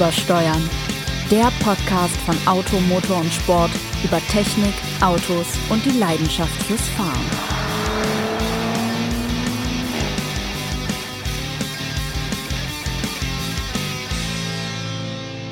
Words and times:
Übersteuern. 0.00 0.70
Der 1.30 1.52
Podcast 1.62 2.16
von 2.24 2.34
Auto, 2.46 2.80
Motor 2.88 3.18
und 3.18 3.30
Sport 3.30 3.70
über 4.02 4.18
Technik, 4.28 4.72
Autos 5.02 5.46
und 5.68 5.84
die 5.84 5.98
Leidenschaft 5.98 6.62
fürs 6.62 6.88
Fahren. 6.96 7.69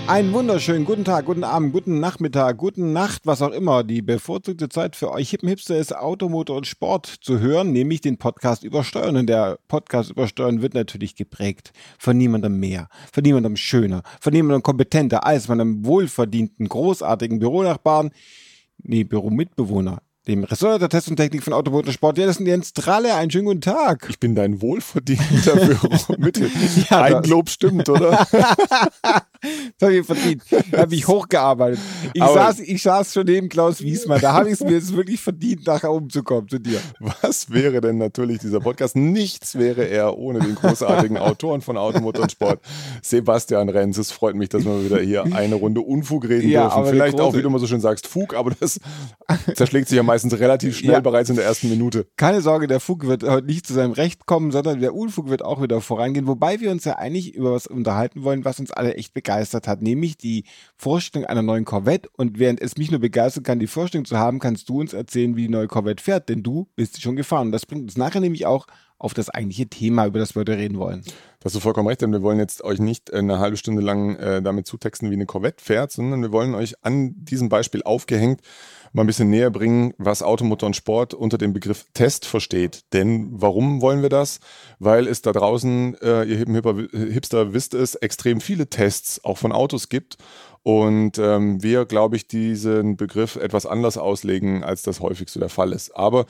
Einen 0.08 0.32
wunderschönen 0.32 0.86
guten 0.86 1.04
Tag, 1.04 1.26
guten 1.26 1.44
Abend, 1.44 1.74
guten 1.74 2.00
Nachmittag, 2.00 2.56
guten 2.56 2.94
Nacht, 2.94 3.26
was 3.26 3.42
auch 3.42 3.50
immer. 3.50 3.84
Die 3.84 4.00
bevorzugte 4.00 4.70
Zeit 4.70 4.96
für 4.96 5.12
euch 5.12 5.28
Hippen 5.28 5.50
Hipster 5.50 5.76
ist 5.76 5.94
Automotor 5.94 6.56
und 6.56 6.66
Sport 6.66 7.04
zu 7.04 7.40
hören, 7.40 7.72
nämlich 7.72 8.00
den 8.00 8.16
Podcast 8.16 8.64
Übersteuern. 8.64 9.18
Und 9.18 9.26
der 9.26 9.58
Podcast 9.68 10.10
Übersteuern 10.10 10.62
wird 10.62 10.72
natürlich 10.72 11.14
geprägt 11.14 11.72
von 11.98 12.16
niemandem 12.16 12.58
mehr, 12.58 12.88
von 13.12 13.22
niemandem 13.22 13.56
schöner, 13.56 14.02
von 14.18 14.32
niemandem 14.32 14.62
kompetenter 14.62 15.26
als 15.26 15.44
von 15.44 15.60
einem 15.60 15.84
wohlverdienten, 15.84 16.70
großartigen 16.70 17.38
Büronachbarn, 17.38 18.10
nee, 18.78 19.04
Büromitbewohner, 19.04 19.98
dem 20.28 20.44
Ressort 20.44 20.82
der 20.82 20.90
Test 20.90 21.08
und 21.08 21.16
Technik 21.16 21.42
von 21.42 21.54
Automotor 21.54 21.92
Sport. 21.92 22.18
Ja, 22.18 22.26
das 22.26 22.38
ist 22.38 22.46
Jens 22.46 22.74
Tralle. 22.74 23.14
Einen 23.14 23.30
schönen 23.30 23.46
guten 23.46 23.60
Tag. 23.62 24.06
Ich 24.10 24.20
bin 24.20 24.34
dein 24.34 24.60
wohlverdienter 24.60 25.56
Büromittel. 25.88 26.50
ja, 26.90 27.02
Ein 27.02 27.22
Lob 27.24 27.48
stimmt, 27.48 27.88
oder? 27.88 28.26
das 28.30 28.42
habe 29.80 29.96
ich 29.96 30.06
verdient. 30.06 30.42
Da 30.70 30.82
habe 30.82 30.94
ich 30.94 31.08
hochgearbeitet. 31.08 31.78
Ich 32.12 32.22
saß, 32.22 32.60
ich 32.60 32.82
saß 32.82 33.14
schon 33.14 33.24
neben 33.24 33.48
Klaus 33.48 33.80
Wiesmann. 33.80 34.20
Da 34.20 34.34
habe 34.34 34.48
ich 34.48 34.54
es 34.54 34.60
mir 34.60 34.72
jetzt 34.72 34.94
wirklich 34.94 35.18
verdient, 35.18 35.66
nachher 35.66 35.90
umzukommen 35.90 36.46
zu 36.48 36.58
dir. 36.58 36.78
Was 37.20 37.50
wäre 37.50 37.80
denn 37.80 37.96
natürlich 37.96 38.38
dieser 38.38 38.60
Podcast? 38.60 38.96
Nichts 38.96 39.54
wäre 39.54 39.84
er 39.84 40.18
ohne 40.18 40.40
den 40.40 40.56
großartigen 40.56 41.16
Autoren 41.18 41.62
von 41.62 41.78
Automotor 41.78 42.24
und 42.24 42.32
Sport, 42.32 42.60
Sebastian 43.00 43.70
Renz. 43.70 43.96
Es 43.96 44.12
freut 44.12 44.34
mich, 44.34 44.50
dass 44.50 44.66
wir 44.66 44.84
wieder 44.84 45.00
hier 45.00 45.24
eine 45.24 45.54
Runde 45.54 45.80
Unfug 45.80 46.28
reden 46.28 46.50
ja, 46.50 46.68
dürfen. 46.68 46.90
Vielleicht 46.90 47.18
auch, 47.18 47.32
wie 47.34 47.40
du 47.40 47.48
immer 47.48 47.58
so 47.58 47.66
schön 47.66 47.80
sagst, 47.80 48.06
Fug, 48.06 48.34
aber 48.34 48.52
das 48.60 48.78
zerschlägt 49.54 49.88
sich 49.88 49.96
ja 49.96 50.02
meistens 50.02 50.17
relativ 50.24 50.76
schnell 50.76 50.92
ja. 50.92 51.00
bereits 51.00 51.30
in 51.30 51.36
der 51.36 51.44
ersten 51.44 51.68
Minute. 51.68 52.06
Keine 52.16 52.40
Sorge, 52.40 52.66
der 52.66 52.80
Fug 52.80 53.06
wird 53.06 53.22
heute 53.22 53.46
nicht 53.46 53.66
zu 53.66 53.74
seinem 53.74 53.92
Recht 53.92 54.26
kommen, 54.26 54.50
sondern 54.50 54.80
der 54.80 54.94
Unfug 54.94 55.28
wird 55.28 55.44
auch 55.44 55.62
wieder 55.62 55.80
vorangehen. 55.80 56.26
Wobei 56.26 56.60
wir 56.60 56.70
uns 56.70 56.84
ja 56.84 56.96
eigentlich 56.96 57.34
über 57.34 57.52
was 57.52 57.66
unterhalten 57.66 58.22
wollen, 58.22 58.44
was 58.44 58.60
uns 58.60 58.70
alle 58.70 58.94
echt 58.94 59.14
begeistert 59.14 59.68
hat, 59.68 59.82
nämlich 59.82 60.16
die 60.16 60.44
Vorstellung 60.76 61.26
einer 61.26 61.42
neuen 61.42 61.64
Corvette. 61.64 62.08
Und 62.16 62.38
während 62.38 62.60
es 62.60 62.76
mich 62.76 62.90
nur 62.90 63.00
begeistern 63.00 63.44
kann, 63.44 63.58
die 63.58 63.66
Vorstellung 63.66 64.04
zu 64.04 64.18
haben, 64.18 64.38
kannst 64.38 64.68
du 64.68 64.80
uns 64.80 64.92
erzählen, 64.92 65.36
wie 65.36 65.42
die 65.42 65.52
neue 65.52 65.68
Corvette 65.68 66.02
fährt, 66.02 66.28
denn 66.28 66.42
du 66.42 66.68
bist 66.76 66.94
sie 66.94 67.00
schon 67.00 67.16
gefahren. 67.16 67.48
Und 67.48 67.52
das 67.52 67.66
bringt 67.66 67.82
uns 67.82 67.96
nachher 67.96 68.20
nämlich 68.20 68.46
auch 68.46 68.66
auf 68.98 69.14
das 69.14 69.30
eigentliche 69.30 69.68
Thema, 69.68 70.06
über 70.06 70.18
das 70.18 70.34
wir 70.34 70.40
heute 70.40 70.56
reden 70.56 70.78
wollen. 70.78 71.04
Da 71.40 71.44
hast 71.46 71.54
du 71.54 71.60
vollkommen 71.60 71.88
recht, 71.88 72.02
denn 72.02 72.12
wir 72.12 72.22
wollen 72.22 72.38
jetzt 72.38 72.64
euch 72.64 72.80
nicht 72.80 73.12
eine 73.12 73.38
halbe 73.38 73.56
Stunde 73.56 73.80
lang 73.80 74.16
äh, 74.16 74.42
damit 74.42 74.66
zutexten, 74.66 75.10
wie 75.10 75.14
eine 75.14 75.26
Corvette 75.26 75.62
fährt, 75.62 75.92
sondern 75.92 76.20
wir 76.20 76.32
wollen 76.32 76.54
euch 76.54 76.74
an 76.82 77.14
diesem 77.24 77.48
Beispiel 77.48 77.82
aufgehängt 77.84 78.40
mal 78.92 79.02
ein 79.02 79.06
bisschen 79.06 79.30
näher 79.30 79.50
bringen, 79.50 79.94
was 79.98 80.22
Automotor 80.22 80.68
und 80.68 80.76
Sport 80.76 81.14
unter 81.14 81.38
dem 81.38 81.52
Begriff 81.52 81.86
Test 81.94 82.24
versteht. 82.26 82.84
Denn 82.92 83.28
warum 83.30 83.80
wollen 83.80 84.02
wir 84.02 84.08
das? 84.08 84.40
Weil 84.78 85.06
es 85.06 85.22
da 85.22 85.32
draußen, 85.32 85.96
äh, 86.00 86.24
ihr 86.24 86.38
Hipster 86.38 87.52
wisst 87.52 87.74
es, 87.74 87.94
extrem 87.96 88.40
viele 88.40 88.68
Tests 88.68 89.24
auch 89.24 89.38
von 89.38 89.52
Autos 89.52 89.88
gibt. 89.88 90.16
Und 90.62 91.18
ähm, 91.18 91.62
wir, 91.62 91.86
glaube 91.86 92.16
ich, 92.16 92.28
diesen 92.28 92.96
Begriff 92.96 93.36
etwas 93.36 93.64
anders 93.64 93.96
auslegen, 93.96 94.64
als 94.64 94.82
das 94.82 95.00
häufig 95.00 95.28
so 95.28 95.40
der 95.40 95.48
Fall 95.48 95.72
ist. 95.72 95.96
Aber 95.96 96.26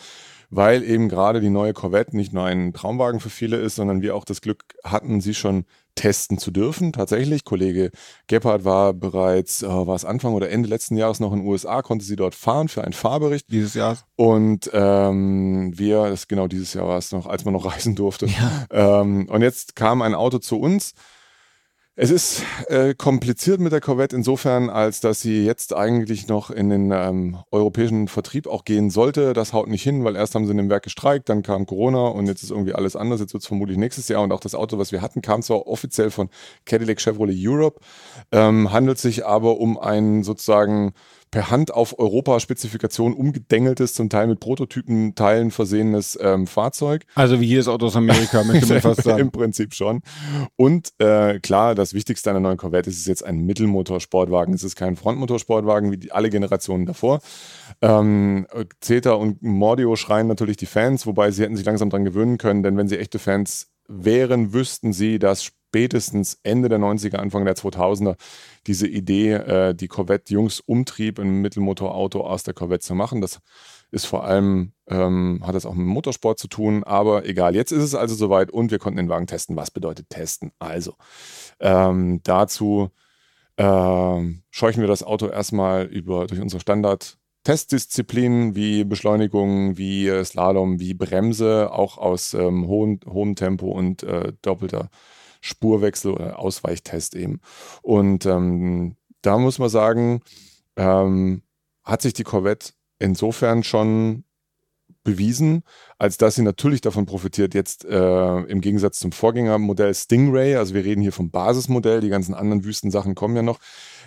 weil 0.51 0.83
eben 0.83 1.09
gerade 1.09 1.41
die 1.41 1.51
neue 1.51 1.73
Corvette 1.73 2.17
nicht 2.17 2.33
nur 2.33 2.45
ein 2.45 2.73
Traumwagen 2.73 3.21
für 3.21 3.31
viele 3.31 3.57
ist, 3.57 3.77
sondern 3.77 4.03
wir 4.03 4.15
auch 4.15 4.25
das 4.25 4.41
Glück 4.41 4.65
hatten, 4.85 5.21
sie 5.21 5.35
schon 5.35 5.65
testen 5.95 6.39
zu 6.39 6.51
dürfen. 6.51 6.93
Tatsächlich, 6.93 7.45
Kollege 7.45 7.91
Gebhardt 8.29 8.65
war 8.65 8.95
bereits, 8.95 9.63
äh, 9.63 9.69
war 9.69 9.97
es 9.97 10.05
Anfang 10.05 10.33
oder 10.33 10.49
Ende 10.49 10.69
letzten 10.69 10.97
Jahres 10.97 11.21
noch 11.21 11.33
in 11.33 11.41
den 11.41 11.49
USA, 11.49 11.83
konnte 11.83 12.05
sie 12.05 12.17
dort 12.17 12.35
fahren 12.35 12.69
für 12.69 12.85
einen 12.85 12.93
Fahrbericht. 12.93 13.51
Dieses 13.51 13.75
Jahr. 13.75 13.99
Und 14.17 14.71
ähm, 14.73 15.73
wir, 15.77 16.09
das 16.09 16.29
genau 16.29 16.47
dieses 16.47 16.73
Jahr 16.75 16.87
war 16.87 16.99
es 16.99 17.13
noch, 17.13 17.27
als 17.27 17.45
man 17.45 17.55
noch 17.55 17.65
reisen 17.75 17.95
durfte. 17.95 18.27
Ja. 18.27 19.01
Ähm, 19.01 19.29
und 19.29 19.43
jetzt 19.43 19.77
kam 19.77 20.03
ein 20.03 20.15
Auto 20.15 20.39
zu 20.39 20.59
uns, 20.61 20.95
es 22.01 22.13
ist 22.13 22.45
äh, 22.69 22.95
kompliziert 22.95 23.59
mit 23.59 23.73
der 23.73 23.81
Corvette 23.81 24.15
insofern, 24.15 24.71
als 24.71 25.01
dass 25.01 25.21
sie 25.21 25.45
jetzt 25.45 25.75
eigentlich 25.75 26.29
noch 26.29 26.53
in 26.53 26.71
den 26.71 26.93
ähm, 26.93 27.39
europäischen 27.51 28.07
Vertrieb 28.07 28.47
auch 28.47 28.65
gehen 28.65 28.89
sollte. 28.89 29.33
Das 29.33 29.53
haut 29.53 29.67
nicht 29.67 29.83
hin, 29.83 30.05
weil 30.05 30.15
erst 30.15 30.37
haben 30.37 30.45
sie 30.45 30.53
in 30.53 30.59
dem 30.59 30.71
Werk 30.71 30.85
gestreikt, 30.85 31.29
dann 31.29 31.43
kam 31.43 31.67
Corona 31.67 32.07
und 32.07 32.29
jetzt 32.29 32.45
ist 32.45 32.53
irgendwie 32.53 32.73
alles 32.73 32.95
anders. 32.95 33.19
Jetzt 33.19 33.33
wird 33.33 33.43
es 33.43 33.49
vermutlich 33.49 33.79
nächstes 33.79 34.07
Jahr. 34.07 34.23
Und 34.23 34.31
auch 34.31 34.39
das 34.39 34.55
Auto, 34.55 34.79
was 34.79 34.93
wir 34.93 35.03
hatten, 35.03 35.23
kam 35.23 35.43
zwar 35.43 35.67
offiziell 35.67 36.13
von 36.13 36.29
Cadillac 36.67 37.01
Chevrolet 37.01 37.37
Europe, 37.37 37.81
ähm, 38.31 38.73
handelt 38.73 38.99
sich 38.99 39.27
aber 39.27 39.59
um 39.59 39.77
ein 39.77 40.23
sozusagen 40.23 40.93
per 41.31 41.51
Hand 41.51 41.73
auf 41.73 41.99
Europa-Spezifikation 41.99 43.15
umgedengeltes, 43.15 43.95
zum 43.95 44.09
Teil 44.09 44.27
mit 44.27 44.41
Prototypenteilen 44.41 45.51
versehenes 45.51 46.19
ähm, 46.21 46.47
Fahrzeug. 46.47 47.05
Also 47.15 47.41
wie 47.41 47.47
jedes 47.47 47.69
Auto 47.69 47.87
aus 47.87 47.97
Amerika, 47.97 48.43
möchte 48.45 48.67
man 48.67 48.83
fast 48.83 49.03
sagen. 49.03 49.19
Im 49.21 49.31
Prinzip 49.31 49.75
schon. 49.75 50.03
Und 50.57 50.91
äh, 50.99 51.41
klar, 51.41 51.75
das 51.75 51.95
Wichtigste 51.95 52.31
an 52.31 52.35
der 52.35 52.41
neuen 52.41 52.57
Corvette 52.57 52.91
ist, 52.91 52.97
es 52.97 53.03
ist 53.03 53.09
jetzt 53.09 53.25
ein 53.25 53.45
Mittelmotorsportwagen. 53.45 54.55
Es 54.55 54.65
ist 54.65 54.77
kein 54.77 54.97
Frontmotorsportwagen 54.97 55.91
wie 55.93 55.99
die, 55.99 56.13
alle 56.13 56.31
Generationen 56.31 56.87
davor. 56.87 57.21
Ähm, 57.83 58.47
Zeta 58.81 59.13
und 59.13 59.43
Mordio 59.43 59.97
schreien 59.97 60.27
natürlich 60.27 60.57
die 60.57 60.67
Fans, 60.67 61.07
wobei 61.07 61.31
sie 61.31 61.43
hätten 61.43 61.57
sich 61.57 61.67
langsam 61.67 61.91
dran 61.91 62.05
gewöhnen 62.05 62.39
können, 62.39 62.63
denn 62.63 62.77
wenn 62.77 62.89
sie 62.89 62.99
echte 62.99 63.19
Fans 63.19 63.71
wären, 63.89 64.53
wüssten 64.53 64.93
sie, 64.93 65.19
dass 65.19 65.53
spätestens 65.69 66.39
Ende 66.43 66.71
der 66.71 66.79
90er, 66.79 67.17
Anfang 67.17 67.45
der 67.45 67.55
2000er 67.55 68.17
diese 68.67 68.87
Idee, 68.87 69.33
äh, 69.35 69.75
die 69.75 69.89
Corvette-Jungs 69.89 70.61
umtrieb, 70.61 71.19
ein 71.19 71.43
Mittelmotorauto 71.43 72.23
aus 72.23 72.43
der 72.43 72.55
Corvette 72.55 72.87
zu 72.87 72.95
machen. 72.95 73.21
Das 73.21 73.41
ist 73.91 74.07
vor 74.07 74.25
allem, 74.25 74.73
ähm, 74.89 75.43
hat 75.47 75.55
das 75.55 75.67
auch 75.67 75.75
mit 75.75 75.87
Motorsport 75.87 76.39
zu 76.39 76.49
tun, 76.49 76.85
aber 76.85 77.27
egal, 77.27 77.55
jetzt 77.55 77.73
ist 77.73 77.83
es 77.83 77.95
also 77.95 78.15
soweit 78.15 78.51
und 78.51 78.71
wir 78.71 78.79
konnten 78.79 78.97
den 78.97 79.11
Wagen 79.11 79.27
testen. 79.27 79.57
Was 79.57 79.71
bedeutet 79.71 80.09
testen? 80.09 80.53
Also, 80.59 80.95
ähm, 81.61 82.21
dazu 82.23 82.91
ähm, 83.59 84.43
scheuchen 84.51 84.81
wir 84.81 84.89
das 84.89 85.03
Auto 85.03 85.29
erstmal 85.29 85.85
über, 85.87 86.27
durch 86.27 86.41
unsere 86.41 86.61
Standard- 86.61 87.19
Testdisziplinen 87.45 88.55
wie 88.57 88.85
Beschleunigung, 88.85 89.79
wie 89.79 90.11
Slalom, 90.23 90.81
wie 90.81 90.93
Bremse, 90.93 91.71
auch 91.73 91.97
aus 91.97 92.35
ähm, 92.35 92.67
hohem, 92.67 93.01
hohem 93.07 93.37
Tempo 93.37 93.69
und 93.71 94.03
äh, 94.03 94.35
doppelter 94.43 94.91
Spurwechsel 95.41 96.13
oder 96.13 96.39
Ausweichtest 96.39 97.15
eben. 97.15 97.41
Und 97.83 98.27
ähm, 98.27 98.97
da 99.23 99.39
muss 99.39 99.59
man 99.59 99.69
sagen, 99.69 100.23
ähm, 100.77 101.43
hat 101.85 102.03
sich 102.03 102.13
die 102.13 102.25
Corvette 102.25 102.73
insofern 102.99 103.63
schon 103.63 104.25
bewiesen, 105.05 105.63
als 105.99 106.19
dass 106.19 106.35
sie 106.35 106.43
natürlich 106.43 106.83
davon 106.83 107.07
profitiert, 107.07 107.55
jetzt 107.55 107.85
äh, 107.85 108.41
im 108.43 108.61
Gegensatz 108.61 108.99
zum 108.99 109.13
Vorgängermodell 109.13 109.95
Stingray, 109.95 110.57
also 110.57 110.75
wir 110.75 110.85
reden 110.85 111.01
hier 111.01 111.13
vom 111.13 111.31
Basismodell, 111.31 112.01
die 112.01 112.11
ganzen 112.11 112.35
anderen 112.35 112.65
Wüstensachen 112.65 113.15
kommen 113.15 113.35
ja 113.35 113.43
noch, 113.43 113.59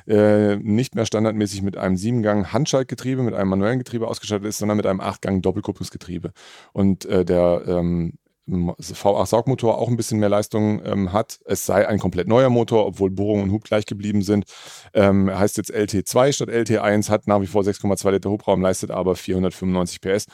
äh, 0.08 0.58
nicht 0.58 0.94
mehr 0.94 1.06
standardmäßig 1.06 1.64
mit 1.64 1.76
einem 1.76 1.98
Siebengang 1.98 2.52
Handschaltgetriebe, 2.54 3.24
mit 3.24 3.34
einem 3.34 3.50
manuellen 3.50 3.80
Getriebe 3.80 4.08
ausgestattet 4.08 4.48
ist, 4.48 4.60
sondern 4.60 4.78
mit 4.78 4.86
einem 4.86 5.02
Achtgang 5.02 5.42
Doppelkupplungsgetriebe. 5.42 6.34
Und 6.72 7.06
äh, 7.06 7.26
der 7.26 7.64
ähm, 7.66 8.14
V8-Saugmotor 8.52 9.78
auch 9.78 9.88
ein 9.88 9.98
bisschen 9.98 10.20
mehr 10.20 10.30
Leistung 10.30 10.82
ähm, 10.86 11.14
hat. 11.14 11.40
Es 11.46 11.66
sei 11.66 11.88
ein 11.88 12.00
komplett 12.00 12.28
neuer 12.28 12.50
Motor, 12.50 12.86
obwohl 12.86 13.10
Bohrung 13.10 13.44
und 13.44 13.52
Hub 13.52 13.64
gleich 13.64 13.86
geblieben 13.86 14.22
sind. 14.22 14.46
Ähm, 14.94 15.30
heißt 15.30 15.58
jetzt 15.58 15.74
LT2 15.74 16.34
statt 16.34 16.50
LT1, 16.50 17.10
hat 17.10 17.28
nach 17.28 17.42
wie 17.42 17.48
vor 17.48 17.64
6,2 17.64 18.12
Liter 18.12 18.30
Hubraum, 18.30 18.62
leistet 18.62 18.92
aber 18.92 19.16
495 19.16 20.02
PS. 20.02 20.26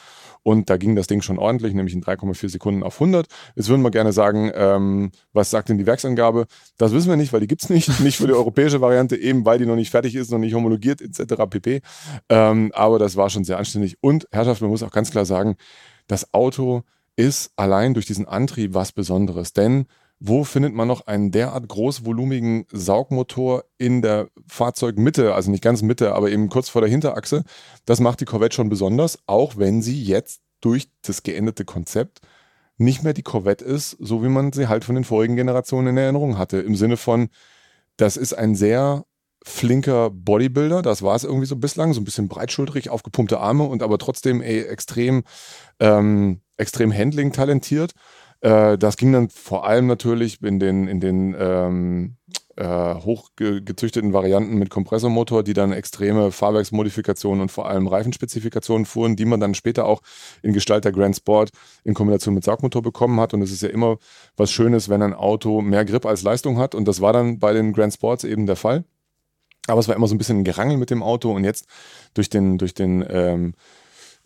Und 0.44 0.70
da 0.70 0.78
ging 0.78 0.96
das 0.96 1.08
Ding 1.08 1.22
schon 1.22 1.40
ordentlich, 1.40 1.74
nämlich 1.74 1.94
in 1.94 2.02
3,4 2.02 2.50
Sekunden 2.50 2.84
auf 2.84 2.96
100. 3.02 3.28
Jetzt 3.56 3.68
würden 3.68 3.82
wir 3.82 3.92
gerne 3.92 4.14
sagen, 4.14 4.50
ähm, 4.56 5.12
was 5.34 5.50
sagt 5.50 5.70
denn 5.70 5.78
die 5.78 5.86
Werksangabe? 5.86 6.46
Das 6.78 6.94
wissen 6.94 7.10
wir 7.10 7.18
nicht, 7.18 7.34
weil 7.34 7.42
die 7.42 7.48
gibt 7.48 7.63
es 7.63 7.70
nicht. 7.70 8.00
Nicht 8.08 8.18
für 8.18 8.28
die 8.28 8.34
europäische 8.34 8.80
Variante, 8.80 9.18
eben 9.18 9.46
weil 9.46 9.60
die 9.60 9.66
noch 9.66 9.75
nicht 9.75 9.92
fertig 9.92 10.16
ist, 10.16 10.31
noch 10.31 10.38
nicht 10.38 10.54
homologiert 10.54 11.02
etc. 11.02 11.44
pp. 11.50 11.81
Ähm, 12.30 12.72
aber 12.74 13.00
das 13.00 13.18
war 13.18 13.30
schon 13.30 13.44
sehr 13.44 13.58
anständig. 13.58 13.98
Und 14.02 14.28
Herrschaft, 14.31 14.62
man 14.62 14.70
muss 14.70 14.84
auch 14.84 14.92
ganz 14.92 15.12
klar 15.12 15.25
sagen, 15.25 15.58
das 16.08 16.34
Auto 16.34 16.84
ist 17.18 17.52
allein 17.58 17.94
durch 17.94 18.06
diesen 18.06 18.28
Antrieb 18.28 18.74
was 18.74 18.94
Besonderes. 18.94 19.52
Denn 19.52 19.88
wo 20.19 20.44
findet 20.44 20.74
man 20.74 20.88
noch 20.88 21.06
einen 21.06 21.31
derart 21.31 21.68
großvolumigen 21.68 22.66
Saugmotor 22.72 23.66
in 23.78 24.02
der 24.02 24.30
Fahrzeugmitte, 24.48 25.36
also 25.36 25.52
nicht 25.52 25.64
ganz 25.64 25.81
Mitte, 25.81 26.16
aber 26.16 26.31
eben 26.31 26.50
kurz 26.50 26.69
vor 26.69 26.81
der 26.81 26.90
Hinterachse? 26.90 27.44
Das 27.86 28.00
macht 28.00 28.22
die 28.22 28.25
Corvette 28.25 28.56
schon 28.56 28.69
besonders, 28.69 29.19
auch 29.28 29.58
wenn 29.58 29.81
sie 29.81 30.02
jetzt 30.02 30.42
durch 30.62 30.90
das 31.04 31.22
geänderte 31.22 31.66
Konzept 31.66 32.22
nicht 32.78 33.04
mehr 33.04 33.14
die 33.14 33.24
Corvette 33.24 33.66
ist, 33.66 33.92
so 34.00 34.24
wie 34.24 34.30
man 34.30 34.54
sie 34.54 34.68
halt 34.68 34.84
von 34.84 34.96
den 34.96 35.04
vorigen 35.04 35.36
Generationen 35.36 35.90
in 35.90 35.98
Erinnerung 35.98 36.38
hatte. 36.38 36.60
Im 36.60 36.75
Sinne 36.75 36.98
von, 36.98 37.30
das 37.98 38.18
ist 38.18 38.34
ein 38.34 38.56
sehr 38.56 39.06
flinker 39.44 40.10
Bodybuilder, 40.10 40.81
das 40.81 41.02
war 41.02 41.16
es 41.16 41.24
irgendwie 41.24 41.46
so 41.46 41.56
bislang, 41.56 41.94
so 41.94 42.02
ein 42.02 42.06
bisschen 42.06 42.28
breitschultrig, 42.28 42.90
aufgepumpte 42.90 43.40
Arme 43.40 43.63
und 43.63 43.81
aber 43.81 43.98
trotzdem 43.98 44.42
ey, 44.42 44.62
extrem 44.63 45.24
ähm, 45.80 46.42
extrem 46.57 46.94
Handling 46.94 47.31
talentiert. 47.31 47.94
Äh, 48.42 48.77
das 48.77 48.98
ging 48.98 49.12
dann 49.13 49.30
vor 49.30 49.65
allem 49.68 49.88
natürlich 49.88 50.42
in 50.42 50.59
den, 50.59 50.88
in 50.88 51.00
den 51.00 51.36
ähm, 51.39 52.18
äh, 52.57 52.95
hochgezüchteten 52.95 54.13
Varianten 54.13 54.57
mit 54.57 54.69
Kompressormotor, 54.69 55.44
die 55.44 55.54
dann 55.54 55.71
extreme 55.71 56.31
Fahrwerksmodifikationen 56.31 57.42
und 57.42 57.51
vor 57.51 57.69
allem 57.69 57.88
Reifenspezifikationen 57.88 58.86
fuhren, 58.86 59.15
die 59.15 59.25
man 59.25 59.39
dann 59.39 59.54
später 59.54 59.86
auch 59.86 60.01
in 60.42 60.54
Gestalt 60.54 60.83
der 60.83 60.92
Grand 60.92 61.15
Sport 61.15 61.51
in 61.83 61.94
Kombination 61.94 62.33
mit 62.33 62.44
Saugmotor 62.44 62.81
bekommen 62.81 63.19
hat. 63.19 63.33
Und 63.33 63.42
es 63.44 63.51
ist 63.51 63.62
ja 63.62 63.69
immer 63.69 63.98
was 64.36 64.51
Schönes, 64.51 64.89
wenn 64.89 65.01
ein 65.01 65.13
Auto 65.13 65.62
mehr 65.62 65.86
Grip 65.86 66.06
als 66.06 66.24
Leistung 66.24 66.57
hat. 66.57 66.74
Und 66.74 66.88
das 66.88 67.00
war 67.00 67.13
dann 67.13 67.39
bei 67.39 67.53
den 67.53 67.74
Grand 67.74 67.94
Sports 67.94 68.24
eben 68.24 68.48
der 68.48 68.56
Fall. 68.56 68.83
Aber 69.68 69.80
es 69.80 69.88
war 69.88 69.95
immer 69.95 70.07
so 70.07 70.15
ein 70.15 70.18
bisschen 70.18 70.39
ein 70.39 70.44
Gerangel 70.44 70.77
mit 70.77 70.89
dem 70.89 71.03
Auto 71.03 71.31
und 71.31 71.44
jetzt 71.44 71.65
durch 72.13 72.30
den, 72.30 72.57
durch 72.57 72.74
den 72.74 73.06
ähm, 73.07 73.53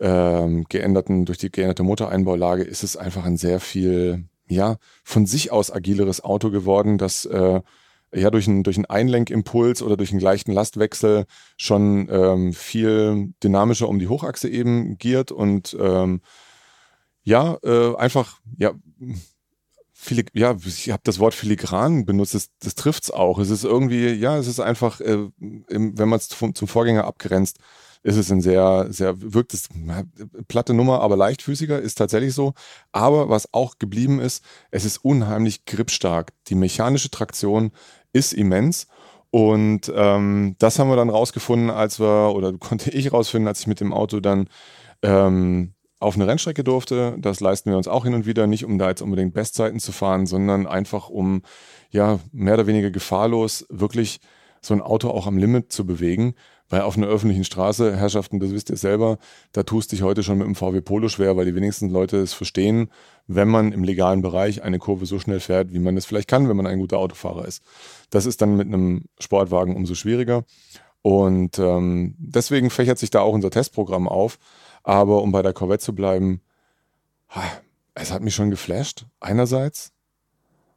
ähm, 0.02 0.64
geänderten, 0.68 1.24
durch 1.24 1.38
die 1.38 1.50
geänderte 1.50 1.84
Motoreinbaulage 1.84 2.64
ist 2.64 2.82
es 2.82 2.96
einfach 2.96 3.24
ein 3.24 3.36
sehr 3.36 3.60
viel, 3.60 4.24
ja, 4.48 4.76
von 5.04 5.26
sich 5.26 5.52
aus 5.52 5.70
agileres 5.70 6.22
Auto 6.24 6.50
geworden, 6.50 6.98
das 6.98 7.24
äh, 7.24 7.60
ja 8.14 8.30
durch 8.30 8.48
einen 8.48 8.62
durch 8.62 8.78
Einlenkimpuls 8.90 9.80
oder 9.80 9.96
durch 9.96 10.10
einen 10.10 10.20
leichten 10.20 10.52
Lastwechsel 10.52 11.24
schon 11.56 12.08
ähm, 12.10 12.52
viel 12.52 13.32
dynamischer 13.42 13.88
um 13.88 13.98
die 13.98 14.08
Hochachse 14.08 14.48
eben 14.50 14.98
giert 14.98 15.30
und 15.30 15.74
ähm, 15.80 16.20
ja, 17.22 17.56
äh, 17.62 17.94
einfach, 17.96 18.40
ja, 18.58 18.72
Filig 19.94 20.30
ja, 20.32 20.56
ich 20.66 20.90
habe 20.90 21.02
das 21.04 21.20
Wort 21.20 21.32
filigran 21.32 22.04
benutzt, 22.04 22.34
das, 22.34 22.48
das 22.58 22.74
trifft 22.74 23.04
es 23.04 23.10
auch. 23.12 23.38
Es 23.38 23.50
ist 23.50 23.62
irgendwie, 23.62 24.08
ja, 24.08 24.36
es 24.36 24.48
ist 24.48 24.58
einfach, 24.58 25.00
äh, 25.00 25.28
im, 25.38 25.96
wenn 25.96 26.08
man 26.08 26.18
es 26.18 26.28
zum, 26.28 26.56
zum 26.56 26.66
Vorgänger 26.66 27.04
abgrenzt, 27.04 27.60
ist 28.02 28.16
es 28.16 28.30
ein 28.30 28.40
sehr, 28.40 28.86
sehr, 28.90 29.14
wirkt 29.20 29.54
es, 29.54 29.68
platte 30.48 30.74
Nummer, 30.74 31.00
aber 31.00 31.16
leichtfüßiger, 31.16 31.80
ist 31.80 31.96
tatsächlich 31.96 32.34
so. 32.34 32.54
Aber 32.90 33.28
was 33.28 33.52
auch 33.52 33.78
geblieben 33.78 34.20
ist, 34.20 34.44
es 34.70 34.84
ist 34.84 34.98
unheimlich 34.98 35.64
gripstark. 35.64 36.32
Die 36.48 36.54
mechanische 36.54 37.10
Traktion 37.10 37.70
ist 38.12 38.32
immens. 38.32 38.88
Und 39.30 39.90
ähm, 39.94 40.56
das 40.58 40.78
haben 40.78 40.90
wir 40.90 40.96
dann 40.96 41.10
rausgefunden, 41.10 41.70
als 41.70 42.00
wir, 42.00 42.34
oder 42.34 42.52
konnte 42.58 42.90
ich 42.90 43.12
rausfinden, 43.12 43.48
als 43.48 43.60
ich 43.60 43.66
mit 43.66 43.80
dem 43.80 43.92
Auto 43.92 44.20
dann 44.20 44.48
ähm, 45.02 45.74
auf 46.00 46.16
eine 46.16 46.26
Rennstrecke 46.26 46.64
durfte. 46.64 47.16
Das 47.18 47.40
leisten 47.40 47.70
wir 47.70 47.76
uns 47.76 47.88
auch 47.88 48.04
hin 48.04 48.14
und 48.14 48.26
wieder, 48.26 48.46
nicht 48.46 48.64
um 48.64 48.78
da 48.78 48.88
jetzt 48.88 49.02
unbedingt 49.02 49.32
Bestzeiten 49.32 49.78
zu 49.78 49.92
fahren, 49.92 50.26
sondern 50.26 50.66
einfach 50.66 51.08
um 51.08 51.42
ja 51.90 52.18
mehr 52.32 52.54
oder 52.54 52.66
weniger 52.66 52.90
gefahrlos 52.90 53.64
wirklich 53.70 54.20
so 54.60 54.74
ein 54.74 54.82
Auto 54.82 55.10
auch 55.10 55.26
am 55.26 55.38
Limit 55.38 55.72
zu 55.72 55.86
bewegen. 55.86 56.34
Weil 56.72 56.80
auf 56.80 56.96
einer 56.96 57.06
öffentlichen 57.06 57.44
Straße, 57.44 57.94
Herrschaften, 57.98 58.40
das 58.40 58.50
wisst 58.50 58.70
ihr 58.70 58.78
selber, 58.78 59.18
da 59.52 59.62
tust 59.62 59.92
dich 59.92 60.00
heute 60.00 60.22
schon 60.22 60.38
mit 60.38 60.46
dem 60.46 60.54
VW 60.54 60.80
Polo 60.80 61.10
schwer, 61.10 61.36
weil 61.36 61.44
die 61.44 61.54
wenigsten 61.54 61.90
Leute 61.90 62.16
es 62.16 62.32
verstehen, 62.32 62.90
wenn 63.26 63.48
man 63.48 63.72
im 63.72 63.84
legalen 63.84 64.22
Bereich 64.22 64.62
eine 64.62 64.78
Kurve 64.78 65.04
so 65.04 65.18
schnell 65.18 65.40
fährt, 65.40 65.74
wie 65.74 65.80
man 65.80 65.98
es 65.98 66.06
vielleicht 66.06 66.28
kann, 66.28 66.48
wenn 66.48 66.56
man 66.56 66.66
ein 66.66 66.78
guter 66.78 66.96
Autofahrer 66.96 67.46
ist. 67.46 67.62
Das 68.08 68.24
ist 68.24 68.40
dann 68.40 68.56
mit 68.56 68.68
einem 68.68 69.04
Sportwagen 69.20 69.76
umso 69.76 69.94
schwieriger. 69.94 70.44
Und 71.02 71.58
ähm, 71.58 72.14
deswegen 72.18 72.70
fächert 72.70 72.98
sich 72.98 73.10
da 73.10 73.20
auch 73.20 73.34
unser 73.34 73.50
Testprogramm 73.50 74.08
auf. 74.08 74.38
Aber 74.82 75.20
um 75.20 75.30
bei 75.30 75.42
der 75.42 75.52
Corvette 75.52 75.84
zu 75.84 75.94
bleiben, 75.94 76.40
es 77.92 78.12
hat 78.12 78.22
mich 78.22 78.34
schon 78.34 78.48
geflasht. 78.48 79.04
Einerseits, 79.20 79.92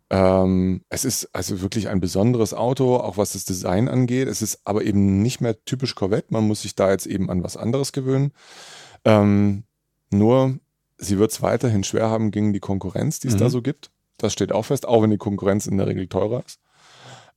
ähm, 0.10 0.81
es 0.90 1.04
ist 1.04 1.30
also 1.34 1.62
wirklich 1.62 1.90
ein 1.90 2.00
besonderes 2.00 2.54
Auto, 2.54 2.98
auch 2.98 3.18
was 3.18 3.34
das 3.34 3.46
Design 3.46 3.88
angeht. 3.88 4.28
Es 4.28 4.42
ist 4.42 4.60
aber 4.63 4.84
eben 4.84 5.22
nicht 5.22 5.42
mehr 5.42 5.63
typisch 5.66 5.96
Corvette. 5.96 6.34
Man 6.34 6.48
muss 6.48 6.62
sich 6.62 6.75
da 6.75 6.92
jetzt 6.92 7.07
eben 7.07 7.30
an 7.30 7.44
was 7.44 7.57
anderes 7.57 7.92
gewöhnen. 7.92 8.31
Ähm, 9.04 9.63
nur, 10.12 10.60
sie 10.98 11.18
wird 11.18 11.31
es 11.31 11.42
weiterhin 11.42 11.84
schwer 11.84 12.10
haben 12.10 12.31
gegen 12.31 12.54
die 12.54 12.60
Konkurrenz, 12.60 13.19
die 13.19 13.30
es 13.30 13.36
mhm. 13.36 13.40
da 13.40 13.50
so 13.50 13.62
gibt. 13.62 13.92
Das 14.18 14.31
steht 14.31 14.52
auch 14.52 14.63
fest, 14.63 14.88
auch 14.88 15.02
wenn 15.02 15.10
die 15.10 15.18
Konkurrenz 15.18 15.66
in 15.66 15.78
der 15.78 15.88
Regel 15.88 16.08
teurer 16.08 16.44
ist. 16.46 16.60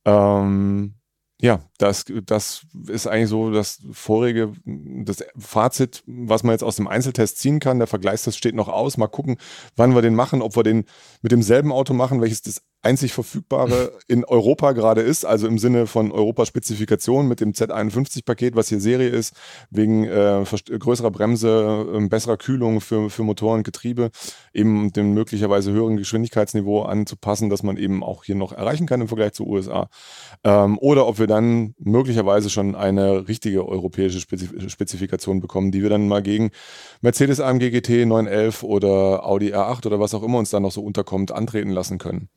Ähm, 0.05 0.93
ja, 1.41 1.61
das, 1.77 2.05
das 2.25 2.65
ist 2.87 3.07
eigentlich 3.07 3.29
so 3.29 3.49
das 3.49 3.79
vorige, 3.91 4.51
das 4.65 5.23
Fazit, 5.37 6.03
was 6.05 6.43
man 6.43 6.51
jetzt 6.51 6.63
aus 6.63 6.75
dem 6.75 6.87
Einzeltest 6.87 7.37
ziehen 7.39 7.61
kann. 7.61 7.79
Der 7.79 7.87
Vergleichstest 7.87 8.37
steht 8.37 8.55
noch 8.55 8.67
aus. 8.67 8.97
Mal 8.97 9.07
gucken, 9.07 9.37
wann 9.77 9.95
wir 9.95 10.01
den 10.01 10.15
machen, 10.15 10.41
ob 10.41 10.57
wir 10.57 10.63
den 10.63 10.83
mit 11.21 11.31
demselben 11.31 11.71
Auto 11.71 11.93
machen, 11.93 12.19
welches 12.19 12.41
das 12.41 12.61
einzig 12.81 13.13
verfügbare 13.13 13.91
in 14.07 14.25
Europa 14.25 14.71
gerade 14.71 15.01
ist, 15.01 15.25
also 15.25 15.47
im 15.47 15.57
Sinne 15.57 15.87
von 15.87 16.11
Europaspezifikation 16.11 17.27
mit 17.27 17.41
dem 17.41 17.51
Z51-Paket, 17.51 18.55
was 18.55 18.69
hier 18.69 18.79
Serie 18.79 19.09
ist, 19.09 19.35
wegen 19.69 20.05
äh, 20.05 20.43
größerer 20.79 21.11
Bremse, 21.11 21.85
äh, 21.93 22.07
besserer 22.07 22.37
Kühlung 22.37 22.81
für, 22.81 23.09
für 23.09 23.23
Motoren, 23.23 23.63
Getriebe, 23.63 24.11
eben 24.53 24.91
dem 24.93 25.13
möglicherweise 25.13 25.71
höheren 25.71 25.97
Geschwindigkeitsniveau 25.97 26.83
anzupassen, 26.83 27.49
dass 27.49 27.63
man 27.63 27.77
eben 27.77 28.03
auch 28.03 28.23
hier 28.23 28.35
noch 28.35 28.53
erreichen 28.53 28.87
kann 28.87 29.01
im 29.01 29.07
Vergleich 29.07 29.33
zu 29.33 29.45
USA. 29.45 29.89
Ähm, 30.43 30.77
oder 30.79 31.07
ob 31.07 31.19
wir 31.19 31.27
dann 31.27 31.75
möglicherweise 31.77 32.49
schon 32.49 32.75
eine 32.75 33.27
richtige 33.27 33.67
europäische 33.67 34.19
Spezif 34.19 34.49
Spezifikation 34.69 35.39
bekommen, 35.41 35.71
die 35.71 35.81
wir 35.81 35.89
dann 35.89 36.07
mal 36.07 36.21
gegen 36.21 36.51
Mercedes 37.01 37.39
AMG 37.39 37.71
GT 37.71 38.05
911 38.05 38.63
oder 38.63 39.25
Audi 39.25 39.53
R8 39.53 39.85
oder 39.87 39.99
was 39.99 40.13
auch 40.13 40.23
immer 40.23 40.37
uns 40.37 40.49
da 40.49 40.59
noch 40.59 40.71
so 40.71 40.81
unterkommt, 40.83 41.31
antreten 41.31 41.71
lassen 41.71 41.97
können. 41.97 42.29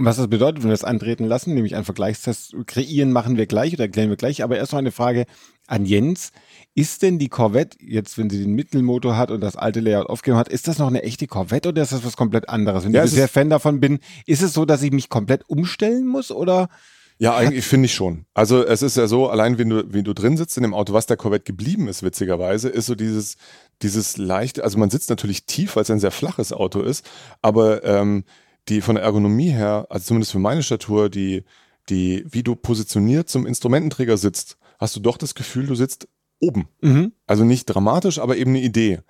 Und 0.00 0.06
was 0.06 0.16
das 0.16 0.28
bedeutet, 0.28 0.62
wenn 0.62 0.70
wir 0.70 0.72
das 0.72 0.82
antreten 0.82 1.26
lassen, 1.26 1.52
nämlich 1.52 1.74
einen 1.74 1.84
Vergleichstest 1.84 2.56
kreieren, 2.66 3.12
machen 3.12 3.36
wir 3.36 3.44
gleich 3.44 3.74
oder 3.74 3.84
erklären 3.84 4.08
wir 4.08 4.16
gleich. 4.16 4.42
Aber 4.42 4.56
erst 4.56 4.72
noch 4.72 4.78
eine 4.78 4.92
Frage 4.92 5.26
an 5.66 5.84
Jens. 5.84 6.32
Ist 6.74 7.02
denn 7.02 7.18
die 7.18 7.28
Corvette, 7.28 7.76
jetzt 7.82 8.16
wenn 8.16 8.30
sie 8.30 8.42
den 8.42 8.54
Mittelmotor 8.54 9.18
hat 9.18 9.30
und 9.30 9.42
das 9.42 9.56
alte 9.56 9.80
Layout 9.80 10.06
aufgegeben 10.06 10.38
hat, 10.38 10.48
ist 10.48 10.68
das 10.68 10.78
noch 10.78 10.86
eine 10.86 11.02
echte 11.02 11.26
Corvette 11.26 11.68
oder 11.68 11.82
ist 11.82 11.92
das 11.92 12.02
was 12.02 12.16
komplett 12.16 12.48
anderes? 12.48 12.86
Wenn 12.86 12.94
ja, 12.94 13.04
ich 13.04 13.10
bisher 13.10 13.28
Fan 13.28 13.50
davon 13.50 13.78
bin, 13.78 13.98
ist 14.24 14.40
es 14.40 14.54
so, 14.54 14.64
dass 14.64 14.80
ich 14.80 14.90
mich 14.90 15.10
komplett 15.10 15.46
umstellen 15.50 16.06
muss 16.06 16.30
oder? 16.30 16.70
Ja, 17.18 17.36
eigentlich 17.36 17.66
finde 17.66 17.84
ich 17.84 17.92
schon. 17.92 18.24
Also 18.32 18.64
es 18.64 18.80
ist 18.80 18.96
ja 18.96 19.06
so, 19.06 19.28
allein 19.28 19.58
wenn 19.58 19.68
du, 19.68 19.84
wenn 19.92 20.04
du 20.04 20.14
drin 20.14 20.38
sitzt 20.38 20.56
in 20.56 20.62
dem 20.62 20.72
Auto, 20.72 20.94
was 20.94 21.04
der 21.04 21.18
Corvette 21.18 21.44
geblieben 21.44 21.88
ist, 21.88 22.02
witzigerweise, 22.02 22.70
ist 22.70 22.86
so 22.86 22.94
dieses, 22.94 23.36
dieses 23.82 24.16
leichte, 24.16 24.64
also 24.64 24.78
man 24.78 24.88
sitzt 24.88 25.10
natürlich 25.10 25.44
tief, 25.44 25.76
weil 25.76 25.82
es 25.82 25.90
ein 25.90 26.00
sehr 26.00 26.10
flaches 26.10 26.54
Auto 26.54 26.80
ist, 26.80 27.04
aber 27.42 27.84
ähm, 27.84 28.24
die 28.68 28.80
von 28.80 28.96
der 28.96 29.04
Ergonomie 29.04 29.50
her, 29.50 29.86
also 29.88 30.06
zumindest 30.06 30.32
für 30.32 30.38
meine 30.38 30.62
Statur, 30.62 31.08
die, 31.10 31.44
die, 31.88 32.24
wie 32.28 32.42
du 32.42 32.54
positioniert 32.56 33.28
zum 33.28 33.46
Instrumententräger 33.46 34.16
sitzt, 34.16 34.58
hast 34.78 34.96
du 34.96 35.00
doch 35.00 35.16
das 35.16 35.34
Gefühl, 35.34 35.66
du 35.66 35.74
sitzt 35.74 36.08
oben. 36.40 36.68
Mhm. 36.80 37.12
Also 37.26 37.44
nicht 37.44 37.66
dramatisch, 37.66 38.18
aber 38.18 38.36
eben 38.36 38.50
eine 38.50 38.60
Idee. 38.60 39.00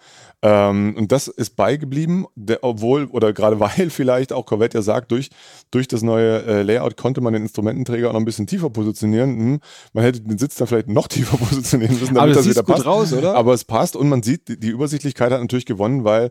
Ähm, 0.42 0.94
und 0.96 1.12
das 1.12 1.28
ist 1.28 1.54
beigeblieben, 1.56 2.26
der, 2.34 2.62
obwohl 2.62 3.04
oder 3.06 3.32
gerade 3.32 3.60
weil 3.60 3.90
vielleicht 3.90 4.32
auch 4.32 4.46
Corvette 4.46 4.78
ja 4.78 4.82
sagt, 4.82 5.12
durch, 5.12 5.30
durch 5.70 5.88
das 5.88 6.02
neue 6.02 6.42
äh, 6.44 6.62
Layout 6.62 6.96
konnte 6.96 7.20
man 7.20 7.32
den 7.32 7.42
Instrumententräger 7.42 8.08
auch 8.08 8.12
noch 8.12 8.20
ein 8.20 8.24
bisschen 8.24 8.46
tiefer 8.46 8.70
positionieren. 8.70 9.30
Hm, 9.30 9.60
man 9.92 10.04
hätte 10.04 10.20
den 10.20 10.38
Sitz 10.38 10.56
dann 10.56 10.66
vielleicht 10.66 10.88
noch 10.88 11.08
tiefer 11.08 11.36
positionieren 11.36 11.98
müssen, 11.98 12.14
damit 12.14 12.36
das, 12.36 12.48
wieder 12.48 12.62
passt. 12.62 12.84
Raus, 12.84 13.12
oder? 13.12 13.36
Aber 13.36 13.54
es 13.54 13.64
passt 13.64 13.96
und 13.96 14.08
man 14.08 14.22
sieht, 14.22 14.48
die, 14.48 14.58
die 14.58 14.68
Übersichtlichkeit 14.68 15.32
hat 15.32 15.40
natürlich 15.40 15.66
gewonnen, 15.66 16.04
weil 16.04 16.30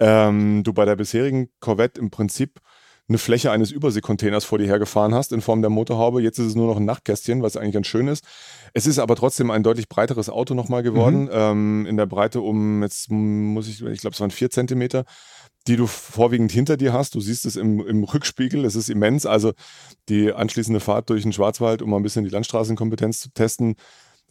ähm, 0.00 0.62
du 0.64 0.72
bei 0.72 0.84
der 0.84 0.96
bisherigen 0.96 1.50
Corvette 1.60 2.00
im 2.00 2.10
Prinzip 2.10 2.60
eine 3.08 3.18
Fläche 3.18 3.50
eines 3.50 3.70
Überseekontainers 3.70 4.44
vor 4.44 4.58
dir 4.58 4.66
hergefahren 4.66 5.14
hast 5.14 5.32
in 5.32 5.40
Form 5.40 5.62
der 5.62 5.70
Motorhaube. 5.70 6.22
Jetzt 6.22 6.38
ist 6.38 6.46
es 6.46 6.54
nur 6.54 6.66
noch 6.66 6.76
ein 6.76 6.84
Nachtkästchen, 6.84 7.42
was 7.42 7.56
eigentlich 7.56 7.74
ganz 7.74 7.86
schön 7.86 8.06
ist. 8.06 8.24
Es 8.74 8.86
ist 8.86 8.98
aber 8.98 9.16
trotzdem 9.16 9.50
ein 9.50 9.62
deutlich 9.62 9.88
breiteres 9.88 10.28
Auto 10.28 10.54
nochmal 10.54 10.82
geworden. 10.82 11.24
Mhm. 11.24 11.30
Ähm, 11.32 11.86
in 11.86 11.96
der 11.96 12.06
Breite 12.06 12.40
um, 12.40 12.82
jetzt 12.82 13.10
muss 13.10 13.66
ich, 13.68 13.82
ich 13.82 14.00
glaube, 14.00 14.14
es 14.14 14.20
waren 14.20 14.30
vier 14.30 14.50
Zentimeter 14.50 15.04
die 15.68 15.76
du 15.76 15.86
vorwiegend 15.86 16.50
hinter 16.50 16.76
dir 16.76 16.92
hast. 16.92 17.14
Du 17.14 17.20
siehst 17.20 17.44
es 17.44 17.56
im, 17.56 17.86
im 17.86 18.04
Rückspiegel, 18.04 18.64
es 18.64 18.74
ist 18.74 18.88
immens. 18.88 19.26
Also 19.26 19.52
die 20.08 20.32
anschließende 20.32 20.80
Fahrt 20.80 21.10
durch 21.10 21.22
den 21.22 21.32
Schwarzwald, 21.32 21.82
um 21.82 21.90
mal 21.90 21.98
ein 21.98 22.02
bisschen 22.02 22.24
die 22.24 22.30
Landstraßenkompetenz 22.30 23.20
zu 23.20 23.30
testen, 23.30 23.76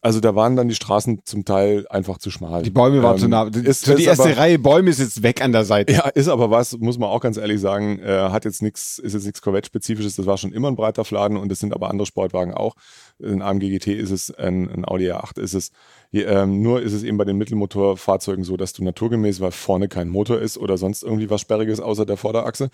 also 0.08 0.22
da 0.22 0.36
waren 0.36 0.56
dann 0.56 0.70
die 0.70 0.76
Straßen 0.76 1.20
zum 1.26 1.44
Teil 1.44 1.86
einfach 1.90 2.18
zu 2.18 2.32
schmal. 2.32 2.64
Die 2.64 2.70
Bäume 2.70 3.04
waren 3.04 3.16
ähm, 3.16 3.20
zu 3.20 3.28
nah. 3.28 3.44
Ist, 3.44 3.84
so 3.84 3.94
die 3.94 4.06
erste 4.06 4.30
aber, 4.30 4.38
Reihe 4.38 4.58
Bäume 4.58 4.90
ist 4.90 5.00
jetzt 5.00 5.22
weg 5.22 5.44
an 5.44 5.52
der 5.52 5.66
Seite. 5.66 5.92
Ja, 5.92 6.08
ist 6.08 6.30
aber 6.30 6.50
was, 6.50 6.78
muss 6.78 6.98
man 6.98 7.10
auch 7.10 7.20
ganz 7.20 7.36
ehrlich 7.36 7.60
sagen, 7.60 8.00
äh, 8.00 8.30
hat 8.30 8.46
jetzt 8.46 8.62
nichts, 8.62 9.00
ist 9.00 9.12
jetzt 9.12 9.26
nichts 9.26 9.42
Corvette-spezifisches. 9.42 10.16
Das 10.16 10.26
war 10.26 10.38
schon 10.38 10.54
immer 10.54 10.70
ein 10.70 10.78
breiter 10.78 11.04
Fladen 11.04 11.36
und 11.36 11.50
das 11.50 11.60
sind 11.60 11.74
aber 11.74 11.90
andere 11.90 12.06
Sportwagen 12.06 12.54
auch. 12.54 12.76
In 13.20 13.42
AMG 13.42 13.70
GT 13.70 13.88
ist 13.88 14.12
es, 14.12 14.34
ein, 14.34 14.70
ein 14.70 14.86
Audi 14.86 15.12
R8 15.12 15.42
ist 15.42 15.54
es. 15.54 15.72
Ähm, 16.14 16.62
nur 16.62 16.82
ist 16.82 16.94
es 16.94 17.04
eben 17.04 17.18
bei 17.18 17.26
den 17.26 17.38
Mittelmotorfahrzeugen 17.38 18.46
so, 18.46 18.56
dass 18.56 18.72
du 18.72 18.86
naturgemäß, 18.86 19.42
weil 19.42 19.52
vorne 19.52 19.90
kein 19.90 20.08
Motor 20.08 20.40
ist 20.40 20.58
oder 20.58 20.78
sonst 20.78 21.04
irgendwie 21.04 21.30
was 21.30 21.42
Sperriges 21.42 21.82
außer 21.82 22.06
der 22.06 22.16
Vorderachse, 22.16 22.70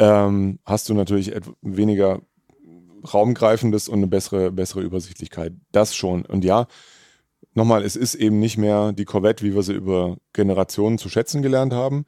ähm, 0.00 0.58
hast 0.64 0.88
du 0.88 0.94
natürlich 0.94 1.32
weniger 1.60 2.22
raumgreifendes 3.04 3.88
und 3.88 3.98
eine 3.98 4.06
bessere, 4.06 4.52
bessere 4.52 4.82
Übersichtlichkeit. 4.82 5.52
Das 5.72 5.94
schon. 5.94 6.24
Und 6.24 6.44
ja, 6.44 6.66
nochmal, 7.54 7.82
es 7.84 7.96
ist 7.96 8.14
eben 8.14 8.38
nicht 8.38 8.58
mehr 8.58 8.92
die 8.92 9.04
Corvette, 9.04 9.44
wie 9.44 9.54
wir 9.54 9.62
sie 9.62 9.74
über 9.74 10.16
Generationen 10.32 10.98
zu 10.98 11.08
schätzen 11.08 11.42
gelernt 11.42 11.72
haben 11.72 12.04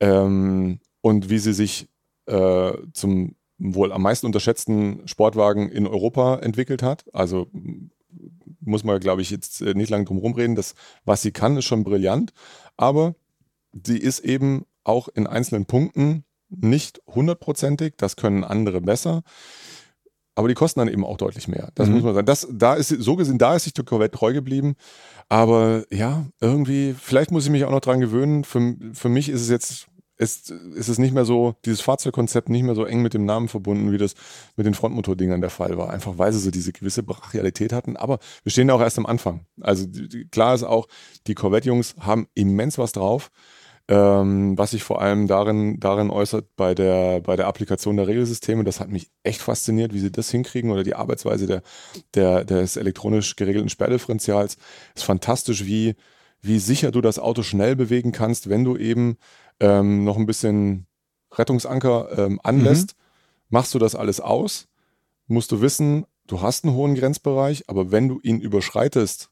ähm, 0.00 0.80
und 1.00 1.30
wie 1.30 1.38
sie 1.38 1.52
sich 1.52 1.88
äh, 2.26 2.72
zum 2.92 3.36
wohl 3.58 3.92
am 3.92 4.02
meisten 4.02 4.26
unterschätzten 4.26 5.06
Sportwagen 5.08 5.70
in 5.70 5.86
Europa 5.86 6.36
entwickelt 6.36 6.82
hat. 6.82 7.04
Also 7.14 7.48
muss 8.60 8.84
man, 8.84 9.00
glaube 9.00 9.22
ich, 9.22 9.30
jetzt 9.30 9.62
äh, 9.62 9.74
nicht 9.74 9.90
lange 9.90 10.04
drum 10.04 10.18
rumreden. 10.18 10.56
Das, 10.56 10.74
was 11.04 11.22
sie 11.22 11.32
kann, 11.32 11.56
ist 11.56 11.64
schon 11.64 11.84
brillant, 11.84 12.32
aber 12.76 13.14
sie 13.72 13.98
ist 13.98 14.20
eben 14.20 14.66
auch 14.84 15.08
in 15.08 15.26
einzelnen 15.26 15.66
Punkten 15.66 16.24
nicht 16.48 17.00
hundertprozentig. 17.06 17.94
Das 17.96 18.16
können 18.16 18.44
andere 18.44 18.80
besser 18.80 19.22
aber 20.36 20.48
die 20.48 20.54
kosten 20.54 20.80
dann 20.80 20.88
eben 20.88 21.04
auch 21.04 21.16
deutlich 21.16 21.48
mehr. 21.48 21.70
Das 21.74 21.88
mhm. 21.88 21.94
muss 21.94 22.02
man 22.04 22.14
sagen. 22.14 22.26
Das, 22.26 22.46
da 22.52 22.74
ist, 22.74 22.88
so 22.88 23.16
gesehen, 23.16 23.38
da 23.38 23.56
ist 23.56 23.64
sich 23.64 23.72
der 23.72 23.84
Corvette 23.84 24.16
treu 24.16 24.32
geblieben. 24.32 24.76
Aber 25.28 25.84
ja, 25.90 26.26
irgendwie, 26.40 26.94
vielleicht 26.96 27.32
muss 27.32 27.44
ich 27.44 27.50
mich 27.50 27.64
auch 27.64 27.70
noch 27.70 27.80
dran 27.80 28.00
gewöhnen. 28.00 28.44
Für, 28.44 28.76
für 28.92 29.08
mich 29.08 29.28
ist 29.28 29.40
es 29.40 29.48
jetzt 29.48 29.88
ist, 30.18 30.50
ist 30.50 30.88
es 30.88 30.98
nicht 30.98 31.12
mehr 31.12 31.24
so, 31.24 31.56
dieses 31.64 31.80
Fahrzeugkonzept 31.80 32.48
nicht 32.48 32.62
mehr 32.62 32.74
so 32.74 32.84
eng 32.84 33.02
mit 33.02 33.12
dem 33.12 33.26
Namen 33.26 33.48
verbunden, 33.48 33.92
wie 33.92 33.98
das 33.98 34.14
mit 34.56 34.66
den 34.66 34.74
Frontmotordingern 34.74 35.40
der 35.40 35.50
Fall 35.50 35.76
war. 35.76 35.90
Einfach 35.90 36.16
weil 36.16 36.32
sie 36.32 36.38
so 36.38 36.50
diese 36.50 36.72
gewisse 36.72 37.02
Brachialität 37.02 37.72
hatten. 37.72 37.96
Aber 37.96 38.18
wir 38.42 38.52
stehen 38.52 38.68
ja 38.68 38.74
auch 38.74 38.80
erst 38.80 38.98
am 38.98 39.06
Anfang. 39.06 39.46
Also 39.60 39.86
klar 40.30 40.54
ist 40.54 40.62
auch, 40.62 40.86
die 41.26 41.34
Corvette-Jungs 41.34 41.96
haben 41.98 42.28
immens 42.34 42.78
was 42.78 42.92
drauf 42.92 43.30
ähm, 43.88 44.58
was 44.58 44.72
sich 44.72 44.82
vor 44.82 45.00
allem 45.00 45.28
darin, 45.28 45.78
darin 45.78 46.10
äußert 46.10 46.56
bei 46.56 46.74
der, 46.74 47.20
bei 47.20 47.36
der 47.36 47.46
Applikation 47.46 47.96
der 47.96 48.08
Regelsysteme. 48.08 48.64
Das 48.64 48.80
hat 48.80 48.88
mich 48.88 49.10
echt 49.22 49.40
fasziniert, 49.40 49.94
wie 49.94 50.00
sie 50.00 50.10
das 50.10 50.30
hinkriegen 50.30 50.70
oder 50.70 50.82
die 50.82 50.94
Arbeitsweise 50.94 51.46
der, 51.46 51.62
der, 52.14 52.44
des 52.44 52.76
elektronisch 52.76 53.36
geregelten 53.36 53.68
Sperrdifferentials. 53.68 54.56
Ist 54.94 55.04
fantastisch, 55.04 55.66
wie, 55.66 55.94
wie 56.42 56.58
sicher 56.58 56.90
du 56.90 57.00
das 57.00 57.18
Auto 57.18 57.42
schnell 57.42 57.76
bewegen 57.76 58.10
kannst, 58.10 58.48
wenn 58.48 58.64
du 58.64 58.76
eben 58.76 59.18
ähm, 59.60 60.02
noch 60.04 60.16
ein 60.16 60.26
bisschen 60.26 60.86
Rettungsanker 61.32 62.18
ähm, 62.18 62.40
anlässt. 62.42 62.96
Mhm. 62.96 63.02
Machst 63.50 63.74
du 63.74 63.78
das 63.78 63.94
alles 63.94 64.20
aus, 64.20 64.66
musst 65.28 65.52
du 65.52 65.60
wissen, 65.60 66.06
du 66.26 66.40
hast 66.40 66.64
einen 66.64 66.74
hohen 66.74 66.96
Grenzbereich, 66.96 67.68
aber 67.68 67.92
wenn 67.92 68.08
du 68.08 68.18
ihn 68.20 68.40
überschreitest, 68.40 69.30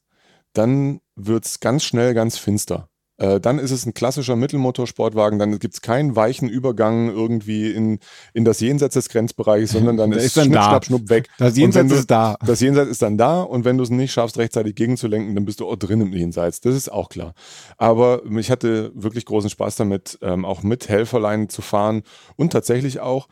dann 0.52 1.00
wird 1.16 1.44
es 1.44 1.58
ganz 1.58 1.82
schnell 1.82 2.14
ganz 2.14 2.38
finster. 2.38 2.88
Äh, 3.16 3.38
dann 3.38 3.60
ist 3.60 3.70
es 3.70 3.86
ein 3.86 3.94
klassischer 3.94 4.34
Mittelmotorsportwagen, 4.34 5.38
dann 5.38 5.58
gibt 5.60 5.74
es 5.74 5.82
keinen 5.82 6.16
weichen 6.16 6.48
Übergang 6.48 7.10
irgendwie 7.10 7.70
in, 7.70 8.00
in 8.32 8.44
das 8.44 8.58
Jenseits 8.58 8.94
des 8.94 9.08
Grenzbereichs, 9.08 9.70
sondern 9.70 9.96
dann 9.96 10.12
ist, 10.12 10.24
ist 10.24 10.36
dann 10.36 10.46
schnipp, 10.46 10.54
da. 10.54 10.64
schnapp, 10.64 10.84
schnupp 10.84 11.08
weg. 11.10 11.28
Das 11.38 11.56
Jenseits 11.56 11.88
du, 11.90 11.94
ist 11.94 12.10
da. 12.10 12.36
Das 12.44 12.60
Jenseits 12.60 12.90
ist 12.90 13.02
dann 13.02 13.16
da 13.16 13.42
und 13.42 13.64
wenn 13.64 13.78
du 13.78 13.84
es 13.84 13.90
nicht 13.90 14.12
schaffst, 14.12 14.36
rechtzeitig 14.36 14.74
gegenzulenken, 14.74 15.34
dann 15.36 15.44
bist 15.44 15.60
du 15.60 15.68
auch 15.68 15.76
drin 15.76 16.00
im 16.00 16.12
Jenseits. 16.12 16.60
Das 16.60 16.74
ist 16.74 16.90
auch 16.90 17.08
klar. 17.08 17.34
Aber 17.76 18.22
ich 18.38 18.50
hatte 18.50 18.90
wirklich 18.94 19.26
großen 19.26 19.50
Spaß 19.50 19.76
damit, 19.76 20.18
ähm, 20.20 20.44
auch 20.44 20.64
mit 20.64 20.88
Helferlein 20.88 21.48
zu 21.48 21.62
fahren 21.62 22.02
und 22.34 22.52
tatsächlich 22.52 22.98
auch, 22.98 23.28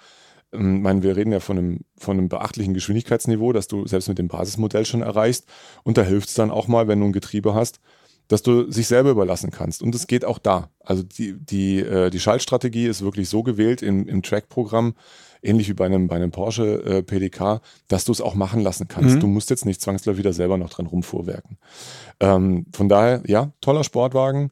ähm, 0.52 0.76
ich 0.76 0.82
meine, 0.82 1.02
wir 1.02 1.16
reden 1.16 1.32
ja 1.32 1.40
von 1.40 1.58
einem, 1.58 1.80
von 1.98 2.18
einem 2.18 2.28
beachtlichen 2.28 2.72
Geschwindigkeitsniveau, 2.72 3.52
das 3.52 3.66
du 3.66 3.84
selbst 3.88 4.08
mit 4.08 4.18
dem 4.18 4.28
Basismodell 4.28 4.86
schon 4.86 5.02
erreichst. 5.02 5.46
Und 5.82 5.98
da 5.98 6.02
hilft 6.02 6.28
es 6.28 6.34
dann 6.34 6.52
auch 6.52 6.68
mal, 6.68 6.86
wenn 6.86 7.00
du 7.00 7.06
ein 7.06 7.12
Getriebe 7.12 7.54
hast, 7.54 7.80
dass 8.32 8.42
du 8.42 8.70
sich 8.72 8.86
selber 8.86 9.10
überlassen 9.10 9.50
kannst. 9.50 9.82
Und 9.82 9.94
es 9.94 10.06
geht 10.06 10.24
auch 10.24 10.38
da. 10.38 10.70
Also 10.80 11.02
die, 11.02 11.34
die, 11.38 11.80
äh, 11.80 12.08
die 12.08 12.18
Schaltstrategie 12.18 12.86
ist 12.86 13.02
wirklich 13.02 13.28
so 13.28 13.42
gewählt 13.42 13.82
im, 13.82 14.08
im 14.08 14.22
Track-Programm, 14.22 14.94
ähnlich 15.42 15.68
wie 15.68 15.74
bei 15.74 15.84
einem, 15.84 16.08
bei 16.08 16.16
einem 16.16 16.30
Porsche 16.30 16.82
äh, 16.82 17.02
PDK, 17.02 17.60
dass 17.88 18.06
du 18.06 18.12
es 18.12 18.22
auch 18.22 18.34
machen 18.34 18.62
lassen 18.62 18.88
kannst. 18.88 19.16
Mhm. 19.16 19.20
Du 19.20 19.26
musst 19.26 19.50
jetzt 19.50 19.66
nicht 19.66 19.82
zwangsläufig 19.82 20.20
wieder 20.20 20.32
selber 20.32 20.56
noch 20.56 20.70
dran 20.70 20.86
rumfuhrwerken. 20.86 21.58
Ähm, 22.20 22.64
von 22.72 22.88
daher, 22.88 23.22
ja, 23.26 23.52
toller 23.60 23.84
Sportwagen 23.84 24.50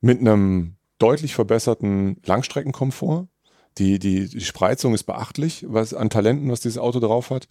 mit 0.00 0.18
einem 0.18 0.74
deutlich 0.98 1.36
verbesserten 1.36 2.16
Langstreckenkomfort. 2.24 3.28
Die, 3.78 4.00
die, 4.00 4.30
die 4.30 4.40
Spreizung 4.40 4.94
ist 4.94 5.04
beachtlich, 5.04 5.64
was 5.68 5.94
an 5.94 6.10
Talenten, 6.10 6.50
was 6.50 6.58
dieses 6.58 6.78
Auto 6.78 6.98
drauf 6.98 7.30
hat. 7.30 7.46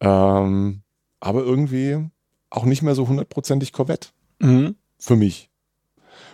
Ähm, 0.00 0.82
aber 1.20 1.44
irgendwie 1.44 2.08
auch 2.50 2.64
nicht 2.64 2.82
mehr 2.82 2.96
so 2.96 3.06
hundertprozentig 3.06 3.72
Corvette. 3.72 4.08
Mhm 4.40 4.74
für 4.98 5.16
mich. 5.16 5.50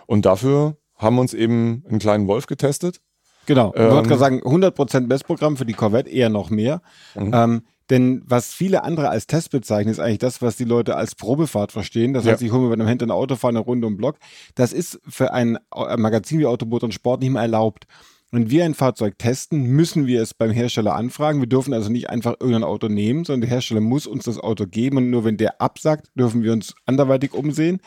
Und 0.07 0.27
dafür 0.27 0.77
haben 0.97 1.17
wir 1.17 1.21
uns 1.21 1.35
eben 1.35 1.85
einen 1.89 1.99
kleinen 1.99 2.27
Wolf 2.27 2.47
getestet. 2.47 3.01
Genau, 3.47 3.73
ich 3.75 3.81
ähm, 3.81 3.91
wollte 3.91 4.09
gerade 4.09 4.21
sagen, 4.21 4.41
100% 4.41 5.07
Messprogramm 5.07 5.57
für 5.57 5.67
die 5.67 5.73
Corvette, 5.73 6.11
eher 6.11 6.29
noch 6.29 6.51
mehr. 6.51 6.81
Mhm. 7.15 7.31
Ähm, 7.35 7.63
denn 7.91 8.23
was 8.25 8.55
viele 8.55 8.85
andere 8.85 9.09
als 9.11 9.27
Test 9.27 9.51
bezeichnen, 9.51 9.93
ist 9.93 9.99
eigentlich 9.99 10.19
das, 10.19 10.41
was 10.41 10.57
die 10.57 10.65
Leute 10.65 10.97
als 10.97 11.15
Probefahrt 11.15 11.73
verstehen. 11.73 12.15
Das 12.15 12.25
ja. 12.25 12.33
heißt, 12.33 12.43
ich 12.43 12.53
hole 12.53 12.63
mir 12.63 12.69
bei 12.69 12.75
einem 12.75 12.87
Händler 12.87 13.09
ein 13.09 13.11
Auto, 13.11 13.37
fahre 13.37 13.51
eine 13.51 13.59
Runde 13.59 13.87
um 13.87 13.97
Block. 13.97 14.17
Das 14.55 14.73
ist 14.73 15.01
für 15.07 15.33
ein 15.33 15.59
Magazin 15.75 16.39
wie 16.39 16.47
Automotor 16.47 16.87
und 16.87 16.93
Sport 16.93 17.21
nicht 17.21 17.31
mehr 17.31 17.43
erlaubt. 17.43 17.87
Wenn 18.31 18.49
wir 18.49 18.65
ein 18.65 18.73
Fahrzeug 18.73 19.19
testen, 19.19 19.65
müssen 19.65 20.07
wir 20.07 20.23
es 20.23 20.33
beim 20.33 20.53
Hersteller 20.53 20.95
anfragen. 20.95 21.41
Wir 21.41 21.49
dürfen 21.49 21.75
also 21.75 21.91
nicht 21.91 22.09
einfach 22.09 22.37
irgendein 22.41 22.65
Auto 22.65 22.89
nehmen, 22.89 23.27
sondern 23.27 23.43
der 23.43 23.51
Hersteller 23.51 23.83
muss 23.83 24.07
uns 24.07 24.25
das 24.25 24.39
Auto 24.39 24.67
geben 24.67 24.97
und 24.97 25.11
nur 25.11 25.25
wenn 25.25 25.37
der 25.37 25.61
absagt, 25.61 26.07
dürfen 26.15 26.43
wir 26.43 26.53
uns 26.55 26.75
anderweitig 26.87 27.35
umsehen. 27.35 27.81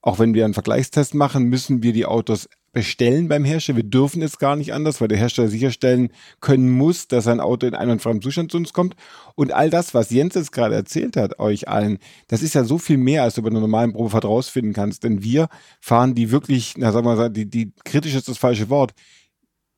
Auch 0.00 0.18
wenn 0.18 0.32
wir 0.32 0.44
einen 0.44 0.54
Vergleichstest 0.54 1.14
machen, 1.14 1.44
müssen 1.44 1.82
wir 1.82 1.92
die 1.92 2.06
Autos 2.06 2.48
bestellen 2.72 3.28
beim 3.28 3.44
Hersteller. 3.44 3.78
Wir 3.78 3.84
dürfen 3.84 4.22
es 4.22 4.38
gar 4.38 4.54
nicht 4.54 4.72
anders, 4.72 5.00
weil 5.00 5.08
der 5.08 5.18
Hersteller 5.18 5.48
sicherstellen 5.48 6.12
können 6.40 6.70
muss, 6.70 7.08
dass 7.08 7.26
ein 7.26 7.40
Auto 7.40 7.66
in 7.66 7.74
einwandfreiem 7.74 8.22
Zustand 8.22 8.52
zu 8.52 8.58
uns 8.58 8.72
kommt. 8.72 8.94
Und 9.34 9.52
all 9.52 9.70
das, 9.70 9.94
was 9.94 10.10
Jens 10.10 10.34
jetzt 10.34 10.52
gerade 10.52 10.76
erzählt 10.76 11.16
hat, 11.16 11.40
euch 11.40 11.68
allen, 11.68 11.98
das 12.28 12.42
ist 12.42 12.54
ja 12.54 12.64
so 12.64 12.78
viel 12.78 12.98
mehr, 12.98 13.24
als 13.24 13.34
du 13.34 13.42
bei 13.42 13.50
einer 13.50 13.60
normalen 13.60 13.92
Probefahrt 13.92 14.24
rausfinden 14.24 14.72
kannst. 14.72 15.02
Denn 15.02 15.22
wir 15.22 15.48
fahren 15.80 16.14
die 16.14 16.30
wirklich, 16.30 16.74
na 16.76 16.92
sagen 16.92 17.06
wir 17.06 17.16
mal, 17.16 17.30
die, 17.30 17.50
die 17.50 17.72
kritisch 17.84 18.14
ist 18.14 18.28
das 18.28 18.38
falsche 18.38 18.68
Wort, 18.68 18.92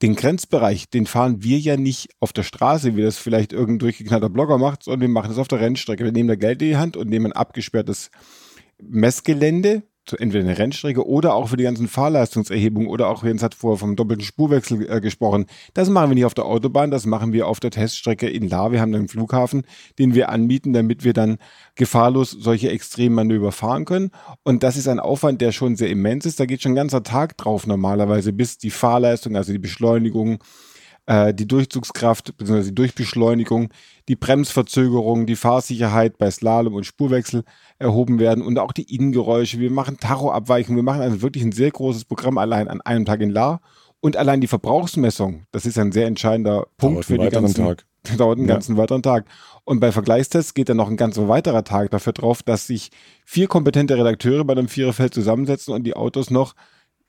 den 0.03 0.17
Grenzbereich, 0.17 0.89
den 0.89 1.07
fahren 1.07 1.43
wir 1.43 1.59
ja 1.59 1.77
nicht 1.77 2.09
auf 2.21 2.33
der 2.33 2.43
Straße, 2.43 2.97
wie 2.97 3.03
das 3.03 3.19
vielleicht 3.19 3.53
irgendein 3.53 3.81
durchgeknallter 3.81 4.31
Blogger 4.31 4.57
macht, 4.57 4.83
sondern 4.83 5.03
wir 5.03 5.09
machen 5.09 5.29
das 5.29 5.39
auf 5.39 5.49
der 5.49 5.61
Rennstrecke. 5.61 6.05
Wir 6.05 6.13
nehmen 6.13 6.29
da 6.29 6.37
Geld 6.37 6.63
in 6.63 6.69
die 6.69 6.77
Hand 6.77 6.97
und 6.97 7.09
nehmen 7.09 7.27
ein 7.27 7.33
abgesperrtes 7.33 8.11
Messgelände, 8.83 9.83
entweder 10.17 10.45
eine 10.45 10.59
Rennstrecke 10.59 11.07
oder 11.07 11.35
auch 11.35 11.49
für 11.49 11.57
die 11.57 11.65
ganzen 11.65 11.89
Fahrleistungserhebungen 11.89 12.89
oder 12.89 13.09
auch, 13.09 13.25
Jens 13.25 13.43
hat 13.43 13.55
vorher 13.55 13.79
vom 13.79 13.97
doppelten 13.97 14.25
Spurwechsel 14.25 14.91
äh, 14.91 15.01
gesprochen. 15.01 15.47
Das 15.75 15.89
machen 15.89 16.11
wir 16.11 16.15
nicht 16.15 16.25
auf 16.25 16.35
der 16.35 16.47
Autobahn, 16.47 16.91
das 16.91 17.07
machen 17.07 17.33
wir 17.33 17.47
auf 17.47 17.61
der 17.61 17.71
Teststrecke 17.71 18.29
in 18.29 18.49
La. 18.49 18.73
Wir 18.73 18.81
haben 18.81 18.95
einen 18.95 19.09
Flughafen, 19.09 19.63
den 19.99 20.15
wir 20.15 20.29
anbieten, 20.29 20.73
damit 20.73 21.05
wir 21.05 21.13
dann 21.13 21.39
gefahrlos 21.75 22.31
solche 22.31 22.71
Extremmanöver 22.71 23.53
fahren 23.53 23.85
können. 23.85 24.11
Und 24.43 24.63
das 24.63 24.77
ist 24.77 24.89
ein 24.89 25.01
Aufwand, 25.01 25.41
der 25.41 25.53
schon 25.53 25.77
sehr 25.77 25.91
immens 25.91 26.27
ist. 26.27 26.41
Da 26.41 26.47
geht 26.47 26.63
schon 26.63 26.73
ein 26.73 26.77
ganzer 26.77 27.03
Tag 27.03 27.37
drauf 27.37 27.67
normalerweise, 27.67 28.33
bis 28.33 28.59
die 28.59 28.71
Fahrleistung, 28.71 29.37
also 29.37 29.53
die 29.53 29.59
Beschleunigung, 29.59 30.39
äh, 31.11 31.35
die 31.35 31.49
Durchzugskraft 31.49 32.37
bzw. 32.37 32.63
die 32.63 32.75
Durchbeschleunigung, 32.75 33.71
die 34.09 34.15
Bremsverzögerung, 34.15 35.27
die 35.27 35.35
Fahrsicherheit 35.35 36.19
bei 36.19 36.31
Slalom 36.31 36.75
und 36.75 36.87
Spurwechsel 36.87 37.43
erhoben 37.81 38.21
werden 38.21 38.45
und 38.45 38.61
auch 38.61 38.71
die 38.71 38.95
Innengeräusche. 38.95 39.59
Wir 39.59 39.73
machen 39.73 39.99
Tachoabweichungen. 39.99 40.79
Wir 40.79 40.85
machen 40.85 41.03
also 41.03 41.21
wirklich 41.21 41.43
ein 41.43 41.51
sehr 41.51 41.73
großes 41.73 42.05
Programm 42.05 42.39
allein 42.39 42.69
an 42.69 42.81
einem 42.83 43.07
Tag 43.07 43.23
in 43.23 43.31
La. 43.31 43.61
Und 43.99 44.17
allein 44.17 44.41
die 44.41 44.47
Verbrauchsmessung, 44.47 45.47
das 45.51 45.67
ist 45.67 45.79
ein 45.79 45.91
sehr 45.91 46.07
entscheidender 46.07 46.69
Punkt 46.79 47.05
für 47.05 47.19
die 47.19 47.29
ganzen 47.29 47.65
Tag. 47.65 47.87
Dauert 48.17 48.39
einen 48.39 48.49
ja. 48.49 48.55
ganzen 48.55 48.77
weiteren 48.77 49.03
Tag. 49.03 49.27
Und 49.65 49.81
bei 49.81 49.91
Vergleichstests 49.91 50.55
geht 50.55 50.69
dann 50.69 50.77
noch 50.77 50.89
ein 50.89 50.97
ganz 50.97 51.19
weiterer 51.19 51.65
Tag 51.65 51.91
dafür 51.91 52.13
drauf, 52.13 52.45
dass 52.45 52.69
sich 52.69 52.91
vier 53.27 53.49
kompetente 53.49 53.99
Redakteure 53.99 54.45
bei 54.45 54.53
einem 54.53 54.69
Viererfeld 54.69 55.13
zusammensetzen 55.13 55.75
und 55.75 55.83
die 55.83 55.97
Autos 55.97 56.31
noch 56.31 56.55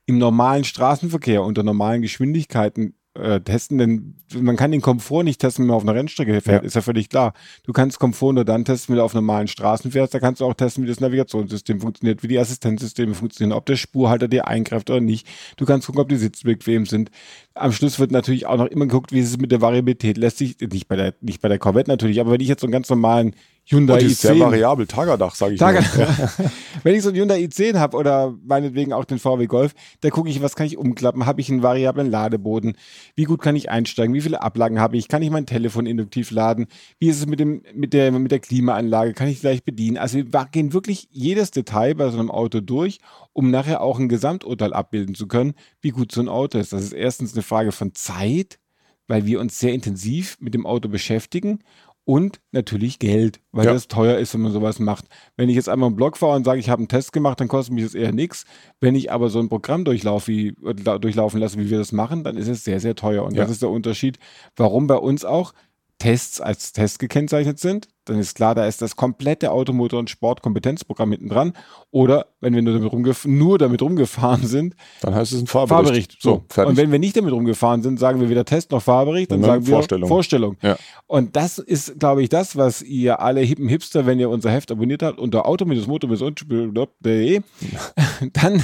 im 0.07 0.17
normalen 0.17 0.63
Straßenverkehr 0.63 1.43
unter 1.43 1.61
normalen 1.61 2.01
Geschwindigkeiten 2.01 2.95
äh, 3.13 3.41
testen, 3.41 3.77
denn 3.77 4.15
man 4.39 4.55
kann 4.55 4.71
den 4.71 4.81
Komfort 4.81 5.23
nicht 5.23 5.41
testen, 5.41 5.63
wenn 5.63 5.67
man 5.67 5.77
auf 5.77 5.83
einer 5.83 5.95
Rennstrecke 5.95 6.39
fährt, 6.39 6.63
ja. 6.63 6.67
ist 6.67 6.75
ja 6.75 6.81
völlig 6.81 7.09
klar. 7.09 7.33
Du 7.63 7.73
kannst 7.73 7.99
Komfort 7.99 8.33
nur 8.33 8.45
dann 8.45 8.63
testen, 8.63 8.93
wenn 8.93 8.99
du 8.99 9.03
auf 9.03 9.13
normalen 9.13 9.47
Straßen 9.47 9.91
fährst, 9.91 10.13
da 10.13 10.19
kannst 10.19 10.39
du 10.39 10.45
auch 10.45 10.53
testen, 10.53 10.83
wie 10.83 10.87
das 10.87 11.01
Navigationssystem 11.01 11.81
funktioniert, 11.81 12.23
wie 12.23 12.29
die 12.29 12.39
Assistenzsysteme 12.39 13.13
funktionieren, 13.13 13.57
ob 13.57 13.65
der 13.65 13.75
Spurhalter 13.75 14.27
dir 14.27 14.47
eingreift 14.47 14.89
oder 14.89 15.01
nicht. 15.01 15.27
Du 15.57 15.65
kannst 15.65 15.87
gucken, 15.87 16.01
ob 16.01 16.09
die 16.09 16.15
Sitze 16.15 16.45
bequem 16.45 16.85
sind. 16.85 17.11
Am 17.53 17.73
Schluss 17.73 17.99
wird 17.99 18.11
natürlich 18.11 18.45
auch 18.45 18.57
noch 18.57 18.67
immer 18.67 18.85
geguckt, 18.85 19.11
wie 19.11 19.19
ist 19.19 19.29
es 19.29 19.37
mit 19.37 19.51
der 19.51 19.61
Variabilität. 19.61 20.17
Lässt 20.17 20.37
sich, 20.37 20.57
nicht 20.59 20.87
bei 20.87 20.95
der, 20.95 21.13
nicht 21.19 21.41
bei 21.41 21.49
der 21.49 21.59
Corvette 21.59 21.89
natürlich, 21.89 22.21
aber 22.21 22.31
wenn 22.31 22.41
ich 22.41 22.47
jetzt 22.47 22.61
so 22.61 22.67
einen 22.67 22.71
ganz 22.71 22.89
normalen 22.89 23.35
Hyundai 23.71 23.93
Und 23.93 24.01
die 24.01 24.05
ist 24.07 24.19
i10. 24.19 24.27
sehr 24.27 24.39
variabel, 24.39 24.85
Tagerdach, 24.85 25.35
sage 25.35 25.53
ich 25.53 25.59
Tager 25.59 25.81
mal. 25.81 26.51
Wenn 26.83 26.95
ich 26.95 27.03
so 27.03 27.09
einen 27.09 27.17
Hyundai 27.17 27.39
i10 27.39 27.79
habe 27.79 27.95
oder 27.97 28.35
meinetwegen 28.43 28.91
auch 28.93 29.05
den 29.05 29.19
VW 29.19 29.45
Golf, 29.47 29.73
da 30.01 30.09
gucke 30.09 30.29
ich, 30.29 30.41
was 30.41 30.55
kann 30.55 30.67
ich 30.67 30.77
umklappen? 30.77 31.25
Habe 31.25 31.41
ich 31.41 31.49
einen 31.49 31.63
variablen 31.63 32.09
Ladeboden? 32.09 32.75
Wie 33.15 33.23
gut 33.23 33.41
kann 33.41 33.55
ich 33.55 33.69
einsteigen? 33.69 34.13
Wie 34.13 34.21
viele 34.21 34.41
Ablagen 34.41 34.79
habe 34.79 34.97
ich? 34.97 35.07
Kann 35.07 35.21
ich 35.21 35.29
mein 35.29 35.45
Telefon 35.45 35.85
induktiv 35.85 36.31
laden? 36.31 36.67
Wie 36.99 37.07
ist 37.07 37.17
es 37.19 37.27
mit, 37.27 37.39
dem, 37.39 37.63
mit, 37.73 37.93
der, 37.93 38.11
mit 38.11 38.31
der 38.31 38.39
Klimaanlage? 38.39 39.13
Kann 39.13 39.27
ich 39.27 39.39
gleich 39.39 39.63
bedienen? 39.63 39.97
Also 39.97 40.17
wir 40.17 40.47
gehen 40.51 40.73
wirklich 40.73 41.07
jedes 41.11 41.51
Detail 41.51 41.95
bei 41.95 42.09
so 42.09 42.19
einem 42.19 42.31
Auto 42.31 42.59
durch, 42.59 42.99
um 43.33 43.51
nachher 43.51 43.81
auch 43.81 43.99
ein 43.99 44.09
Gesamturteil 44.09 44.73
abbilden 44.73 45.15
zu 45.15 45.27
können, 45.27 45.53
wie 45.81 45.89
gut 45.89 46.11
so 46.11 46.21
ein 46.21 46.29
Auto 46.29 46.57
ist. 46.57 46.73
Das 46.73 46.83
ist 46.83 46.93
erstens 46.93 47.33
eine 47.33 47.43
Frage 47.43 47.71
von 47.71 47.93
Zeit, 47.93 48.59
weil 49.07 49.25
wir 49.25 49.39
uns 49.39 49.59
sehr 49.59 49.73
intensiv 49.73 50.37
mit 50.39 50.53
dem 50.53 50.65
Auto 50.65 50.89
beschäftigen 50.89 51.59
und 52.03 52.41
natürlich 52.51 52.99
Geld, 52.99 53.39
weil 53.51 53.65
ja. 53.65 53.73
das 53.73 53.87
teuer 53.87 54.17
ist, 54.17 54.33
wenn 54.33 54.41
man 54.41 54.51
sowas 54.51 54.79
macht. 54.79 55.05
Wenn 55.37 55.49
ich 55.49 55.55
jetzt 55.55 55.69
einmal 55.69 55.87
einen 55.87 55.95
Blog 55.95 56.17
fahre 56.17 56.35
und 56.35 56.43
sage, 56.43 56.59
ich 56.59 56.69
habe 56.69 56.79
einen 56.79 56.87
Test 56.87 57.13
gemacht, 57.13 57.39
dann 57.39 57.47
kostet 57.47 57.75
mich 57.75 57.83
das 57.83 57.95
eher 57.95 58.11
nichts. 58.11 58.45
Wenn 58.79 58.95
ich 58.95 59.11
aber 59.11 59.29
so 59.29 59.39
ein 59.39 59.49
Programm 59.49 59.85
durchlauf, 59.85 60.27
wie, 60.27 60.49
äh, 60.65 60.99
durchlaufen 60.99 61.39
lasse, 61.39 61.59
wie 61.59 61.69
wir 61.69 61.77
das 61.77 61.91
machen, 61.91 62.23
dann 62.23 62.37
ist 62.37 62.47
es 62.47 62.63
sehr, 62.63 62.79
sehr 62.79 62.95
teuer. 62.95 63.23
Und 63.23 63.35
ja. 63.35 63.43
das 63.43 63.51
ist 63.51 63.61
der 63.61 63.69
Unterschied, 63.69 64.17
warum 64.55 64.87
bei 64.87 64.95
uns 64.95 65.25
auch 65.25 65.53
Tests 66.01 66.41
als 66.41 66.73
Test 66.73 66.97
gekennzeichnet 66.97 67.59
sind, 67.59 67.87
dann 68.05 68.17
ist 68.17 68.33
klar, 68.33 68.55
da 68.55 68.65
ist 68.65 68.81
das 68.81 68.95
komplette 68.95 69.51
Automotor- 69.51 69.99
und 69.99 70.09
Sportkompetenzprogramm 70.09 71.11
hinten 71.11 71.29
dran. 71.29 71.53
Oder 71.91 72.25
wenn 72.39 72.55
wir 72.55 72.63
nur 72.63 72.73
damit, 72.73 72.91
rumgef 72.91 73.25
nur 73.25 73.59
damit 73.59 73.83
rumgefahren 73.83 74.47
sind, 74.47 74.73
dann 75.01 75.13
heißt 75.13 75.31
es 75.31 75.41
ein 75.41 75.45
Fahrbericht. 75.45 75.83
Fahrbericht. 75.85 76.17
So, 76.19 76.43
fertig. 76.49 76.71
Und 76.71 76.77
wenn 76.77 76.91
wir 76.91 76.97
nicht 76.97 77.15
damit 77.17 77.31
rumgefahren 77.33 77.83
sind, 77.83 77.99
sagen 77.99 78.19
wir 78.19 78.31
weder 78.31 78.45
Test 78.45 78.71
noch 78.71 78.81
Fahrbericht, 78.81 79.29
dann, 79.29 79.41
dann 79.41 79.51
sagen 79.51 79.67
wir 79.67 79.75
Vorstellung. 79.75 80.07
Vorstellung. 80.07 80.57
Ja. 80.63 80.75
Und 81.05 81.35
das 81.35 81.59
ist, 81.59 81.99
glaube 81.99 82.23
ich, 82.23 82.29
das, 82.29 82.55
was 82.55 82.81
ihr 82.81 83.19
alle 83.19 83.41
hippen 83.41 83.67
Hipster, 83.67 84.07
wenn 84.07 84.19
ihr 84.19 84.31
unser 84.31 84.49
Heft 84.49 84.71
abonniert 84.71 85.03
habt, 85.03 85.19
unter 85.19 85.45
auto-motor-de, 85.45 87.41
dann, 88.33 88.63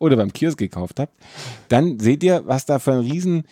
oder 0.00 0.16
beim 0.16 0.32
Kiosk 0.32 0.58
gekauft 0.58 0.98
habt, 0.98 1.12
dann 1.68 2.00
seht 2.00 2.24
ihr, 2.24 2.42
was 2.46 2.66
da 2.66 2.80
für 2.80 2.94
ein 2.94 2.98
riesen 2.98 3.44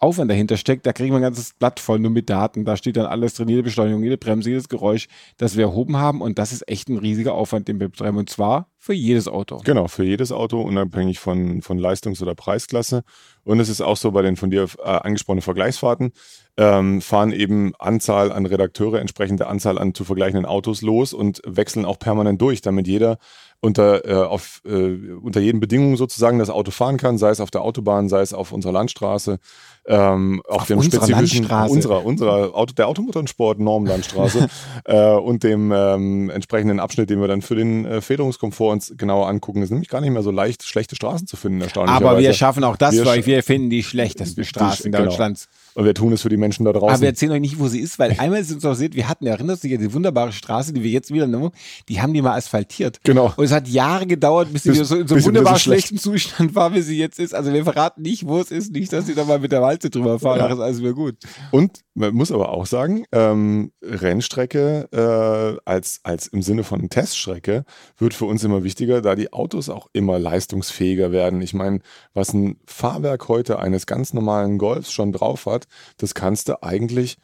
Aufwand 0.00 0.30
dahinter 0.30 0.56
steckt, 0.56 0.86
da 0.86 0.92
kriegen 0.92 1.12
wir 1.12 1.18
ein 1.18 1.22
ganzes 1.22 1.54
Blatt 1.54 1.80
voll 1.80 1.98
nur 1.98 2.10
mit 2.10 2.30
Daten. 2.30 2.64
Da 2.64 2.76
steht 2.76 2.96
dann 2.96 3.06
alles 3.06 3.34
drin, 3.34 3.48
jede 3.48 3.64
Beschleunigung, 3.64 4.02
jede 4.02 4.16
Bremse, 4.16 4.50
jedes 4.50 4.68
Geräusch, 4.68 5.08
das 5.38 5.56
wir 5.56 5.64
erhoben 5.64 5.96
haben. 5.96 6.20
Und 6.20 6.38
das 6.38 6.52
ist 6.52 6.68
echt 6.68 6.88
ein 6.88 6.98
riesiger 6.98 7.34
Aufwand, 7.34 7.66
den 7.66 7.80
wir 7.80 7.88
betreiben. 7.88 8.16
Und 8.16 8.30
zwar 8.30 8.68
für 8.78 8.92
jedes 8.92 9.26
Auto. 9.26 9.60
Genau, 9.64 9.88
für 9.88 10.04
jedes 10.04 10.30
Auto, 10.30 10.60
unabhängig 10.60 11.18
von, 11.18 11.62
von 11.62 11.78
Leistungs- 11.78 12.22
oder 12.22 12.36
Preisklasse. 12.36 13.02
Und 13.42 13.58
es 13.58 13.68
ist 13.68 13.80
auch 13.80 13.96
so 13.96 14.12
bei 14.12 14.22
den 14.22 14.36
von 14.36 14.50
dir 14.50 14.68
äh, 14.78 14.82
angesprochenen 14.84 15.42
Vergleichsfahrten, 15.42 16.12
ähm, 16.56 17.00
fahren 17.00 17.32
eben 17.32 17.72
Anzahl 17.78 18.30
an 18.30 18.46
Redakteure 18.46 19.00
entsprechend 19.00 19.40
der 19.40 19.48
Anzahl 19.48 19.78
an 19.78 19.94
zu 19.94 20.04
vergleichenden 20.04 20.46
Autos 20.46 20.80
los 20.82 21.12
und 21.12 21.42
wechseln 21.44 21.84
auch 21.84 21.98
permanent 21.98 22.40
durch, 22.40 22.60
damit 22.60 22.86
jeder 22.86 23.18
unter, 23.60 24.04
äh, 24.08 24.12
auf, 24.12 24.62
äh, 24.64 25.14
unter 25.20 25.40
jeden 25.40 25.58
Bedingungen 25.58 25.96
sozusagen 25.96 26.38
das 26.38 26.48
Auto 26.48 26.70
fahren 26.70 26.96
kann, 26.96 27.18
sei 27.18 27.30
es 27.30 27.40
auf 27.40 27.50
der 27.50 27.62
Autobahn, 27.62 28.08
sei 28.08 28.20
es 28.20 28.32
auf 28.32 28.52
unserer 28.52 28.72
Landstraße, 28.72 29.38
ähm, 29.86 30.42
auf, 30.46 30.62
auf 30.62 30.66
dem 30.68 30.82
spezifischen 30.82 31.44
Landstraße. 31.44 31.74
unserer, 31.74 32.04
unserer 32.04 32.54
Auto, 32.54 32.74
der 32.74 32.86
Automotorsport 32.86 33.58
Normlandstraße 33.58 34.48
äh, 34.84 35.12
und 35.12 35.42
dem 35.42 35.72
ähm, 35.72 36.30
entsprechenden 36.30 36.78
Abschnitt, 36.78 37.10
den 37.10 37.20
wir 37.20 37.26
dann 37.26 37.42
für 37.42 37.56
den 37.56 37.84
äh, 37.84 38.00
Federungskomfort 38.00 38.72
uns 38.72 38.94
genauer 38.96 39.28
angucken. 39.28 39.60
Es 39.62 39.66
ist 39.66 39.70
nämlich 39.72 39.88
gar 39.88 40.00
nicht 40.00 40.10
mehr 40.10 40.22
so 40.22 40.30
leicht, 40.30 40.62
schlechte 40.62 40.94
Straßen 40.94 41.26
zu 41.26 41.36
finden, 41.36 41.60
erstaunlicherweise. 41.60 42.10
Aber 42.10 42.18
wir 42.20 42.32
schaffen 42.34 42.62
auch 42.62 42.76
das, 42.76 42.94
wir 42.94 43.06
weil 43.06 43.26
wir 43.26 43.42
finden 43.42 43.70
die 43.70 43.82
schlechtesten 43.82 44.44
Straßen 44.44 44.92
die, 44.92 44.96
Deutschlands. 44.96 45.48
Und 45.74 45.84
wir 45.84 45.94
tun 45.94 46.12
es 46.12 46.22
für 46.22 46.28
die 46.28 46.36
Menschen 46.36 46.64
da 46.64 46.72
draußen. 46.72 46.88
Aber 46.88 47.00
wir 47.00 47.08
erzählen 47.08 47.32
euch 47.32 47.40
nicht, 47.40 47.58
wo 47.58 47.68
sie 47.68 47.80
ist, 47.80 47.98
weil 47.98 48.16
einmal 48.18 48.42
sind 48.44 48.56
uns 48.56 48.64
auch 48.64 48.74
seht, 48.74 48.94
wir 48.94 49.08
hatten, 49.08 49.26
erinnert 49.26 49.60
sich 49.60 49.72
an 49.74 49.80
die 49.80 49.92
wunderbare 49.92 50.32
Straße, 50.32 50.72
die 50.72 50.82
wir 50.82 50.90
jetzt 50.90 51.12
wieder 51.12 51.26
nehmen, 51.26 51.50
die 51.88 52.00
haben 52.00 52.12
die 52.12 52.22
mal 52.22 52.36
asphaltiert. 52.36 53.00
Genau. 53.04 53.32
Und 53.36 53.44
es 53.44 53.52
hat 53.52 53.68
Jahre 53.68 54.06
gedauert, 54.06 54.52
bis 54.52 54.64
sie 54.64 54.70
bis, 54.70 54.88
so 54.88 54.96
in 54.96 55.06
so 55.06 55.14
einem 55.14 55.24
wunderbar 55.24 55.58
schlechten 55.58 55.98
Zustand 55.98 56.54
war, 56.54 56.74
wie 56.74 56.82
sie 56.82 56.98
jetzt 56.98 57.18
ist. 57.18 57.34
Also 57.34 57.52
wir 57.52 57.64
verraten 57.64 58.02
nicht, 58.02 58.26
wo 58.26 58.38
es 58.40 58.50
ist, 58.50 58.72
nicht, 58.72 58.92
dass 58.92 59.06
sie 59.06 59.14
da 59.14 59.24
mal 59.24 59.38
mit 59.38 59.52
der 59.52 59.62
Walze 59.62 59.90
drüber 59.90 60.18
fahren, 60.18 60.38
ja. 60.38 60.52
ist 60.52 60.60
alles 60.60 60.80
wieder 60.80 60.94
gut. 60.94 61.16
Und 61.50 61.80
man 61.94 62.14
muss 62.14 62.30
aber 62.30 62.50
auch 62.50 62.66
sagen, 62.66 63.04
ähm, 63.12 63.72
Rennstrecke 63.82 64.88
äh, 64.92 65.60
als, 65.68 66.00
als 66.04 66.28
im 66.28 66.42
Sinne 66.42 66.64
von 66.64 66.88
Teststrecke 66.88 67.64
wird 67.96 68.14
für 68.14 68.24
uns 68.24 68.44
immer 68.44 68.62
wichtiger, 68.62 69.02
da 69.02 69.14
die 69.14 69.32
Autos 69.32 69.68
auch 69.68 69.88
immer 69.92 70.18
leistungsfähiger 70.18 71.10
werden. 71.10 71.42
Ich 71.42 71.54
meine, 71.54 71.80
was 72.14 72.32
ein 72.32 72.58
Fahrwerk 72.66 73.28
heute 73.28 73.58
eines 73.58 73.86
ganz 73.86 74.14
normalen 74.14 74.58
Golfs 74.58 74.92
schon 74.92 75.12
drauf 75.12 75.46
hat, 75.46 75.57
das 75.96 76.14
kannst 76.14 76.48
du 76.48 76.62
eigentlich 76.62 77.18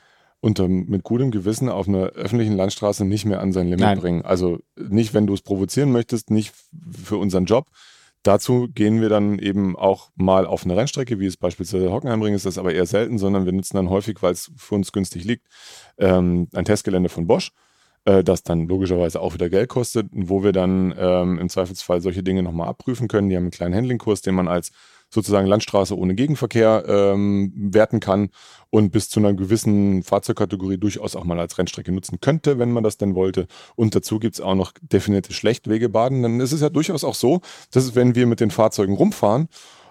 unter, 0.45 0.69
mit 0.69 1.05
gutem 1.05 1.31
Gewissen 1.31 1.71
auf 1.71 1.88
einer 1.88 2.09
öffentlichen 2.09 2.55
Landstraße 2.55 3.07
nicht 3.07 3.25
mehr 3.25 3.41
an 3.41 3.53
sein 3.53 3.67
Limit 3.67 3.81
Nein. 3.81 3.99
bringen. 3.99 4.23
Also 4.23 4.59
nicht, 4.76 5.14
wenn 5.14 5.26
du 5.26 5.33
es 5.33 5.41
provozieren 5.41 5.91
möchtest, 5.91 6.31
nicht 6.31 6.53
für 7.03 7.17
unseren 7.17 7.47
Job. 7.47 7.69
Dazu 8.23 8.69
gehen 8.75 9.00
wir 9.00 9.09
dann 9.09 9.38
eben 9.38 9.75
auch 9.75 10.11
mal 10.17 10.47
auf 10.47 10.64
eine 10.64 10.76
Rennstrecke, 10.76 11.19
wie 11.19 11.26
es 11.26 11.38
beispielsweise 11.38 11.91
Hockenheimring 11.91 12.35
ist, 12.35 12.45
das 12.45 12.59
aber 12.59 12.75
eher 12.75 12.85
selten, 12.85 13.17
sondern 13.19 13.47
wir 13.47 13.53
nutzen 13.53 13.76
dann 13.76 13.88
häufig, 13.88 14.23
weil 14.23 14.33
es 14.33 14.50
für 14.57 14.75
uns 14.75 14.93
günstig 14.93 15.25
liegt, 15.25 15.47
ähm, 15.97 16.49
ein 16.53 16.67
Testgelände 16.67 17.09
von 17.09 17.26
Bosch, 17.26 17.53
äh, 18.05 18.23
das 18.23 18.43
dann 18.43 18.67
logischerweise 18.67 19.21
auch 19.21 19.33
wieder 19.33 19.49
Geld 19.49 19.71
kostet, 19.71 20.09
wo 20.11 20.43
wir 20.43 20.53
dann 20.53 20.95
ähm, 20.99 21.38
im 21.38 21.49
Zweifelsfall 21.49 22.03
solche 22.03 22.23
Dinge 22.23 22.43
nochmal 22.43 22.69
abprüfen 22.69 23.09
können. 23.09 23.31
Die 23.31 23.37
haben 23.37 23.45
einen 23.45 23.50
kleinen 23.50 23.75
Handlingkurs, 23.75 24.21
den 24.21 24.35
man 24.35 24.49
als 24.49 24.73
sozusagen 25.14 25.47
Landstraße 25.47 25.97
ohne 25.97 26.14
Gegenverkehr 26.14 26.85
ähm, 26.87 27.52
werten 27.54 28.00
kann 28.00 28.30
und 28.71 28.90
bis 28.90 29.09
zu 29.09 29.21
einer 29.21 29.33
gewissen 29.33 30.02
Fahrzeugkategorie 30.02 30.76
durchaus 30.76 31.14
auch 31.14 31.25
mal 31.25 31.38
als 31.38 31.56
Rennstrecke 31.56 31.92
nutzen 31.92 32.18
könnte, 32.21 32.59
wenn 32.59 32.73
man 32.73 32.83
das 32.83 32.99
denn 32.99 33.14
wollte. 33.14 33.47
Und 33.76 33.94
dazu 33.94 34.18
gibt 34.18 34.35
es 34.35 34.40
auch 34.40 34.56
noch 34.56 34.73
definierte 34.83 35.33
Schlechtwegebaden. 35.33 36.22
Dann 36.22 36.40
ist 36.40 36.53
es 36.53 36.61
ja 36.61 36.68
durchaus 36.68 37.05
auch 37.05 37.14
so, 37.14 37.40
dass 37.70 37.94
wenn 37.94 38.16
wir 38.16 38.27
mit 38.27 38.40
den 38.40 38.50
Fahrzeugen 38.50 38.94
rumfahren 38.94 39.48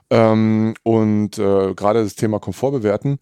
ähm, 0.10 0.74
und 0.84 1.38
äh, 1.38 1.74
gerade 1.74 2.04
das 2.04 2.16
Thema 2.16 2.40
Komfort 2.40 2.72
bewerten, 2.72 3.20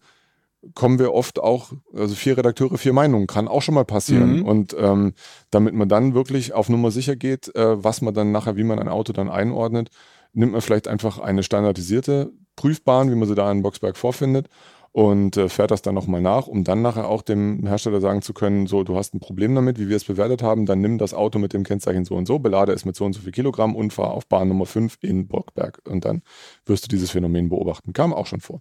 kommen 0.74 0.98
wir 0.98 1.12
oft 1.12 1.40
auch, 1.40 1.72
also 1.94 2.14
vier 2.14 2.36
Redakteure, 2.36 2.78
vier 2.78 2.92
Meinungen, 2.92 3.26
kann 3.26 3.48
auch 3.48 3.62
schon 3.62 3.74
mal 3.74 3.84
passieren. 3.84 4.40
Mhm. 4.40 4.44
Und 4.44 4.76
ähm, 4.78 5.14
damit 5.50 5.74
man 5.74 5.88
dann 5.88 6.14
wirklich 6.14 6.52
auf 6.52 6.68
Nummer 6.68 6.90
sicher 6.90 7.16
geht, 7.16 7.54
äh, 7.54 7.82
was 7.82 8.00
man 8.00 8.14
dann 8.14 8.32
nachher, 8.32 8.56
wie 8.56 8.64
man 8.64 8.78
ein 8.78 8.88
Auto 8.88 9.12
dann 9.12 9.28
einordnet, 9.28 9.90
nimmt 10.32 10.52
man 10.52 10.60
vielleicht 10.60 10.88
einfach 10.88 11.18
eine 11.18 11.42
standardisierte 11.42 12.32
Prüfbahn, 12.56 13.10
wie 13.10 13.14
man 13.14 13.28
sie 13.28 13.34
da 13.34 13.50
in 13.50 13.62
Boxberg 13.62 13.96
vorfindet 13.96 14.48
und 14.92 15.38
äh, 15.38 15.48
fährt 15.48 15.70
das 15.70 15.80
dann 15.80 15.94
nochmal 15.94 16.20
nach, 16.20 16.46
um 16.46 16.64
dann 16.64 16.82
nachher 16.82 17.08
auch 17.08 17.22
dem 17.22 17.66
Hersteller 17.66 18.02
sagen 18.02 18.20
zu 18.20 18.34
können, 18.34 18.66
so, 18.66 18.84
du 18.84 18.94
hast 18.94 19.14
ein 19.14 19.20
Problem 19.20 19.54
damit, 19.54 19.78
wie 19.78 19.88
wir 19.88 19.96
es 19.96 20.04
bewertet 20.04 20.42
haben, 20.42 20.66
dann 20.66 20.82
nimm 20.82 20.98
das 20.98 21.14
Auto 21.14 21.38
mit 21.38 21.54
dem 21.54 21.64
Kennzeichen 21.64 22.04
so 22.04 22.14
und 22.14 22.26
so, 22.26 22.38
belade 22.38 22.72
es 22.72 22.84
mit 22.84 22.94
so 22.94 23.06
und 23.06 23.14
so 23.14 23.22
viel 23.22 23.32
Kilogramm 23.32 23.74
und 23.74 23.94
fahr 23.94 24.10
auf 24.10 24.26
Bahn 24.26 24.48
Nummer 24.48 24.66
5 24.66 24.98
in 25.00 25.28
Bockberg 25.28 25.80
und 25.88 26.04
dann 26.04 26.22
wirst 26.66 26.84
du 26.84 26.88
dieses 26.88 27.10
Phänomen 27.10 27.48
beobachten. 27.48 27.94
Kam 27.94 28.12
auch 28.12 28.26
schon 28.26 28.40
vor. 28.40 28.60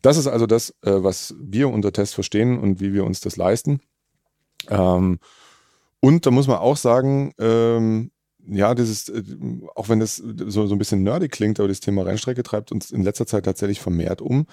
Das 0.00 0.16
ist 0.16 0.28
also 0.28 0.46
das, 0.46 0.70
äh, 0.82 1.02
was 1.02 1.34
wir 1.40 1.68
unter 1.68 1.92
Test 1.92 2.14
verstehen 2.14 2.58
und 2.58 2.80
wie 2.80 2.94
wir 2.94 3.04
uns 3.04 3.20
das 3.20 3.36
leisten. 3.36 3.80
Ähm, 4.70 5.18
und 5.98 6.24
da 6.24 6.30
muss 6.30 6.46
man 6.46 6.58
auch 6.58 6.76
sagen, 6.76 7.32
ähm, 7.38 8.12
ja, 8.46 8.74
dieses, 8.74 9.08
äh, 9.08 9.22
auch 9.74 9.88
wenn 9.88 10.00
das 10.00 10.16
so, 10.16 10.66
so 10.66 10.74
ein 10.74 10.78
bisschen 10.78 11.02
nerdig 11.02 11.32
klingt, 11.32 11.58
aber 11.58 11.68
das 11.68 11.80
Thema 11.80 12.02
Rennstrecke 12.02 12.42
treibt 12.42 12.72
uns 12.72 12.90
in 12.90 13.02
letzter 13.02 13.26
Zeit 13.26 13.44
tatsächlich 13.44 13.80
vermehrt 13.80 14.20
um. 14.20 14.46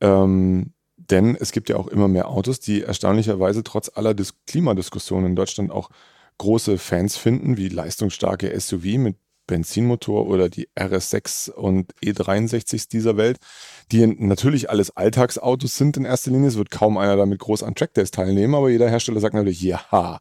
Ähm, 0.00 0.72
denn 0.96 1.36
es 1.36 1.52
gibt 1.52 1.68
ja 1.68 1.76
auch 1.76 1.88
immer 1.88 2.08
mehr 2.08 2.28
Autos, 2.28 2.60
die 2.60 2.82
erstaunlicherweise 2.82 3.64
trotz 3.64 3.90
aller 3.94 4.14
Dis 4.14 4.34
Klimadiskussionen 4.46 5.26
in 5.26 5.36
Deutschland 5.36 5.70
auch 5.70 5.90
große 6.38 6.78
Fans 6.78 7.16
finden, 7.16 7.56
wie 7.56 7.68
leistungsstarke 7.68 8.58
SUV 8.58 8.98
mit 8.98 9.16
Benzinmotor 9.46 10.26
oder 10.26 10.48
die 10.48 10.68
RS6 10.78 11.50
und 11.50 11.94
E63 12.02 12.88
dieser 12.88 13.16
Welt, 13.16 13.38
die 13.90 14.06
natürlich 14.06 14.70
alles 14.70 14.96
Alltagsautos 14.96 15.76
sind 15.76 15.96
in 15.96 16.04
erster 16.04 16.30
Linie. 16.30 16.48
Es 16.48 16.56
wird 16.56 16.70
kaum 16.70 16.96
einer 16.98 17.16
damit 17.16 17.38
groß 17.38 17.62
an 17.62 17.74
Trackdays 17.74 18.10
teilnehmen, 18.10 18.54
aber 18.54 18.70
jeder 18.70 18.88
Hersteller 18.88 19.20
sagt 19.20 19.34
natürlich, 19.34 19.62
ja, 19.62 20.20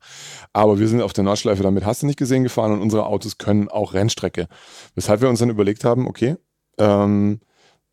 aber 0.54 0.80
wir 0.80 0.88
sind 0.88 1.02
auf 1.02 1.14
der 1.14 1.24
Nordschleife 1.24 1.64
damit 1.64 1.86
hast 1.86 2.02
du 2.02 2.08
nicht 2.08 2.20
gesehen 2.20 2.44
gefahren 2.44 2.72
und 2.72 2.82
unsere 2.82 3.06
Autos 3.06 3.38
können 3.38 3.70
auch 3.70 3.94
Rennstrecke. 3.94 4.48
Weshalb 4.96 5.22
wir 5.22 5.30
uns 5.30 5.40
dann 5.40 5.50
überlegt 5.50 5.84
haben, 5.84 6.08
okay, 6.08 6.38
ähm, 6.78 7.40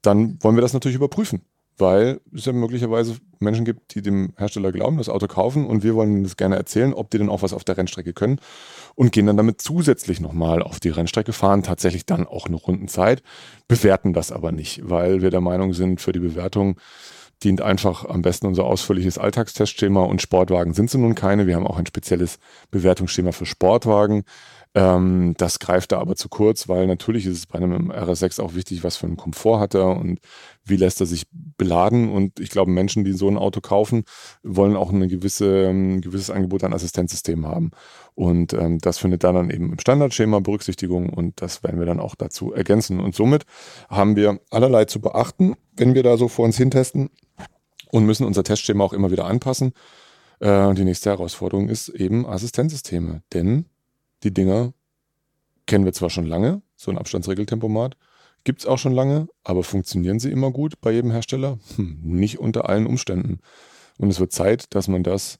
dann 0.02 0.38
wollen 0.42 0.56
wir 0.56 0.62
das 0.62 0.72
natürlich 0.72 0.96
überprüfen 0.96 1.42
weil 1.78 2.20
es 2.34 2.44
ja 2.44 2.52
möglicherweise 2.52 3.16
Menschen 3.40 3.64
gibt, 3.64 3.94
die 3.94 4.02
dem 4.02 4.32
Hersteller 4.36 4.72
glauben, 4.72 4.98
das 4.98 5.08
Auto 5.08 5.26
kaufen 5.26 5.66
und 5.66 5.82
wir 5.82 5.94
wollen 5.94 6.22
das 6.22 6.36
gerne 6.36 6.56
erzählen, 6.56 6.94
ob 6.94 7.10
die 7.10 7.18
denn 7.18 7.28
auch 7.28 7.42
was 7.42 7.52
auf 7.52 7.64
der 7.64 7.76
Rennstrecke 7.76 8.12
können 8.12 8.40
und 8.94 9.12
gehen 9.12 9.26
dann 9.26 9.36
damit 9.36 9.60
zusätzlich 9.60 10.20
nochmal 10.20 10.62
auf 10.62 10.80
die 10.80 10.90
Rennstrecke, 10.90 11.32
fahren 11.32 11.62
tatsächlich 11.62 12.06
dann 12.06 12.26
auch 12.26 12.46
eine 12.46 12.56
Rundenzeit, 12.56 13.22
bewerten 13.68 14.12
das 14.12 14.32
aber 14.32 14.52
nicht, 14.52 14.80
weil 14.88 15.22
wir 15.22 15.30
der 15.30 15.40
Meinung 15.40 15.72
sind, 15.72 16.00
für 16.00 16.12
die 16.12 16.20
Bewertung 16.20 16.78
dient 17.42 17.60
einfach 17.62 18.04
am 18.04 18.22
besten 18.22 18.46
unser 18.46 18.64
ausführliches 18.64 19.18
Alltagstestschema 19.18 20.02
und 20.02 20.20
Sportwagen 20.20 20.74
sind 20.74 20.90
sie 20.90 20.98
nun 20.98 21.14
keine. 21.14 21.46
Wir 21.46 21.54
haben 21.54 21.66
auch 21.66 21.78
ein 21.78 21.86
spezielles 21.86 22.38
Bewertungsschema 22.70 23.32
für 23.32 23.46
Sportwagen. 23.46 24.24
Ähm, 24.78 25.34
das 25.36 25.58
greift 25.58 25.90
da 25.90 25.98
aber 25.98 26.14
zu 26.14 26.28
kurz, 26.28 26.68
weil 26.68 26.86
natürlich 26.86 27.26
ist 27.26 27.36
es 27.36 27.46
bei 27.46 27.58
einem 27.58 27.90
RS6 27.90 28.40
auch 28.40 28.54
wichtig, 28.54 28.84
was 28.84 28.96
für 28.96 29.08
einen 29.08 29.16
Komfort 29.16 29.58
hat 29.58 29.74
er 29.74 29.88
und 29.88 30.20
wie 30.64 30.76
lässt 30.76 31.00
er 31.00 31.06
sich 31.06 31.26
beladen. 31.32 32.08
Und 32.12 32.38
ich 32.38 32.50
glaube, 32.50 32.70
Menschen, 32.70 33.02
die 33.02 33.12
so 33.12 33.28
ein 33.28 33.38
Auto 33.38 33.60
kaufen, 33.60 34.04
wollen 34.44 34.76
auch 34.76 34.92
eine 34.92 35.08
gewisse, 35.08 35.68
ein 35.68 36.00
gewisses 36.00 36.30
Angebot 36.30 36.62
an 36.62 36.72
Assistenzsystemen 36.72 37.44
haben. 37.44 37.72
Und 38.14 38.52
ähm, 38.52 38.78
das 38.78 38.98
findet 38.98 39.24
da 39.24 39.32
dann 39.32 39.50
eben 39.50 39.72
im 39.72 39.80
Standardschema 39.80 40.38
Berücksichtigung 40.38 41.10
und 41.10 41.42
das 41.42 41.64
werden 41.64 41.80
wir 41.80 41.86
dann 41.86 41.98
auch 41.98 42.14
dazu 42.14 42.52
ergänzen. 42.52 43.00
Und 43.00 43.16
somit 43.16 43.46
haben 43.88 44.14
wir 44.14 44.38
allerlei 44.48 44.84
zu 44.84 45.00
beachten, 45.00 45.56
wenn 45.76 45.96
wir 45.96 46.04
da 46.04 46.16
so 46.16 46.28
vor 46.28 46.44
uns 46.44 46.56
hintesten 46.56 47.10
und 47.90 48.06
müssen 48.06 48.24
unser 48.24 48.44
Testschema 48.44 48.84
auch 48.84 48.92
immer 48.92 49.10
wieder 49.10 49.24
anpassen. 49.24 49.72
Äh, 50.38 50.72
die 50.74 50.84
nächste 50.84 51.10
Herausforderung 51.10 51.68
ist 51.68 51.88
eben 51.88 52.26
Assistenzsysteme, 52.26 53.22
denn 53.34 53.64
die 54.22 54.32
Dinger 54.32 54.72
kennen 55.66 55.84
wir 55.84 55.92
zwar 55.92 56.10
schon 56.10 56.26
lange, 56.26 56.62
so 56.76 56.90
ein 56.90 56.98
Abstandsregeltempomat, 56.98 57.96
gibt 58.44 58.60
es 58.60 58.66
auch 58.66 58.78
schon 58.78 58.92
lange, 58.92 59.28
aber 59.44 59.62
funktionieren 59.62 60.18
sie 60.18 60.30
immer 60.30 60.50
gut 60.50 60.80
bei 60.80 60.92
jedem 60.92 61.10
Hersteller? 61.10 61.58
Hm, 61.76 62.00
nicht 62.02 62.38
unter 62.38 62.68
allen 62.68 62.86
Umständen. 62.86 63.40
Und 63.98 64.10
es 64.10 64.20
wird 64.20 64.32
Zeit, 64.32 64.74
dass 64.74 64.88
man 64.88 65.02
das 65.02 65.38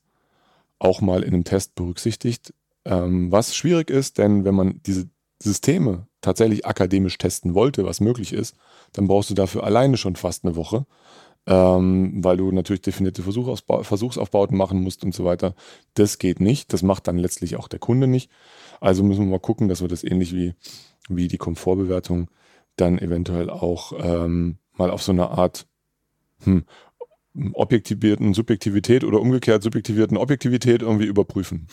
auch 0.78 1.00
mal 1.00 1.22
in 1.22 1.34
einem 1.34 1.44
Test 1.44 1.74
berücksichtigt, 1.74 2.52
ähm, 2.84 3.32
was 3.32 3.56
schwierig 3.56 3.90
ist, 3.90 4.18
denn 4.18 4.44
wenn 4.44 4.54
man 4.54 4.80
diese 4.84 5.08
Systeme 5.40 6.06
tatsächlich 6.20 6.66
akademisch 6.66 7.18
testen 7.18 7.54
wollte, 7.54 7.84
was 7.84 8.00
möglich 8.00 8.32
ist, 8.32 8.56
dann 8.92 9.06
brauchst 9.06 9.30
du 9.30 9.34
dafür 9.34 9.64
alleine 9.64 9.96
schon 9.96 10.16
fast 10.16 10.44
eine 10.44 10.56
Woche. 10.56 10.84
Ähm, 11.48 12.22
weil 12.22 12.36
du 12.36 12.52
natürlich 12.52 12.82
definierte 12.82 13.22
Versuchsaufba 13.22 13.82
Versuchsaufbauten 13.82 14.56
machen 14.56 14.82
musst 14.82 15.02
und 15.02 15.14
so 15.14 15.24
weiter. 15.24 15.54
Das 15.94 16.18
geht 16.18 16.40
nicht. 16.40 16.72
Das 16.74 16.82
macht 16.82 17.08
dann 17.08 17.16
letztlich 17.16 17.56
auch 17.56 17.68
der 17.68 17.78
Kunde 17.78 18.06
nicht. 18.06 18.30
Also 18.80 19.02
müssen 19.02 19.24
wir 19.24 19.30
mal 19.30 19.40
gucken, 19.40 19.68
dass 19.68 19.80
wir 19.80 19.88
das 19.88 20.04
ähnlich 20.04 20.34
wie, 20.34 20.54
wie 21.08 21.26
die 21.26 21.38
Komfortbewertung 21.38 22.28
dann 22.76 22.98
eventuell 22.98 23.48
auch 23.48 23.92
ähm, 23.98 24.58
mal 24.76 24.90
auf 24.90 25.02
so 25.02 25.10
eine 25.10 25.30
Art 25.30 25.66
hm, 26.44 26.64
objektivierten 27.54 28.34
Subjektivität 28.34 29.02
oder 29.02 29.20
umgekehrt 29.20 29.62
subjektivierten 29.62 30.18
Objektivität 30.18 30.82
irgendwie 30.82 31.06
überprüfen. 31.06 31.66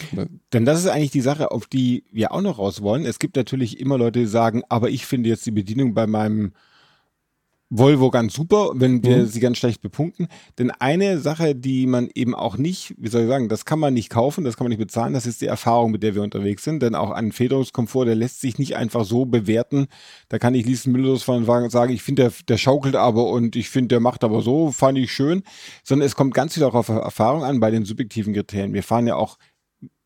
Denn 0.53 0.63
das 0.63 0.79
ist 0.79 0.87
eigentlich 0.87 1.11
die 1.11 1.21
Sache, 1.21 1.51
auf 1.51 1.67
die 1.67 2.05
wir 2.11 2.31
auch 2.31 2.41
noch 2.41 2.59
raus 2.59 2.81
wollen. 2.81 3.05
Es 3.05 3.19
gibt 3.19 3.35
natürlich 3.35 3.79
immer 3.79 3.97
Leute, 3.97 4.19
die 4.19 4.25
sagen, 4.25 4.63
aber 4.69 4.89
ich 4.89 5.05
finde 5.05 5.29
jetzt 5.29 5.45
die 5.45 5.51
Bedienung 5.51 5.93
bei 5.93 6.07
meinem 6.07 6.53
Volvo 7.77 8.09
ganz 8.11 8.33
super, 8.33 8.71
wenn 8.73 9.03
wir 9.03 9.17
mhm. 9.17 9.25
sie 9.25 9.39
ganz 9.39 9.57
schlecht 9.57 9.81
bepunkten. 9.81 10.27
Denn 10.57 10.71
eine 10.71 11.19
Sache, 11.19 11.55
die 11.55 11.87
man 11.87 12.09
eben 12.13 12.35
auch 12.35 12.57
nicht, 12.57 12.95
wie 12.97 13.09
soll 13.09 13.23
ich 13.23 13.27
sagen, 13.27 13.49
das 13.49 13.65
kann 13.65 13.79
man 13.79 13.93
nicht 13.93 14.09
kaufen, 14.09 14.43
das 14.43 14.57
kann 14.57 14.65
man 14.65 14.69
nicht 14.69 14.79
bezahlen, 14.79 15.13
das 15.13 15.25
ist 15.25 15.41
die 15.41 15.47
Erfahrung, 15.47 15.91
mit 15.91 16.03
der 16.03 16.15
wir 16.15 16.21
unterwegs 16.21 16.63
sind. 16.63 16.81
Denn 16.81 16.95
auch 16.95 17.11
ein 17.11 17.31
Federungskomfort, 17.31 18.05
der 18.05 18.15
lässt 18.15 18.41
sich 18.41 18.57
nicht 18.57 18.75
einfach 18.75 19.05
so 19.05 19.25
bewerten. 19.25 19.87
Da 20.29 20.39
kann 20.39 20.55
ich 20.55 20.65
Liesen 20.65 20.91
Müllers 20.91 21.23
von 21.23 21.45
sagen, 21.69 21.93
ich 21.93 22.03
finde, 22.03 22.23
der, 22.23 22.33
der 22.47 22.57
schaukelt 22.57 22.95
aber 22.95 23.29
und 23.29 23.55
ich 23.55 23.69
finde, 23.69 23.89
der 23.89 23.99
macht 23.99 24.23
aber 24.23 24.41
so, 24.41 24.71
fand 24.71 24.97
ich 24.97 25.11
schön. 25.11 25.43
Sondern 25.83 26.05
es 26.05 26.15
kommt 26.15 26.33
ganz 26.33 26.53
viel 26.53 26.63
auch 26.63 26.75
auf 26.75 26.89
Erfahrung 26.89 27.43
an 27.43 27.59
bei 27.59 27.71
den 27.71 27.85
subjektiven 27.85 28.33
Kriterien. 28.33 28.73
Wir 28.73 28.83
fahren 28.83 29.07
ja 29.07 29.15
auch 29.15 29.37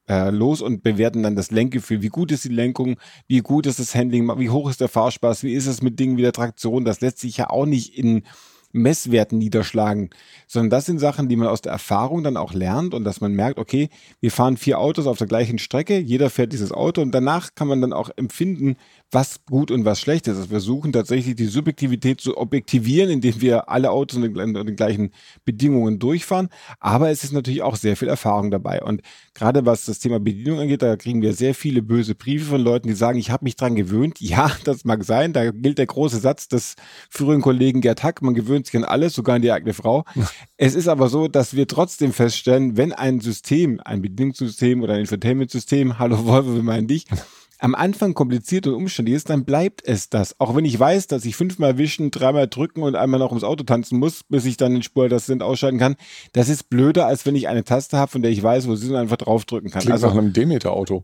äh, 0.09 0.31
los 0.31 0.61
und 0.61 0.83
bewerten 0.83 1.23
dann 1.23 1.35
das 1.35 1.51
Lenkgefühl. 1.51 2.01
Wie 2.01 2.09
gut 2.09 2.31
ist 2.31 2.43
die 2.43 2.49
Lenkung? 2.49 2.97
Wie 3.27 3.39
gut 3.39 3.67
ist 3.67 3.79
das 3.79 3.93
Handling? 3.95 4.27
Wie 4.39 4.49
hoch 4.49 4.69
ist 4.69 4.81
der 4.81 4.89
Fahrspaß? 4.89 5.43
Wie 5.43 5.53
ist 5.53 5.67
es 5.67 5.81
mit 5.81 5.99
Dingen 5.99 6.17
wie 6.17 6.23
der 6.23 6.33
Traktion? 6.33 6.83
Das 6.83 6.99
lässt 6.99 7.19
sich 7.19 7.37
ja 7.37 7.49
auch 7.49 7.65
nicht 7.65 7.97
in 7.97 8.23
Messwerten 8.71 9.37
niederschlagen, 9.37 10.09
sondern 10.47 10.69
das 10.69 10.85
sind 10.85 10.99
Sachen, 10.99 11.27
die 11.27 11.35
man 11.35 11.47
aus 11.47 11.61
der 11.61 11.71
Erfahrung 11.71 12.23
dann 12.23 12.37
auch 12.37 12.53
lernt 12.53 12.93
und 12.93 13.03
dass 13.03 13.21
man 13.21 13.33
merkt, 13.33 13.57
okay, 13.57 13.89
wir 14.21 14.31
fahren 14.31 14.57
vier 14.57 14.79
Autos 14.79 15.07
auf 15.07 15.17
der 15.17 15.27
gleichen 15.27 15.57
Strecke, 15.57 15.97
jeder 15.97 16.29
fährt 16.29 16.53
dieses 16.53 16.71
Auto 16.71 17.01
und 17.01 17.11
danach 17.11 17.55
kann 17.55 17.67
man 17.67 17.81
dann 17.81 17.93
auch 17.93 18.09
empfinden, 18.15 18.75
was 19.11 19.43
gut 19.45 19.71
und 19.71 19.85
was 19.85 19.99
schlecht 19.99 20.27
ist. 20.27 20.37
Also 20.37 20.49
wir 20.49 20.59
versuchen 20.59 20.93
tatsächlich 20.93 21.35
die 21.35 21.45
Subjektivität 21.45 22.21
zu 22.21 22.37
objektivieren, 22.37 23.09
indem 23.09 23.41
wir 23.41 23.69
alle 23.69 23.89
Autos 23.89 24.21
in 24.21 24.33
den 24.33 24.75
gleichen 24.75 25.11
Bedingungen 25.45 25.97
durchfahren. 25.97 26.49
Aber 26.79 27.09
es 27.09 27.23
ist 27.23 27.33
natürlich 27.33 27.63
auch 27.63 27.75
sehr 27.75 27.97
viel 27.97 28.07
Erfahrung 28.07 28.51
dabei. 28.51 28.83
Und 28.83 29.01
gerade 29.33 29.65
was 29.65 29.85
das 29.85 29.99
Thema 29.99 30.19
Bedienung 30.19 30.59
angeht, 30.59 30.81
da 30.81 30.95
kriegen 30.95 31.21
wir 31.21 31.33
sehr 31.33 31.55
viele 31.55 31.81
böse 31.81 32.13
Briefe 32.13 32.45
von 32.45 32.61
Leuten, 32.61 32.87
die 32.87 32.93
sagen, 32.93 33.17
ich 33.17 33.31
habe 33.31 33.45
mich 33.45 33.55
dran 33.55 33.75
gewöhnt. 33.75 34.19
Ja, 34.19 34.51
das 34.63 34.85
mag 34.85 35.03
sein. 35.03 35.33
Da 35.33 35.49
gilt 35.49 35.79
der 35.79 35.87
große 35.87 36.17
Satz 36.17 36.47
des 36.47 36.75
früheren 37.09 37.41
Kollegen 37.41 37.81
Gerd 37.81 38.03
Hack, 38.03 38.21
man 38.21 38.35
gewöhnt 38.35 38.58
an 38.73 38.83
alles, 38.83 39.13
sogar 39.13 39.35
an 39.35 39.41
die 39.41 39.51
eigene 39.51 39.73
Frau. 39.73 40.05
es 40.57 40.75
ist 40.75 40.87
aber 40.87 41.09
so, 41.09 41.27
dass 41.27 41.55
wir 41.55 41.67
trotzdem 41.67 42.13
feststellen, 42.13 42.77
wenn 42.77 42.93
ein 42.93 43.19
System, 43.19 43.79
ein 43.83 44.01
Bedienungssystem 44.01 44.81
oder 44.81 44.93
ein 44.93 45.01
Infotainment-System, 45.01 45.99
hallo 45.99 46.25
Wolfe, 46.25 46.55
wir 46.55 46.63
meinen 46.63 46.87
dich, 46.87 47.05
am 47.59 47.75
Anfang 47.75 48.13
kompliziert 48.13 48.67
und 48.67 48.73
umständlich 48.73 49.17
ist, 49.17 49.29
dann 49.29 49.43
bleibt 49.43 49.85
es 49.85 50.09
das. 50.09 50.39
Auch 50.39 50.55
wenn 50.55 50.63
ich 50.63 50.79
weiß, 50.79 51.07
dass 51.07 51.25
ich 51.25 51.35
fünfmal 51.35 51.77
wischen, 51.77 52.09
dreimal 52.09 52.47
drücken 52.47 52.83
und 52.83 52.95
einmal 52.95 53.19
noch 53.19 53.29
ums 53.29 53.43
Auto 53.43 53.65
tanzen 53.65 53.99
muss, 53.99 54.23
bis 54.23 54.45
ich 54.45 54.55
dann 54.55 54.73
den 54.73 54.81
Spurtassistent 54.81 55.43
ausschalten 55.43 55.77
kann. 55.77 55.97
Das 56.31 56.47
ist 56.47 56.69
blöder, 56.69 57.05
als 57.05 57.25
wenn 57.25 57.35
ich 57.35 57.49
eine 57.49 57.65
Taste 57.65 57.97
habe, 57.97 58.09
von 58.09 58.21
der 58.21 58.31
ich 58.31 58.41
weiß, 58.41 58.67
wo 58.67 58.75
sie 58.75 58.89
und 58.89 58.95
einfach 58.95 59.17
draufdrücken 59.17 59.69
kann. 59.69 59.81
Klingt 59.81 59.93
also 59.93 60.07
nach 60.07 60.15
einem 60.15 60.31
Demeter-Auto. 60.31 61.03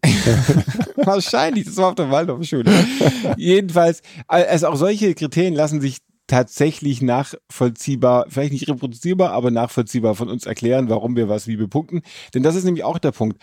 Wahrscheinlich, 0.96 1.66
das 1.66 1.76
war 1.78 1.90
auf 1.90 1.96
der 1.96 2.10
Waldorfschule. 2.10 2.72
Jedenfalls, 3.36 4.02
also 4.28 4.68
auch 4.68 4.78
solche 4.78 5.14
Kriterien 5.14 5.54
lassen 5.54 5.82
sich 5.82 5.98
tatsächlich 6.28 7.02
nachvollziehbar, 7.02 8.26
vielleicht 8.30 8.54
nicht 8.54 8.68
reproduzierbar, 8.68 9.32
aber 9.32 9.52
nachvollziehbar 9.52 10.16
von 10.16 10.30
uns 10.30 10.46
erklären, 10.46 10.90
warum 10.90 11.16
wir 11.16 11.30
was 11.30 11.48
wie 11.48 11.58
bepunkten. 11.58 12.02
Denn 12.34 12.44
das 12.44 12.56
ist 12.56 12.64
nämlich 12.64 12.84
auch 12.84 13.00
der 13.00 13.12
Punkt 13.12 13.40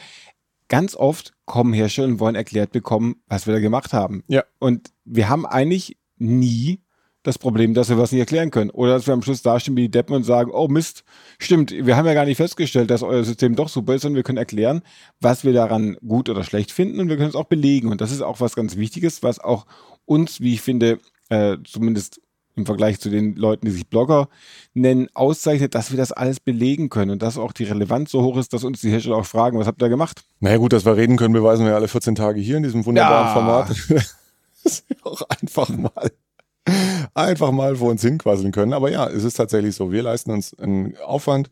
ganz 0.73 0.97
oft 0.97 1.35
kommen 1.45 1.75
Hersteller 1.75 2.09
und 2.09 2.19
wollen 2.19 2.35
erklärt 2.35 2.73
bekommen, 2.73 3.17
was 3.27 3.47
wir 3.47 3.53
da 3.53 3.61
gemacht 3.61 3.93
haben. 3.93 4.25
Ja. 4.29 4.43
Und 4.59 4.91
wir 5.05 5.29
haben 5.29 5.45
eigentlich 5.45 5.99
nie 6.17 6.81
das 7.23 7.39
Problem, 7.39 7.75
dass 7.75 7.91
wir 7.91 7.99
was 7.99 8.11
nicht 8.11 8.21
erklären 8.21 8.51
können. 8.51 8.71
Oder 8.71 8.95
dass 8.95 9.07
wir 9.07 9.13
am 9.13 9.23
Schluss 9.23 9.43
dastehen 9.43 9.77
wie 9.77 9.83
die 9.83 9.91
Deppen 9.91 10.15
und 10.17 10.25
sagen, 10.25 10.51
oh 10.51 10.69
Mist, 10.69 11.05
stimmt, 11.39 11.71
wir 11.71 11.97
haben 11.97 12.07
ja 12.07 12.15
gar 12.15 12.25
nicht 12.25 12.39
festgestellt, 12.39 12.91
dass 12.91 13.03
euer 13.03 13.23
System 13.23 13.55
doch 13.55 13.69
super 13.69 13.95
ist, 13.95 14.03
sondern 14.03 14.17
wir 14.17 14.23
können 14.23 14.39
erklären, 14.39 14.81
was 15.21 15.45
wir 15.45 15.53
daran 15.53 15.99
gut 16.07 16.31
oder 16.31 16.43
schlecht 16.43 16.73
finden 16.73 17.01
und 17.01 17.11
wir 17.11 17.17
können 17.17 17.29
es 17.29 17.37
auch 17.37 17.45
belegen. 17.45 17.91
Und 17.91 18.01
das 18.01 18.11
ist 18.11 18.23
auch 18.23 18.41
was 18.41 18.57
ganz 18.57 18.77
Wichtiges, 18.77 19.23
was 19.23 19.39
auch 19.39 19.67
uns, 20.07 20.41
wie 20.41 20.55
ich 20.55 20.63
finde, 20.63 21.01
äh, 21.29 21.59
zumindest 21.65 22.21
im 22.55 22.67
Vergleich 22.67 23.01
zu 23.01 23.09
den 23.09 23.35
Leuten, 23.37 23.67
die 23.67 23.73
sich 23.73 23.89
Blogger 23.89 24.29
nennen, 24.75 25.09
auszeichnet, 25.15 25.75
dass 25.75 25.91
wir 25.91 25.97
das 25.97 26.13
alles 26.13 26.41
belegen 26.41 26.89
können 26.89 27.13
und 27.13 27.23
dass 27.23 27.39
auch 27.39 27.53
die 27.53 27.65
Relevanz 27.65 28.11
so 28.11 28.23
hoch 28.23 28.37
ist, 28.37 28.53
dass 28.53 28.65
uns 28.65 28.81
die 28.81 28.91
Hersteller 28.91 29.17
auch 29.17 29.27
fragen, 29.27 29.59
was 29.59 29.67
habt 29.67 29.83
ihr 29.83 29.89
gemacht? 29.89 30.25
Naja 30.41 30.59
gut, 30.59 30.73
dass 30.73 30.85
wir 30.85 30.97
reden 30.97 31.17
können, 31.17 31.33
beweisen 31.33 31.65
wir 31.67 31.75
alle 31.75 31.89
14 31.89 32.15
Tage 32.15 32.41
hier 32.41 32.57
in 32.57 32.63
diesem 32.63 32.85
wunderbaren 32.85 33.29
ja. 33.29 33.33
Format. 33.33 33.69
dass 34.65 34.85
wir 34.89 34.97
auch 35.05 35.23
einfach 35.29 35.69
mal 35.69 36.11
einfach 37.15 37.51
mal 37.51 37.77
vor 37.77 37.91
uns 37.91 38.03
hinquasseln 38.03 38.53
können. 38.53 38.73
Aber 38.73 38.91
ja, 38.91 39.09
es 39.09 39.25
ist 39.25 39.35
tatsächlich 39.35 39.75
so. 39.75 39.91
Wir 39.91 40.03
leisten 40.03 40.31
uns 40.31 40.57
einen 40.59 40.97
Aufwand 40.99 41.51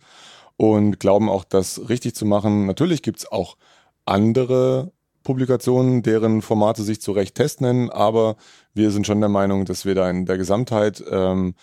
und 0.56 1.00
glauben 1.00 1.28
auch, 1.28 1.44
das 1.44 1.88
richtig 1.88 2.14
zu 2.14 2.26
machen. 2.26 2.66
Natürlich 2.66 3.02
gibt 3.02 3.18
es 3.20 3.30
auch 3.30 3.56
andere 4.04 4.92
Publikationen, 5.22 6.02
deren 6.02 6.42
Formate 6.42 6.82
sich 6.82 7.00
zu 7.00 7.12
Recht 7.12 7.34
Test 7.34 7.60
nennen, 7.60 7.90
aber 7.90 8.36
wir 8.74 8.90
sind 8.90 9.06
schon 9.06 9.20
der 9.20 9.28
Meinung, 9.28 9.64
dass 9.64 9.84
wir 9.84 9.94
da 9.94 10.08
in 10.08 10.26
der 10.26 10.38
Gesamtheit 10.38 11.02
ähm, 11.10 11.54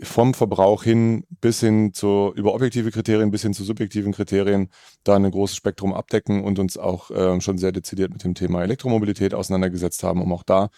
vom 0.00 0.34
Verbrauch 0.34 0.84
hin 0.84 1.24
bis 1.40 1.60
hin 1.60 1.92
zu 1.92 2.32
über 2.36 2.54
objektive 2.54 2.90
Kriterien 2.90 3.30
bis 3.30 3.42
hin 3.42 3.54
zu 3.54 3.64
subjektiven 3.64 4.12
Kriterien 4.12 4.70
da 5.04 5.16
ein 5.16 5.30
großes 5.30 5.56
Spektrum 5.56 5.92
abdecken 5.92 6.44
und 6.44 6.58
uns 6.58 6.78
auch 6.78 7.10
ähm, 7.14 7.40
schon 7.40 7.58
sehr 7.58 7.72
dezidiert 7.72 8.12
mit 8.12 8.22
dem 8.24 8.34
Thema 8.34 8.62
Elektromobilität 8.62 9.34
auseinandergesetzt 9.34 10.02
haben, 10.02 10.22
um 10.22 10.32
auch 10.32 10.44
da 10.44 10.70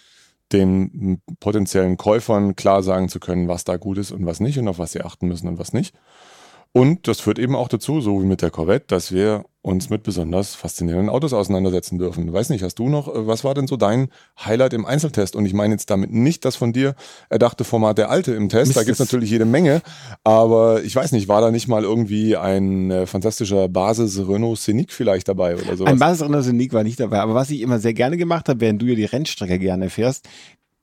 den 0.53 1.23
potenziellen 1.39 1.97
Käufern 1.97 2.57
klar 2.57 2.83
sagen 2.83 3.09
zu 3.09 3.21
können, 3.21 3.47
was 3.47 3.65
da 3.65 3.77
gut 3.77 3.99
ist 3.99 4.11
und 4.11 4.27
was 4.27 4.41
nicht 4.41 4.59
und 4.59 4.69
auf 4.69 4.79
was 4.79 4.93
sie 4.93 5.03
achten 5.03 5.29
müssen 5.29 5.49
und 5.49 5.59
was 5.59 5.73
nicht. 5.73 5.95
Und 6.73 7.09
das 7.09 7.21
führt 7.21 7.39
eben 7.39 7.57
auch 7.57 7.69
dazu, 7.69 8.01
so 8.01 8.23
wie 8.23 8.27
mit 8.27 8.43
der 8.43 8.51
Corvette, 8.51 8.87
dass 8.89 9.11
wir 9.11 9.45
uns 9.63 9.91
mit 9.91 10.03
besonders 10.05 10.55
faszinierenden 10.55 11.11
Autos 11.11 11.35
auseinandersetzen 11.35 11.99
dürfen. 11.99 12.33
Weiß 12.33 12.49
nicht, 12.49 12.63
hast 12.63 12.77
du 12.77 12.89
noch, 12.89 13.09
äh, 13.09 13.27
was 13.27 13.45
war 13.45 13.53
denn 13.55 13.67
so 13.67 13.77
dein 13.77 14.09
Highlight 14.43 14.73
im 14.73 14.87
Einzeltest? 14.87 15.37
Und 15.37 15.45
ich 15.45 15.53
meine 15.53 15.75
jetzt 15.75 15.91
damit 15.91 16.13
nicht 16.13 16.45
das 16.45 16.57
von 16.57 16.73
dir 16.73 16.95
erdachte 17.29 17.65
Format 17.65 17.99
der 17.99 18.09
Alte 18.09 18.33
im 18.33 18.49
Test, 18.49 18.69
Mist 18.69 18.79
da 18.79 18.85
gibt's 18.85 19.01
natürlich 19.01 19.31
jede 19.31 19.45
Menge, 19.45 19.83
aber 20.25 20.83
ich 20.83 20.97
weiß 20.97 21.13
nicht, 21.13 21.29
war 21.29 21.43
da 21.43 21.51
nicht 21.51 21.69
mal 21.69 21.83
irgendwie 21.83 22.37
ein 22.37 22.91
äh, 22.91 23.07
fantastischer 23.07 23.69
Basis 23.69 24.19
Renault 24.19 24.59
Scenic 24.59 24.93
vielleicht 24.93 25.29
dabei 25.29 25.57
oder 25.57 25.77
so? 25.77 25.85
Ein 25.85 25.99
Basis 25.99 26.23
Renault 26.23 26.45
Scenic 26.45 26.73
war 26.73 26.85
nicht 26.85 26.99
dabei, 26.99 27.21
aber 27.21 27.35
was 27.35 27.51
ich 27.51 27.61
immer 27.61 27.81
sehr 27.81 27.93
gerne 27.93 28.17
gemacht 28.17 28.49
habe, 28.49 28.61
während 28.61 28.81
du 28.81 28.87
ja 28.87 28.95
die 28.95 29.05
Rennstrecke 29.05 29.59
gerne 29.59 29.91
fährst, 29.91 30.27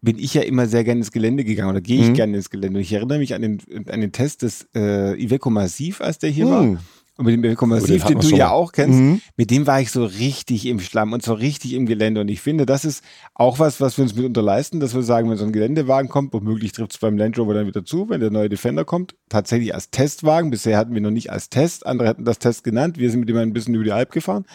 bin 0.01 0.19
ich 0.19 0.33
ja 0.33 0.41
immer 0.41 0.67
sehr 0.67 0.83
gerne 0.83 0.99
ins 0.99 1.11
Gelände 1.11 1.43
gegangen 1.43 1.69
oder 1.69 1.81
gehe 1.81 2.01
ich 2.01 2.09
mhm. 2.09 2.13
gerne 2.13 2.37
ins 2.37 2.49
Gelände. 2.49 2.77
Und 2.77 2.83
ich 2.83 2.93
erinnere 2.93 3.19
mich 3.19 3.33
an 3.33 3.41
den, 3.41 3.59
an 3.89 4.01
den 4.01 4.11
Test 4.11 4.43
des 4.43 4.67
äh, 4.75 5.21
Iveco 5.21 5.49
Massiv, 5.49 6.01
als 6.01 6.19
der 6.19 6.29
hier 6.29 6.45
mhm. 6.45 6.51
war. 6.51 6.79
Und 7.17 7.25
mit 7.25 7.33
dem 7.33 7.43
Iveco 7.43 7.65
Massiv, 7.65 8.03
den, 8.03 8.19
den 8.19 8.29
du 8.29 8.35
ja 8.35 8.51
auch 8.51 8.71
kennst, 8.71 8.99
mhm. 8.99 9.21
mit 9.35 9.49
dem 9.49 9.65
war 9.65 9.81
ich 9.81 9.89
so 9.89 10.05
richtig 10.05 10.67
im 10.67 10.79
Schlamm 10.79 11.13
und 11.13 11.23
so 11.23 11.33
richtig 11.33 11.73
im 11.73 11.87
Gelände. 11.87 12.21
Und 12.21 12.27
ich 12.27 12.41
finde, 12.41 12.67
das 12.67 12.85
ist 12.85 13.03
auch 13.33 13.57
was, 13.57 13.81
was 13.81 13.97
wir 13.97 14.03
uns 14.03 14.15
mitunter 14.15 14.43
leisten, 14.43 14.79
dass 14.79 14.93
wir 14.93 15.01
sagen, 15.01 15.27
wenn 15.27 15.37
so 15.37 15.45
ein 15.45 15.51
Geländewagen 15.51 16.09
kommt, 16.09 16.31
womöglich 16.31 16.73
trifft 16.73 16.93
es 16.93 16.99
beim 16.99 17.17
Land 17.17 17.39
Rover 17.39 17.55
dann 17.55 17.65
wieder 17.65 17.83
zu, 17.83 18.07
wenn 18.09 18.21
der 18.21 18.29
neue 18.29 18.49
Defender 18.49 18.85
kommt, 18.85 19.15
tatsächlich 19.29 19.73
als 19.73 19.89
Testwagen. 19.89 20.51
Bisher 20.51 20.77
hatten 20.77 20.93
wir 20.93 21.01
noch 21.01 21.09
nicht 21.09 21.31
als 21.31 21.49
Test, 21.49 21.87
andere 21.87 22.07
hätten 22.07 22.23
das 22.23 22.37
Test 22.37 22.63
genannt. 22.63 22.99
Wir 22.99 23.09
sind 23.09 23.21
mit 23.21 23.29
dem 23.29 23.37
ein 23.37 23.53
bisschen 23.53 23.73
über 23.73 23.83
die 23.83 23.91
Alp 23.91 24.11
gefahren. 24.11 24.45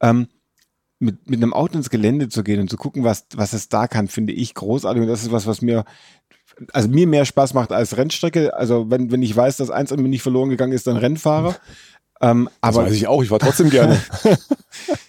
Ähm, 0.00 0.28
mit, 0.98 1.28
mit 1.28 1.42
einem 1.42 1.52
Auto 1.52 1.76
ins 1.76 1.90
Gelände 1.90 2.28
zu 2.28 2.42
gehen 2.42 2.60
und 2.60 2.70
zu 2.70 2.76
gucken, 2.76 3.04
was, 3.04 3.26
was 3.34 3.52
es 3.52 3.68
da 3.68 3.86
kann, 3.86 4.08
finde 4.08 4.32
ich 4.32 4.54
großartig. 4.54 5.02
Und 5.02 5.08
das 5.08 5.22
ist 5.22 5.32
was, 5.32 5.46
was 5.46 5.62
mir, 5.62 5.84
also 6.72 6.88
mir 6.88 7.06
mehr 7.06 7.24
Spaß 7.24 7.54
macht 7.54 7.72
als 7.72 7.96
Rennstrecke. 7.96 8.54
Also 8.54 8.90
wenn, 8.90 9.10
wenn 9.12 9.22
ich 9.22 9.34
weiß, 9.34 9.58
dass 9.58 9.70
eins 9.70 9.92
an 9.92 10.02
mir 10.02 10.08
nicht 10.08 10.22
verloren 10.22 10.50
gegangen 10.50 10.72
ist, 10.72 10.86
dann 10.86 10.96
Rennfahrer. 10.96 11.56
Ähm, 12.20 12.48
aber 12.60 12.82
das 12.82 12.90
weiß 12.90 12.96
ich 12.96 13.06
auch, 13.06 13.22
ich 13.22 13.30
war 13.30 13.38
trotzdem 13.38 13.70
gerne. 13.70 14.00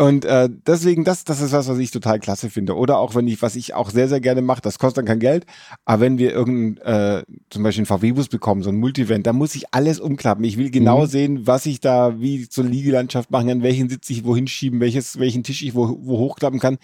Und 0.00 0.24
äh, 0.24 0.48
deswegen, 0.66 1.04
das, 1.04 1.24
das 1.24 1.42
ist 1.42 1.52
was, 1.52 1.68
was 1.68 1.76
ich 1.76 1.90
total 1.90 2.20
klasse 2.20 2.48
finde. 2.48 2.74
Oder 2.74 2.96
auch 2.96 3.14
wenn 3.14 3.28
ich, 3.28 3.42
was 3.42 3.54
ich 3.54 3.74
auch 3.74 3.90
sehr, 3.90 4.08
sehr 4.08 4.22
gerne 4.22 4.40
mache, 4.40 4.62
das 4.62 4.78
kostet 4.78 4.96
dann 4.96 5.04
kein 5.04 5.18
Geld, 5.18 5.44
aber 5.84 6.00
wenn 6.00 6.16
wir 6.16 6.32
irgendein, 6.32 7.18
äh, 7.18 7.22
zum 7.50 7.62
Beispiel 7.62 7.80
einen 7.82 8.00
VW-Bus 8.00 8.28
bekommen, 8.28 8.62
so 8.62 8.70
ein 8.70 8.78
Multivent, 8.78 9.26
da 9.26 9.34
muss 9.34 9.54
ich 9.54 9.74
alles 9.74 10.00
umklappen. 10.00 10.42
Ich 10.42 10.56
will 10.56 10.70
genau 10.70 11.02
mhm. 11.02 11.06
sehen, 11.06 11.46
was 11.46 11.66
ich 11.66 11.80
da, 11.80 12.18
wie 12.18 12.48
zur 12.48 12.64
Liegelandschaft 12.64 13.30
machen 13.30 13.48
kann, 13.48 13.62
welchen 13.62 13.90
Sitz 13.90 14.08
ich 14.08 14.24
wohin 14.24 14.46
schieben, 14.46 14.80
welches, 14.80 15.18
welchen 15.18 15.42
Tisch 15.42 15.60
ich 15.60 15.74
wo, 15.74 15.98
wo 16.00 16.16
hochklappen 16.16 16.60
kann. 16.60 16.78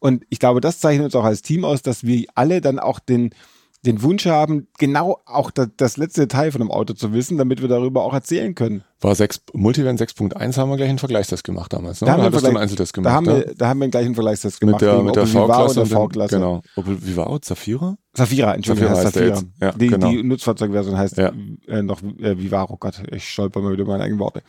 Und 0.00 0.24
ich 0.28 0.40
glaube, 0.40 0.60
das 0.60 0.80
zeichnet 0.80 1.04
uns 1.04 1.14
auch 1.14 1.22
als 1.22 1.42
Team 1.42 1.64
aus, 1.64 1.82
dass 1.82 2.02
wir 2.02 2.24
alle 2.34 2.60
dann 2.60 2.80
auch 2.80 2.98
den, 2.98 3.30
den 3.86 4.02
Wunsch 4.02 4.26
haben, 4.26 4.68
genau 4.78 5.20
auch 5.24 5.50
das, 5.50 5.68
das, 5.76 5.96
letzte 5.96 6.22
Detail 6.22 6.52
von 6.52 6.60
einem 6.60 6.70
Auto 6.70 6.94
zu 6.94 7.12
wissen, 7.12 7.38
damit 7.38 7.62
wir 7.62 7.68
darüber 7.68 8.02
auch 8.04 8.12
erzählen 8.12 8.54
können. 8.54 8.82
War 9.00 9.14
6, 9.14 9.42
Multivan 9.52 9.96
6.1 9.96 10.56
haben 10.56 10.70
wir 10.70 10.76
gleich 10.76 10.88
einen 10.88 10.98
Vergleichstest 10.98 11.44
gemacht 11.44 11.72
damals, 11.72 12.00
ne? 12.00 12.06
Da, 12.06 12.12
haben 12.18 12.32
wir, 12.32 12.44
einen 12.44 12.56
Einzeltest 12.56 12.92
gemacht, 12.92 13.10
da, 13.10 13.14
haben 13.14 13.26
wir, 13.26 13.54
da 13.56 13.68
haben 13.68 13.80
wir 13.80 13.88
gleich 13.88 14.06
einen 14.06 14.14
Vergleichstest 14.14 14.60
gemacht. 14.60 14.80
Mit 14.80 14.90
der, 14.90 15.02
mit 15.02 15.16
der 15.16 15.26
V-Klasse. 15.26 16.36
Genau. 16.36 16.62
Opel 16.76 17.04
Vivaro, 17.06 17.38
Zafira? 17.38 17.96
Safira, 18.16 18.54
Entschuldigung, 18.54 18.94
Safira 18.94 19.04
heißt 19.06 19.14
Safira. 19.14 19.34
jetzt. 19.36 19.46
Ja, 19.60 19.72
die, 19.72 19.86
genau. 19.88 20.10
die 20.10 20.22
Nutzfahrzeugversion 20.22 20.96
heißt 20.96 21.16
Ja. 21.18 21.32
äh, 21.68 21.82
noch 21.82 22.02
äh, 22.02 22.38
Vivaro. 22.38 22.74
Oh 22.74 22.76
Gott, 22.78 23.02
ich 23.12 23.28
stolper 23.28 23.60
mal 23.60 23.72
wieder 23.72 23.84
meine 23.84 24.02
eigenen 24.04 24.18
Worte. 24.20 24.42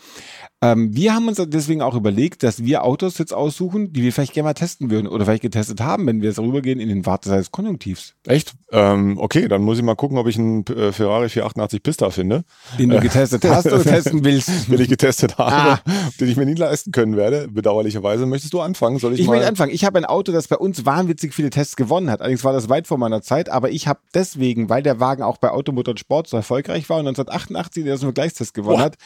Ähm, 0.62 0.96
wir 0.96 1.14
haben 1.14 1.28
uns 1.28 1.40
deswegen 1.48 1.82
auch 1.84 1.94
überlegt, 1.94 2.42
dass 2.42 2.64
wir 2.64 2.84
Autos 2.84 3.20
jetzt 3.20 3.32
aussuchen, 3.34 3.94
die 3.94 4.02
wir 4.02 4.12
vielleicht 4.12 4.34
gerne 4.34 4.50
mal 4.50 4.54
testen 4.56 4.90
würden 4.90 5.08
oder 5.08 5.26
vielleicht 5.26 5.44
getestet 5.44 5.82
haben, 5.82 6.08
wenn 6.08 6.22
wir 6.22 6.30
jetzt 6.30 6.40
rübergehen 6.40 6.80
in 6.80 6.90
den 6.90 7.06
Wartesaal 7.06 7.38
des 7.38 7.52
Konjunktivs, 7.52 8.16
Echt? 8.26 8.54
Ähm, 8.72 9.18
okay, 9.20 9.48
dann 9.48 9.62
muss 9.62 9.78
ich 9.78 9.84
mal 9.84 9.96
gucken, 9.96 10.18
ob 10.18 10.28
ich 10.28 10.38
einen 10.40 10.66
äh, 10.66 10.92
Ferrari 10.92 11.30
488 11.30 11.84
Pista 11.84 12.10
finde, 12.10 12.44
den 12.80 12.90
du 12.90 13.00
getestet 13.00 13.46
hast 13.46 13.68
oder 13.68 13.84
testen 13.84 14.26
willst. 14.26 14.50
den 14.72 14.82
ich 14.82 14.90
getestet 14.90 15.38
habe, 15.38 15.48
Ah. 15.56 15.80
den 16.20 16.28
ich 16.28 16.36
mir 16.38 16.46
nie 16.46 16.56
leisten 16.56 16.92
können 16.92 17.16
werde. 17.18 17.48
Bedauerlicherweise. 17.50 18.26
Möchtest 18.26 18.54
du 18.54 18.60
anfangen? 18.62 18.98
Soll 19.00 19.14
ich, 19.14 19.20
Ich 19.20 19.28
mal? 19.28 19.34
möchte 19.34 19.48
anfangen. 19.48 19.72
Ich 19.72 19.86
habe 19.86 20.00
ein 20.00 20.06
Auto, 20.06 20.32
das 20.32 20.48
bei 20.48 20.58
uns 20.58 20.86
wahnwitzig 20.86 21.34
viele 21.36 21.50
Tests 21.52 21.76
gewonnen 21.76 22.10
hat. 22.10 22.20
Allerdings 22.22 22.44
war 22.44 22.54
das 22.54 22.68
weit 22.68 22.88
vor 22.88 22.98
meiner 22.98 23.22
Zeit, 23.22 23.50
aber 23.58 23.72
ich 23.72 23.88
habe 23.88 24.00
deswegen, 24.14 24.70
weil 24.70 24.84
der 24.84 25.00
Wagen 25.00 25.24
auch 25.24 25.38
bei 25.38 25.50
Automotor 25.50 25.94
und 25.94 26.00
Sport 26.00 26.28
so 26.28 26.38
erfolgreich 26.38 26.88
war 26.90 27.00
und 27.00 27.08
1988 27.08 27.84
der 27.84 27.98
so 27.98 28.06
einen 28.06 28.14
Vergleichstest 28.14 28.54
gewonnen 28.54 28.78
Boah, 28.78 28.86
hat, 28.86 28.98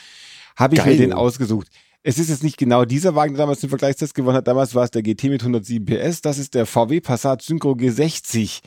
habe 0.57 0.75
ich 0.75 0.81
mir 0.81 0.91
geil. 0.91 0.97
den 0.97 1.13
ausgesucht. 1.13 1.69
Es 2.03 2.17
ist 2.17 2.29
jetzt 2.29 2.43
nicht 2.43 2.57
genau 2.57 2.83
dieser 2.83 3.13
Wagen, 3.13 3.35
der 3.35 3.43
damals 3.43 3.59
den 3.59 3.69
Vergleichstest 3.69 4.15
gewonnen 4.15 4.37
hat. 4.37 4.47
Damals 4.47 4.73
war 4.73 4.83
es 4.83 4.89
der 4.89 5.03
GT 5.03 5.25
mit 5.25 5.41
107 5.41 5.85
PS. 5.85 6.21
Das 6.21 6.39
ist 6.39 6.55
der 6.55 6.65
VW 6.65 6.99
Passat 6.99 7.43
Synchro 7.43 7.73
G60, 7.73 8.61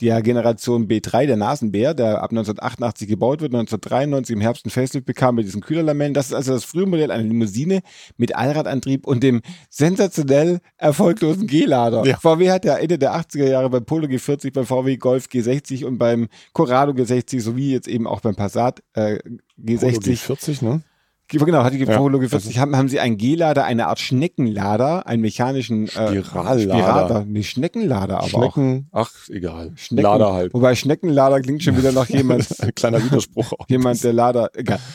der 0.00 0.20
Generation 0.22 0.88
B3, 0.88 1.26
der 1.26 1.36
Nasenbär, 1.36 1.94
der 1.94 2.20
ab 2.20 2.30
1988 2.32 3.06
gebaut 3.06 3.42
wird, 3.42 3.54
1993 3.54 4.34
im 4.34 4.40
Herbst 4.40 4.66
ein 4.66 4.70
Facelift 4.70 5.06
bekam 5.06 5.36
mit 5.36 5.46
diesen 5.46 5.60
Kühlerlamellen. 5.60 6.14
Das 6.14 6.26
ist 6.26 6.34
also 6.34 6.52
das 6.52 6.64
frühe 6.64 6.86
Modell 6.86 7.12
einer 7.12 7.22
Limousine 7.22 7.82
mit 8.16 8.34
Allradantrieb 8.34 9.06
und 9.06 9.22
dem 9.22 9.42
sensationell 9.68 10.58
erfolglosen 10.76 11.46
G-Lader. 11.46 12.04
Ja. 12.06 12.16
VW 12.16 12.50
hat 12.50 12.64
ja 12.64 12.76
Ende 12.76 12.98
der 12.98 13.14
80er 13.14 13.46
Jahre 13.46 13.70
beim 13.70 13.84
Polo 13.84 14.08
G40, 14.08 14.52
beim 14.52 14.66
VW 14.66 14.96
Golf 14.96 15.26
G60 15.26 15.84
und 15.84 15.98
beim 15.98 16.26
Corrado 16.54 16.90
G60 16.90 17.40
sowie 17.40 17.70
jetzt 17.70 17.86
eben 17.86 18.08
auch 18.08 18.20
beim 18.20 18.34
Passat 18.34 18.82
äh, 18.94 19.20
G60 19.64 20.16
40, 20.16 20.62
ne? 20.62 20.82
Genau, 21.30 21.62
hat 21.62 21.72
die 21.72 21.78
Ja, 21.78 21.96
Polo 21.96 22.18
G40 22.18 22.58
haben, 22.58 22.76
haben 22.76 22.88
sie 22.88 22.98
einen 23.00 23.16
G-Lader, 23.16 23.64
eine 23.64 23.86
Art 23.86 24.00
Schneckenlader, 24.00 25.06
einen 25.06 25.22
mechanischen 25.22 25.86
äh, 25.86 25.88
Spirallader. 26.22 26.60
Spirallader, 26.60 27.24
nee, 27.26 27.42
Schneckenlader 27.42 28.16
aber 28.18 28.24
auch. 28.24 28.28
Schnecken, 28.54 28.88
ach, 28.92 29.12
egal. 29.28 29.72
Schnecken, 29.76 30.02
Lader 30.02 30.32
halt. 30.32 30.54
Wobei 30.54 30.74
Schneckenlader 30.74 31.40
klingt 31.40 31.62
schon 31.62 31.76
wieder 31.76 31.92
nach 31.92 32.08
jemand, 32.10 32.48
Ein 32.60 32.74
kleiner 32.74 33.02
Widerspruch. 33.02 33.52
auch. 33.52 33.68
jemand 33.68 34.02
der 34.02 34.12
Lader, 34.12 34.50
egal. 34.54 34.78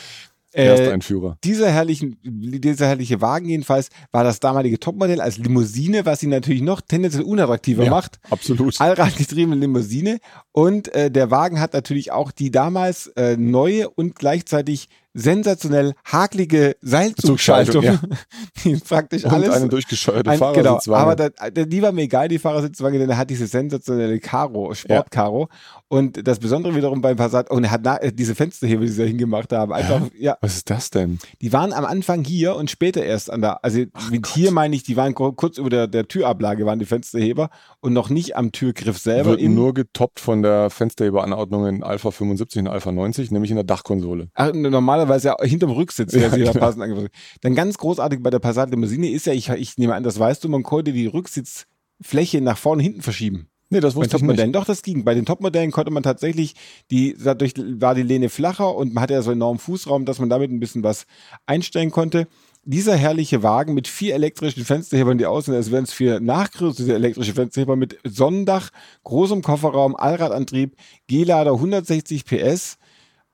Äh, 0.58 0.98
dieser 1.44 1.70
herrlichen, 1.70 2.16
dieser 2.24 2.88
herrliche 2.88 3.20
Wagen 3.20 3.50
jedenfalls 3.50 3.90
war 4.14 4.24
das 4.24 4.40
damalige 4.40 4.80
Topmodell 4.80 5.20
als 5.20 5.38
Limousine, 5.38 6.06
was 6.06 6.24
ihn 6.24 6.30
natürlich 6.30 6.62
noch 6.62 6.80
tendenziell 6.80 7.24
unattraktiver 7.24 7.84
Ja, 7.84 7.90
macht. 7.90 8.20
Absolut. 8.30 8.80
Allradgetriebene 8.80 9.58
Limousine. 9.60 10.20
Und 10.54 10.96
äh, 10.96 11.12
der 11.12 11.30
Wagen 11.30 11.60
hat 11.60 11.74
natürlich 11.74 12.14
auch 12.14 12.32
die 12.32 12.52
damals 12.52 13.08
äh, 13.18 13.36
neue 13.36 13.90
und 13.90 14.16
gleichzeitig 14.16 14.88
sensationell 15.16 15.94
haklige 16.04 16.76
Seilzugschaltung, 16.82 17.82
Zugschaltung, 17.84 18.10
die 18.64 18.76
praktisch 18.76 19.24
Und 19.26 19.32
alles. 19.32 19.50
eine 19.52 19.70
durchgescheuerte 19.70 20.30
ein, 20.30 20.40
genau, 20.54 20.80
aber 20.90 21.16
da, 21.16 21.30
da, 21.30 21.64
die 21.66 21.82
war 21.82 21.92
mir 21.94 22.02
egal, 22.04 22.28
die 22.28 22.38
Fahrersitzwagen, 22.38 23.00
denn 23.00 23.10
er 23.10 23.18
hat 23.18 23.30
diese 23.30 23.48
sensationelle 23.48 24.20
Karo, 24.20 24.74
Sportkaro. 24.74 25.48
Und 25.88 26.28
das 26.28 26.40
Besondere 26.40 26.76
wiederum 26.76 27.02
beim 27.02 27.16
Passat, 27.16 27.50
und 27.50 27.64
er 27.64 27.72
hat 27.72 27.82
na, 27.84 27.98
äh, 27.98 28.12
diese 28.12 28.36
Fensterhebel, 28.36 28.86
die 28.88 28.92
sie 28.92 29.02
da 29.04 29.08
hingemacht 29.08 29.54
haben, 29.54 29.72
einfach, 29.72 30.02
ja, 30.18 30.38
Was 30.42 30.56
ist 30.58 30.70
das 30.70 30.90
denn? 30.90 31.20
die 31.42 31.54
waren 31.54 31.72
am 31.72 31.86
Anfang 31.86 32.24
hier 32.26 32.56
und 32.56 32.70
später 32.70 33.04
erst 33.04 33.32
an 33.32 33.42
der, 33.42 33.64
also 33.64 33.82
mit 34.12 34.28
hier 34.28 34.52
meine 34.52 34.76
ich, 34.76 34.84
die 34.84 34.98
waren 34.98 35.14
kur- 35.14 35.36
kurz 35.36 35.58
über 35.58 35.70
der, 35.70 35.88
der 35.88 36.08
Türablage 36.08 36.66
waren 36.66 36.80
die 36.80 36.86
Fensterheber 36.86 37.50
und 37.80 37.94
noch 37.94 38.10
nicht 38.10 38.36
am 38.36 38.52
Türgriff 38.52 38.98
selber. 38.98 39.32
Wird 39.32 39.42
in, 39.42 39.56
nur 39.56 39.74
getoppt 39.74 40.20
von 40.20 40.42
der 40.42 40.70
Fensterheberanordnung 40.70 41.68
in 41.68 41.84
Alpha 41.84 42.12
75 42.12 42.62
und 42.62 42.68
Alpha 42.68 42.92
90, 42.92 43.32
nämlich 43.32 43.52
in 43.52 43.56
der 43.58 43.64
Dachkonsole. 43.64 44.28
Ach, 44.34 44.52
normalerweise 44.54 45.05
ja 45.24 45.36
hinterm 45.42 45.72
Rücksitz, 45.72 46.14
Ja, 46.14 46.30
da 46.30 46.36
genau. 46.36 46.54
passend 46.54 46.84
angepasst. 46.84 47.10
Dann 47.42 47.56
ganz 47.56 47.78
großartig 47.78 48.22
bei 48.22 48.30
der 48.30 48.40
Passat 48.40 48.70
Limousine 48.72 49.10
ist 49.10 49.26
ja, 49.26 49.34
ich, 49.34 49.50
ich 49.50 49.78
nehme 49.78 49.96
an, 49.96 50.04
das 50.04 50.20
weißt 50.20 50.44
du, 50.44 50.50
man 50.50 50.64
konnte 50.64 50.94
die 50.94 51.08
Rücksitzfläche 51.08 52.42
nach 52.42 52.58
vorne 52.58 52.84
hinten 52.84 53.02
verschieben. 53.02 53.48
Nee, 53.70 53.80
das 53.80 53.94
Bei 53.94 54.02
wusste 54.02 54.18
ich 54.18 54.22
nicht. 54.22 54.30
Topmodellen. 54.30 54.54
Doch, 54.54 54.66
das 54.66 54.84
ging. 54.84 55.04
Bei 55.04 55.16
den 55.16 55.26
Topmodellen 55.26 55.72
konnte 55.72 55.92
man 55.92 56.04
tatsächlich, 56.04 56.54
die, 56.92 57.16
dadurch 57.22 57.54
war 57.58 57.96
die 57.96 58.04
Lehne 58.04 58.30
flacher 58.30 58.76
und 58.76 58.94
man 58.94 59.02
hatte 59.02 59.14
ja 59.14 59.22
so 59.22 59.32
enormen 59.32 59.60
Fußraum, 59.60 60.06
dass 60.06 60.20
man 60.20 60.30
damit 60.30 60.52
ein 60.52 60.60
bisschen 60.60 60.84
was 60.84 61.06
einstellen 61.48 61.90
konnte. 61.90 62.28
Dieser 62.64 62.96
herrliche 62.96 63.44
Wagen 63.44 63.74
mit 63.74 63.88
vier 63.88 64.16
elektrischen 64.16 64.66
Fensterhebern, 64.66 65.18
die 65.18 65.26
aussehen, 65.26 65.54
als 65.56 65.72
wären 65.72 65.84
es 65.84 65.94
vier 65.94 66.20
nachgerüstete 66.20 66.94
elektrische 66.94 67.34
Fensterheber 67.34 67.76
mit 67.76 67.98
Sonnendach, 68.04 68.70
großem 69.04 69.42
Kofferraum, 69.42 69.96
Allradantrieb, 69.96 70.76
G-Lader 71.08 71.54
160 71.54 72.26
PS 72.26 72.78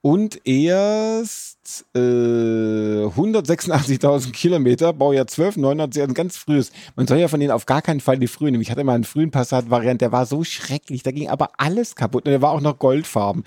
und 0.02 0.46
erst 0.46 1.61
äh, 1.94 1.98
186.000 1.98 4.32
Kilometer, 4.32 4.92
Baujahr 4.92 5.26
12, 5.26 5.58
99, 5.58 6.02
ein 6.02 6.14
ganz 6.14 6.36
frühes. 6.36 6.72
Man 6.96 7.06
soll 7.06 7.18
ja 7.18 7.28
von 7.28 7.38
denen 7.38 7.52
auf 7.52 7.66
gar 7.66 7.82
keinen 7.82 8.00
Fall 8.00 8.18
die 8.18 8.26
frühen 8.26 8.52
nehmen. 8.52 8.62
Ich 8.62 8.70
hatte 8.70 8.84
mal 8.84 8.94
einen 8.94 9.04
frühen 9.04 9.30
Passat-Variant, 9.30 10.00
der 10.00 10.12
war 10.12 10.26
so 10.26 10.44
schrecklich, 10.44 11.02
da 11.02 11.12
ging 11.12 11.28
aber 11.28 11.50
alles 11.58 11.94
kaputt 11.94 12.24
und 12.24 12.30
der 12.30 12.42
war 12.42 12.50
auch 12.50 12.60
noch 12.60 12.78
goldfarben. 12.78 13.44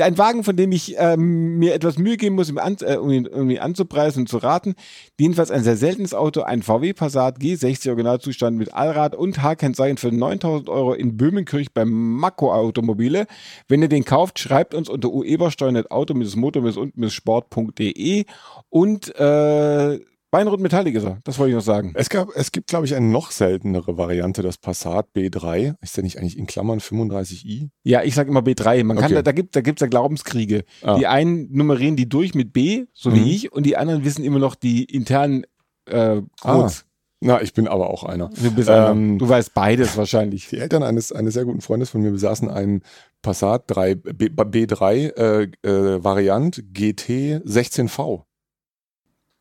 Ein 0.00 0.18
Wagen, 0.18 0.44
von 0.44 0.56
dem 0.56 0.72
ich 0.72 0.96
ähm, 0.98 1.58
mir 1.58 1.74
etwas 1.74 1.98
Mühe 1.98 2.16
geben 2.16 2.36
muss, 2.36 2.48
ihm 2.48 2.58
an, 2.58 2.76
äh, 2.80 2.96
um 2.96 3.10
ihn 3.10 3.26
irgendwie 3.26 3.60
anzupreisen 3.60 4.22
und 4.22 4.28
zu 4.28 4.38
raten. 4.38 4.74
Jedenfalls 5.18 5.50
ein 5.50 5.62
sehr 5.62 5.76
seltenes 5.76 6.14
Auto, 6.14 6.42
ein 6.42 6.62
VW 6.62 6.92
Passat 6.94 7.38
G60 7.38 7.88
Originalzustand 7.88 8.58
mit 8.58 8.74
Allrad 8.74 9.14
und 9.14 9.40
H-Kennzeichen 9.40 9.98
für 9.98 10.10
9000 10.10 10.68
Euro 10.68 10.94
in 10.94 11.16
Böhmenkirch 11.16 11.72
beim 11.72 12.16
Mako 12.16 12.52
Automobile. 12.52 13.26
Wenn 13.68 13.82
ihr 13.82 13.88
den 13.88 14.04
kauft, 14.04 14.40
schreibt 14.40 14.74
uns 14.74 14.88
unter 14.88 15.12
uebersteuer.auto-motor-und-sport.de 17.56 18.24
und 18.68 19.14
äh, 19.18 19.96
ist 20.94 21.04
er. 21.04 21.18
Das 21.24 21.38
wollte 21.38 21.50
ich 21.50 21.56
noch 21.56 21.62
sagen. 21.62 21.92
Es, 21.94 22.08
gab, 22.08 22.28
es 22.34 22.52
gibt, 22.52 22.68
glaube 22.68 22.86
ich, 22.86 22.94
eine 22.94 23.06
noch 23.06 23.30
seltenere 23.30 23.98
Variante, 23.98 24.40
das 24.40 24.56
Passat 24.56 25.08
B3. 25.14 25.74
Ist 25.82 25.96
der 25.98 26.04
nicht 26.04 26.18
eigentlich 26.18 26.38
in 26.38 26.46
Klammern 26.46 26.78
35i? 26.78 27.68
Ja, 27.84 28.02
ich 28.02 28.14
sage 28.14 28.30
immer 28.30 28.40
B3. 28.40 28.82
Man 28.84 28.96
kann 28.96 29.06
Okay. 29.06 29.14
da, 29.16 29.22
da 29.22 29.32
gibt 29.32 29.54
da 29.56 29.60
gibt's 29.60 29.82
ja 29.82 29.88
Glaubenskriege. 29.88 30.64
Ah. 30.82 30.96
Die 30.96 31.06
einen 31.06 31.52
nummerieren 31.52 31.96
die 31.96 32.08
durch 32.08 32.34
mit 32.34 32.54
B, 32.54 32.86
so 32.94 33.10
Mhm. 33.10 33.14
wie 33.16 33.34
ich, 33.34 33.52
und 33.52 33.66
die 33.66 33.76
anderen 33.76 34.04
wissen 34.04 34.24
immer 34.24 34.38
noch 34.38 34.54
die 34.54 34.84
internen 34.84 35.44
äh, 35.86 36.22
Codes. 36.40 36.86
Na, 37.24 37.40
ich 37.40 37.54
bin 37.54 37.68
aber 37.68 37.88
auch 37.88 38.02
einer. 38.02 38.30
Du, 38.30 38.50
bist 38.50 38.68
Ähm, 38.68 38.74
einer. 38.74 39.18
du 39.18 39.28
weißt 39.28 39.54
beides 39.54 39.96
wahrscheinlich. 39.96 40.48
Die 40.48 40.58
Eltern 40.58 40.82
eines, 40.82 41.12
eines 41.12 41.34
sehr 41.34 41.44
guten 41.44 41.60
Freundes 41.60 41.90
von 41.90 42.02
mir 42.02 42.10
besaßen 42.10 42.50
einen 42.50 42.82
Passat 43.22 43.64
3, 43.68 43.94
B, 43.94 44.26
B3 44.26 45.16
äh, 45.16 45.42
äh, 45.62 46.02
Variant 46.02 46.64
GT 46.72 47.42
16V. 47.46 48.24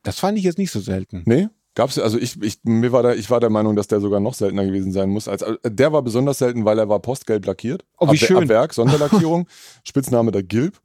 Das 0.04 0.20
fand 0.20 0.38
ich 0.38 0.44
jetzt 0.44 0.60
nicht 0.60 0.72
so 0.72 0.80
selten. 0.80 1.24
Nee? 1.26 1.48
Gab's, 1.74 1.98
also 1.98 2.20
ich, 2.20 2.40
ich, 2.42 2.60
mir 2.64 2.92
war 2.92 3.02
da, 3.02 3.14
ich 3.14 3.30
war 3.32 3.40
der 3.40 3.50
Meinung, 3.50 3.76
dass 3.76 3.88
der 3.88 4.00
sogar 4.00 4.20
noch 4.20 4.36
seltener 4.36 4.66
gewesen 4.66 4.92
sein 4.92 5.10
muss. 5.10 5.28
Als, 5.28 5.42
äh, 5.42 5.56
der 5.66 5.92
war 5.92 6.04
besonders 6.04 6.38
selten, 6.38 6.66
weil 6.66 6.78
er 6.78 6.88
war 6.88 7.00
postgelb 7.00 7.46
lackiert. 7.48 7.84
Oh, 7.98 8.08
wie 8.08 8.12
ab, 8.12 8.18
schön. 8.18 8.38
Ab 8.38 8.48
Werk, 8.50 8.74
Sonderlackierung. 8.74 9.48
Spitzname 9.84 10.32
der 10.32 10.44
Gilb. 10.44 10.80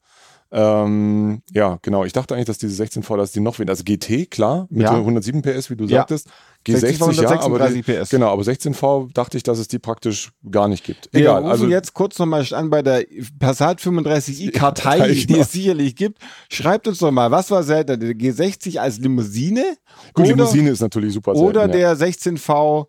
Ähm, 0.52 1.42
ja, 1.52 1.78
genau. 1.82 2.04
Ich 2.04 2.12
dachte 2.12 2.34
eigentlich, 2.34 2.46
dass 2.46 2.58
diese 2.58 2.80
16V, 2.82 3.16
dass 3.16 3.32
die 3.32 3.40
noch 3.40 3.58
weniger, 3.58 3.72
also 3.72 3.84
GT, 3.84 4.30
klar, 4.30 4.66
mit 4.70 4.82
Ja. 4.82 4.94
107 4.94 5.42
PS, 5.42 5.70
wie 5.70 5.76
du 5.76 5.84
Ja. 5.84 5.98
sagtest. 5.98 6.28
G60, 6.66 6.78
60 6.78 6.98
ja, 6.98 7.30
aber 7.40 7.60
136 7.60 7.84
die, 7.84 7.92
PS. 7.92 8.10
genau, 8.10 8.32
aber 8.32 8.42
16V 8.42 9.12
dachte 9.12 9.36
ich, 9.36 9.42
dass 9.42 9.58
es 9.58 9.68
die 9.68 9.78
praktisch 9.78 10.32
gar 10.50 10.68
nicht 10.68 10.84
gibt. 10.84 11.08
Wir 11.12 11.20
Egal, 11.20 11.38
rufen 11.42 11.50
also 11.50 11.68
jetzt 11.68 11.94
kurz 11.94 12.18
nochmal 12.18 12.44
an 12.52 12.70
bei 12.70 12.82
der 12.82 13.04
Passat 13.38 13.80
35i 13.80 14.50
Kartei, 14.52 14.98
Kartei, 14.98 15.14
die 15.14 15.26
genau. 15.26 15.40
es 15.40 15.52
sicherlich 15.52 15.94
gibt. 15.94 16.18
Schreibt 16.50 16.88
uns 16.88 16.98
doch 16.98 17.10
mal, 17.10 17.30
was 17.30 17.50
war 17.50 17.62
seltener, 17.62 17.96
der 17.96 18.14
G60 18.14 18.78
als 18.78 18.98
Limousine 18.98 19.76
gut, 20.14 20.26
oder, 20.26 20.36
Limousine 20.36 20.70
ist 20.70 20.80
natürlich 20.80 21.12
super 21.12 21.34
selten, 21.34 21.48
oder 21.48 21.62
ja. 21.62 21.68
der 21.68 21.96
16V 21.96 22.86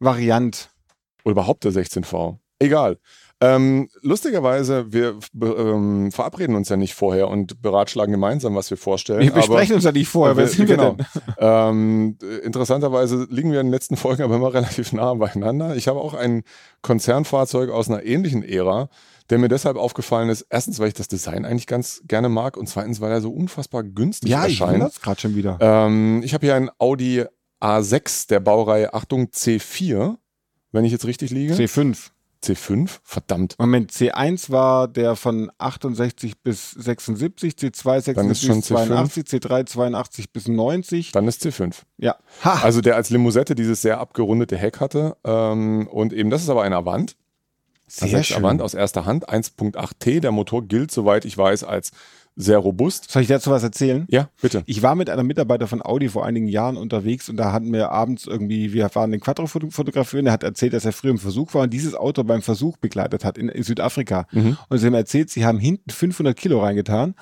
Variant? 0.00 0.70
Oder 1.24 1.32
überhaupt 1.32 1.64
der 1.64 1.72
16V. 1.72 2.38
Egal. 2.58 2.98
Ähm, 3.40 3.88
lustigerweise, 4.02 4.92
wir 4.92 5.18
ähm, 5.40 6.10
verabreden 6.10 6.56
uns 6.56 6.68
ja 6.68 6.76
nicht 6.76 6.94
vorher 6.94 7.28
und 7.28 7.62
beratschlagen 7.62 8.12
gemeinsam, 8.12 8.56
was 8.56 8.68
wir 8.70 8.76
vorstellen. 8.76 9.20
Wir 9.20 9.32
besprechen 9.32 9.76
uns 9.76 9.84
ja 9.84 9.92
nicht 9.92 10.08
vorher, 10.08 10.32
aber 10.32 10.40
wer 10.40 10.48
sind 10.48 10.68
wir 10.68 10.76
genau. 10.76 10.92
denn? 10.92 11.06
Ähm, 11.40 12.18
äh, 12.20 12.38
interessanterweise 12.38 13.28
liegen 13.30 13.52
wir 13.52 13.60
in 13.60 13.66
den 13.66 13.72
letzten 13.72 13.96
Folgen 13.96 14.22
aber 14.22 14.34
immer 14.34 14.52
relativ 14.54 14.92
nah 14.92 15.14
beieinander. 15.14 15.76
Ich 15.76 15.86
habe 15.86 16.00
auch 16.00 16.14
ein 16.14 16.42
Konzernfahrzeug 16.82 17.70
aus 17.70 17.88
einer 17.88 18.02
ähnlichen 18.02 18.42
Ära, 18.42 18.88
der 19.30 19.38
mir 19.38 19.48
deshalb 19.48 19.76
aufgefallen 19.76 20.30
ist. 20.30 20.46
Erstens, 20.50 20.80
weil 20.80 20.88
ich 20.88 20.94
das 20.94 21.06
Design 21.06 21.44
eigentlich 21.44 21.68
ganz 21.68 22.02
gerne 22.08 22.28
mag 22.28 22.56
und 22.56 22.68
zweitens, 22.68 23.00
weil 23.00 23.12
er 23.12 23.20
so 23.20 23.30
unfassbar 23.30 23.84
günstig 23.84 24.30
Ja, 24.30 24.46
ich 24.46 24.60
erscheint. 24.60 24.72
wundere 24.74 24.88
es 24.88 25.00
gerade 25.00 25.20
schon 25.20 25.36
wieder. 25.36 25.58
Ähm, 25.60 26.22
ich 26.24 26.34
habe 26.34 26.44
hier 26.44 26.56
einen 26.56 26.70
Audi 26.78 27.24
A6 27.60 28.28
der 28.28 28.40
Baureihe, 28.40 28.94
Achtung, 28.94 29.26
C4, 29.26 30.16
wenn 30.72 30.84
ich 30.84 30.92
jetzt 30.92 31.06
richtig 31.06 31.30
liege. 31.30 31.54
C5. 31.54 32.10
C5, 32.42 32.98
verdammt. 33.02 33.56
Moment, 33.58 33.90
C1 33.92 34.50
war 34.50 34.88
der 34.88 35.16
von 35.16 35.50
68 35.58 36.40
bis 36.40 36.70
76, 36.70 37.54
C2 37.54 38.14
Dann 38.14 38.30
ist 38.30 38.42
76 38.42 38.46
schon 38.46 38.56
bis 38.58 38.66
82, 38.66 39.24
C3 39.24 39.66
82 39.66 40.32
bis 40.32 40.48
90. 40.48 41.12
Dann 41.12 41.26
ist 41.26 41.44
C5. 41.44 41.74
Ja. 41.96 42.16
Ha! 42.44 42.60
Also 42.62 42.80
der 42.80 42.96
als 42.96 43.10
Limousette 43.10 43.54
dieses 43.54 43.82
sehr 43.82 43.98
abgerundete 43.98 44.56
Heck 44.56 44.80
hatte. 44.80 45.16
Ähm, 45.24 45.88
und 45.88 46.12
eben, 46.12 46.30
das 46.30 46.42
ist 46.42 46.48
aber 46.48 46.62
ein 46.62 46.72
Avant. 46.72 47.16
Sehr 47.88 48.20
A6 48.20 48.22
schön. 48.24 48.36
Avant 48.36 48.62
aus 48.62 48.74
erster 48.74 49.04
Hand, 49.04 49.28
1.8T. 49.28 50.20
Der 50.20 50.30
Motor 50.30 50.62
gilt, 50.62 50.90
soweit 50.90 51.24
ich 51.24 51.36
weiß, 51.36 51.64
als 51.64 51.90
sehr 52.40 52.58
robust. 52.58 53.10
Soll 53.10 53.22
ich 53.22 53.28
dazu 53.28 53.50
was 53.50 53.64
erzählen? 53.64 54.06
Ja, 54.08 54.28
bitte. 54.40 54.62
Ich 54.66 54.80
war 54.82 54.94
mit 54.94 55.10
einem 55.10 55.26
Mitarbeiter 55.26 55.66
von 55.66 55.82
Audi 55.82 56.08
vor 56.08 56.24
einigen 56.24 56.46
Jahren 56.46 56.76
unterwegs 56.76 57.28
und 57.28 57.36
da 57.36 57.52
hatten 57.52 57.72
wir 57.72 57.90
abends 57.90 58.26
irgendwie, 58.26 58.72
wir 58.72 58.88
waren 58.94 59.10
den 59.10 59.20
Quattro 59.20 59.46
foto- 59.48 59.70
fotografieren, 59.72 60.24
der 60.26 60.32
hat 60.34 60.44
erzählt, 60.44 60.72
dass 60.72 60.84
er 60.84 60.92
früher 60.92 61.10
im 61.10 61.18
Versuch 61.18 61.52
war 61.54 61.62
und 61.62 61.72
dieses 61.74 61.96
Auto 61.96 62.22
beim 62.22 62.40
Versuch 62.40 62.76
begleitet 62.76 63.24
hat 63.24 63.38
in, 63.38 63.50
Südafrika. 63.64 64.26
Und 64.68 64.78
sie 64.78 64.86
haben 64.86 64.94
erzählt, 64.94 65.30
sie 65.30 65.44
haben 65.44 65.58
hinten 65.58 65.90
500 65.90 66.36
Kilo 66.36 66.60
reingetan, 66.62 67.14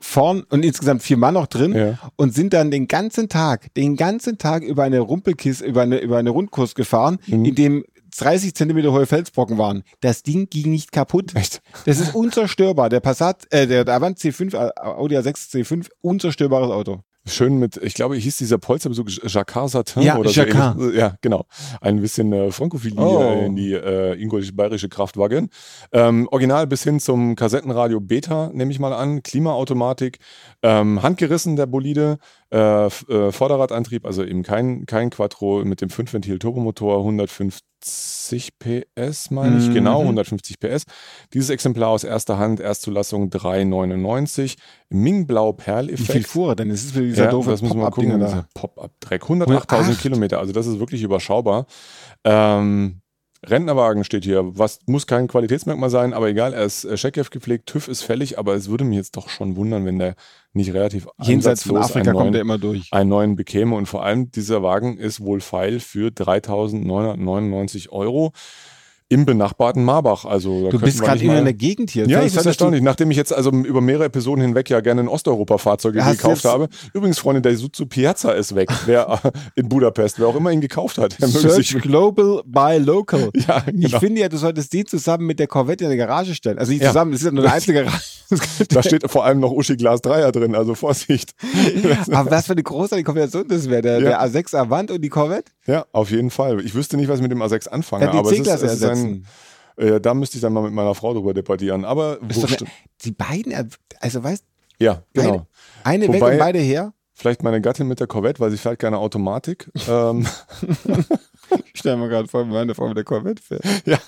vorn 0.00 0.44
und 0.48 0.64
insgesamt 0.64 1.02
vier 1.02 1.16
Mann 1.16 1.34
noch 1.34 1.46
drin 1.46 1.74
Ja. 1.74 1.98
und 2.16 2.32
sind 2.32 2.52
dann 2.54 2.70
den 2.70 2.86
ganzen 2.88 3.28
Tag, 3.28 3.74
den 3.74 3.96
ganzen 3.96 4.38
Tag 4.38 4.62
über 4.62 4.84
eine 4.84 5.00
Rumpelkiste, 5.00 5.66
über 5.66 5.82
eine, 5.82 5.98
über 5.98 6.18
eine 6.18 6.30
Rundkurs 6.30 6.74
gefahren, 6.74 7.18
Mhm. 7.26 7.44
in 7.44 7.54
dem 7.54 7.84
30 8.16 8.54
Zentimeter 8.54 8.92
hohe 8.92 9.06
Felsbrocken 9.06 9.58
waren. 9.58 9.82
Das 10.00 10.22
Ding 10.22 10.48
ging 10.50 10.70
nicht 10.70 10.92
kaputt. 10.92 11.34
Echt? 11.34 11.60
Das 11.84 12.00
ist 12.00 12.14
unzerstörbar. 12.14 12.88
Der 12.88 13.00
Passat, 13.00 13.46
äh, 13.50 13.66
der, 13.66 13.86
Avant 13.88 14.18
C5, 14.18 14.54
äh, 14.54 14.70
Audi 14.80 15.16
A6 15.16 15.50
C5, 15.50 15.88
unzerstörbares 16.00 16.70
Auto. 16.70 17.00
Schön 17.26 17.58
mit, 17.58 17.76
ich 17.76 17.92
glaube, 17.92 18.16
hieß 18.16 18.38
dieser 18.38 18.56
Polsterbezug 18.56 19.10
Jacquard 19.28 19.68
Satin 19.68 20.02
Ja, 20.02 20.16
oder 20.16 20.30
Jacquard. 20.30 20.78
so. 20.80 20.90
Ja, 20.90 21.16
genau. 21.20 21.44
Ein 21.82 22.00
bisschen 22.00 22.32
äh, 22.32 22.50
Frankophilie 22.50 22.98
Oh. 22.98 23.20
äh, 23.22 23.44
in 23.44 23.54
die 23.54 23.74
äh, 23.74 24.14
ingolisch-bayerische 24.18 24.88
Kraftwagen. 24.88 25.50
Ähm, 25.92 26.26
original 26.30 26.66
bis 26.66 26.84
hin 26.84 27.00
zum 27.00 27.36
Kassettenradio 27.36 28.00
Beta, 28.00 28.50
nehme 28.54 28.70
ich 28.72 28.78
mal 28.78 28.94
an. 28.94 29.22
Klimaautomatik. 29.22 30.20
Ähm, 30.62 31.02
handgerissen 31.02 31.56
der 31.56 31.66
Bolide. 31.66 32.16
Äh, 32.50 32.86
äh, 32.86 33.30
Vorderradantrieb, 33.30 34.06
also 34.06 34.24
eben 34.24 34.42
kein, 34.42 34.86
kein 34.86 35.10
Quattro 35.10 35.64
mit 35.64 35.82
dem 35.82 35.90
5-Ventil-Turbomotor, 35.90 36.96
150 36.98 38.58
PS, 38.58 39.30
meine 39.30 39.58
ich. 39.58 39.68
Mhm. 39.68 39.74
Genau, 39.74 40.00
150 40.00 40.58
PS. 40.58 40.84
Dieses 41.34 41.50
Exemplar 41.50 41.90
aus 41.90 42.04
erster 42.04 42.38
Hand, 42.38 42.60
Erstzulassung 42.60 43.28
399. 43.28 44.56
Ming-Blau 44.88 45.58
Wie 45.58 45.96
viel 45.96 46.24
fuhr 46.24 46.52
er 46.52 46.56
denn? 46.56 46.70
Das 46.70 46.84
ist 46.84 46.92
für 46.92 47.02
dieser 47.02 47.24
Ja, 47.24 47.30
doofe 47.30 47.50
das 47.50 47.60
müssen 47.60 47.76
wir 47.76 47.82
mal 47.82 47.90
gucken. 47.90 48.18
Da. 48.18 48.46
Pop-Up-Dreck. 48.54 49.24
108.000 49.24 49.70
108. 49.70 50.00
Kilometer, 50.00 50.38
also 50.38 50.54
das 50.54 50.66
ist 50.66 50.78
wirklich 50.78 51.02
überschaubar. 51.02 51.66
Ähm, 52.24 53.02
Rentnerwagen 53.44 54.04
steht 54.04 54.24
hier. 54.24 54.58
Was 54.58 54.80
muss 54.86 55.06
kein 55.06 55.28
Qualitätsmerkmal 55.28 55.90
sein, 55.90 56.12
aber 56.12 56.28
egal, 56.28 56.54
er 56.54 56.64
ist 56.64 56.84
äh, 56.84 56.96
Checkheft 56.96 57.30
gepflegt, 57.30 57.66
TÜV 57.66 57.88
ist 57.88 58.02
fällig, 58.02 58.38
aber 58.38 58.54
es 58.54 58.68
würde 58.68 58.84
mich 58.84 58.96
jetzt 58.96 59.16
doch 59.16 59.28
schon 59.28 59.56
wundern, 59.56 59.84
wenn 59.84 59.98
der 59.98 60.14
nicht 60.52 60.72
relativ 60.74 61.06
Jenseits 61.22 61.62
von 61.62 61.76
Afrika 61.76 62.10
einen 62.10 62.18
kommt 62.18 62.34
er 62.34 62.38
neuen, 62.38 62.40
immer 62.40 62.58
durch. 62.58 62.88
einen 62.92 63.10
neuen 63.10 63.36
bekäme. 63.36 63.76
Und 63.76 63.86
vor 63.86 64.04
allem, 64.04 64.30
dieser 64.30 64.62
Wagen 64.62 64.98
ist 64.98 65.20
wohl 65.20 65.40
feil 65.40 65.78
für 65.80 66.08
3.999 66.08 67.90
Euro 67.90 68.32
im 69.10 69.24
benachbarten 69.24 69.84
Marbach. 69.84 70.24
Also, 70.26 70.64
da 70.64 70.70
Du 70.70 70.80
bist 70.80 71.00
gerade 71.02 71.20
in 71.24 71.44
der 71.44 71.54
Gegend 71.54 71.90
hier. 71.90 72.06
ja, 72.06 72.20
das 72.20 72.36
ist 72.36 72.44
erstaunlich. 72.46 72.82
Nachdem 72.82 73.10
ich 73.10 73.16
jetzt 73.16 73.32
also 73.32 73.50
über 73.50 73.80
mehrere 73.80 74.04
Episoden 74.04 74.42
hinweg 74.42 74.68
ja 74.68 74.80
gerne 74.80 75.00
in 75.00 75.08
Osteuropa 75.08 75.56
Fahrzeuge 75.58 76.04
Hast 76.04 76.18
gekauft 76.18 76.44
habe. 76.44 76.68
Übrigens, 76.92 77.18
Freunde, 77.18 77.40
der 77.40 77.52
Isuzu 77.52 77.86
Piazza 77.86 78.32
ist 78.32 78.54
weg. 78.54 78.68
Wer 78.86 79.20
äh, 79.24 79.30
in 79.54 79.68
Budapest, 79.68 80.18
wer 80.20 80.26
auch 80.26 80.36
immer 80.36 80.50
ihn 80.52 80.60
gekauft 80.60 80.98
hat, 80.98 81.16
Search. 81.18 81.78
Global 81.80 82.42
by 82.44 82.78
Local. 82.78 83.30
Ja, 83.48 83.62
Ich 83.66 83.86
genau. 83.86 83.98
finde 84.00 84.20
ja, 84.20 84.28
du 84.28 84.36
solltest 84.36 84.72
die 84.72 84.84
zusammen 84.84 85.26
mit 85.26 85.38
der 85.38 85.46
Corvette 85.46 85.84
in 85.84 85.90
der 85.90 85.98
Garage 85.98 86.34
stellen. 86.34 86.58
Also 86.58 86.72
nicht 86.72 86.82
Ja. 86.82 86.88
zusammen, 86.88 87.12
das 87.12 87.20
ist 87.20 87.26
ja 87.26 87.32
nur 87.32 87.44
eine 87.44 87.52
einzige 87.54 87.84
Garage. 87.84 88.02
Da 88.68 88.82
steht 88.82 89.10
vor 89.10 89.24
allem 89.24 89.40
noch 89.40 89.52
Uschi 89.52 89.76
Glas 89.76 90.02
Dreier 90.02 90.32
drin, 90.32 90.54
also 90.54 90.74
Vorsicht. 90.74 91.32
Aber 92.10 92.30
was 92.30 92.44
für 92.46 92.52
eine 92.52 92.62
großartige 92.62 93.04
Kombination 93.04 93.48
das 93.48 93.70
wäre. 93.70 93.80
Der, 93.80 93.94
Ja. 94.00 94.00
der 94.00 94.22
A6 94.22 94.54
Avant 94.54 94.90
und 94.90 95.00
die 95.00 95.08
Corvette. 95.08 95.50
Ja, 95.68 95.84
auf 95.92 96.10
jeden 96.10 96.30
Fall. 96.30 96.60
Ich 96.64 96.74
wüsste 96.74 96.96
nicht, 96.96 97.08
was 97.08 97.16
ich 97.18 97.22
mit 97.22 97.30
dem 97.30 97.42
A6 97.42 97.68
anfange, 97.68 98.06
Ja, 98.06 98.12
aber 98.12 98.32
es 98.32 98.38
ist, 98.38 98.46
es 98.48 98.62
ist 98.74 98.84
ein, 98.84 99.26
äh, 99.76 100.00
da 100.00 100.14
müsste 100.14 100.38
ich 100.38 100.40
dann 100.42 100.52
mal 100.54 100.62
mit 100.62 100.72
meiner 100.72 100.94
Frau 100.94 101.12
drüber 101.12 101.34
debattieren. 101.34 101.84
Aber 101.84 102.16
doch 102.22 102.48
eine- 102.48 102.56
Die 103.04 103.12
beiden, 103.12 103.52
er- 103.52 103.66
also 104.00 104.24
weißt 104.24 104.42
Ja, 104.80 105.02
genau. 105.12 105.46
eine 105.84 106.08
weg 106.08 106.14
Wobei- 106.22 106.32
und 106.32 106.38
beide 106.38 106.58
her. 106.58 106.92
Vielleicht 107.12 107.42
meine 107.42 107.60
Gattin 107.60 107.86
mit 107.88 108.00
der 108.00 108.06
Corvette, 108.06 108.40
weil 108.40 108.50
sie 108.50 108.56
fährt 108.56 108.78
gerne 108.78 108.96
Automatik. 108.98 109.70
ähm, 109.88 110.26
Ich 111.72 111.80
stelle 111.80 111.96
mir 111.96 112.08
gerade 112.08 112.26
vor, 112.28 112.44
meine 112.44 112.74
Frau 112.74 112.88
mit 112.88 112.96
der 112.96 113.04
Corvette 113.04 113.40
fährt. 113.42 113.62
ja, 113.86 113.98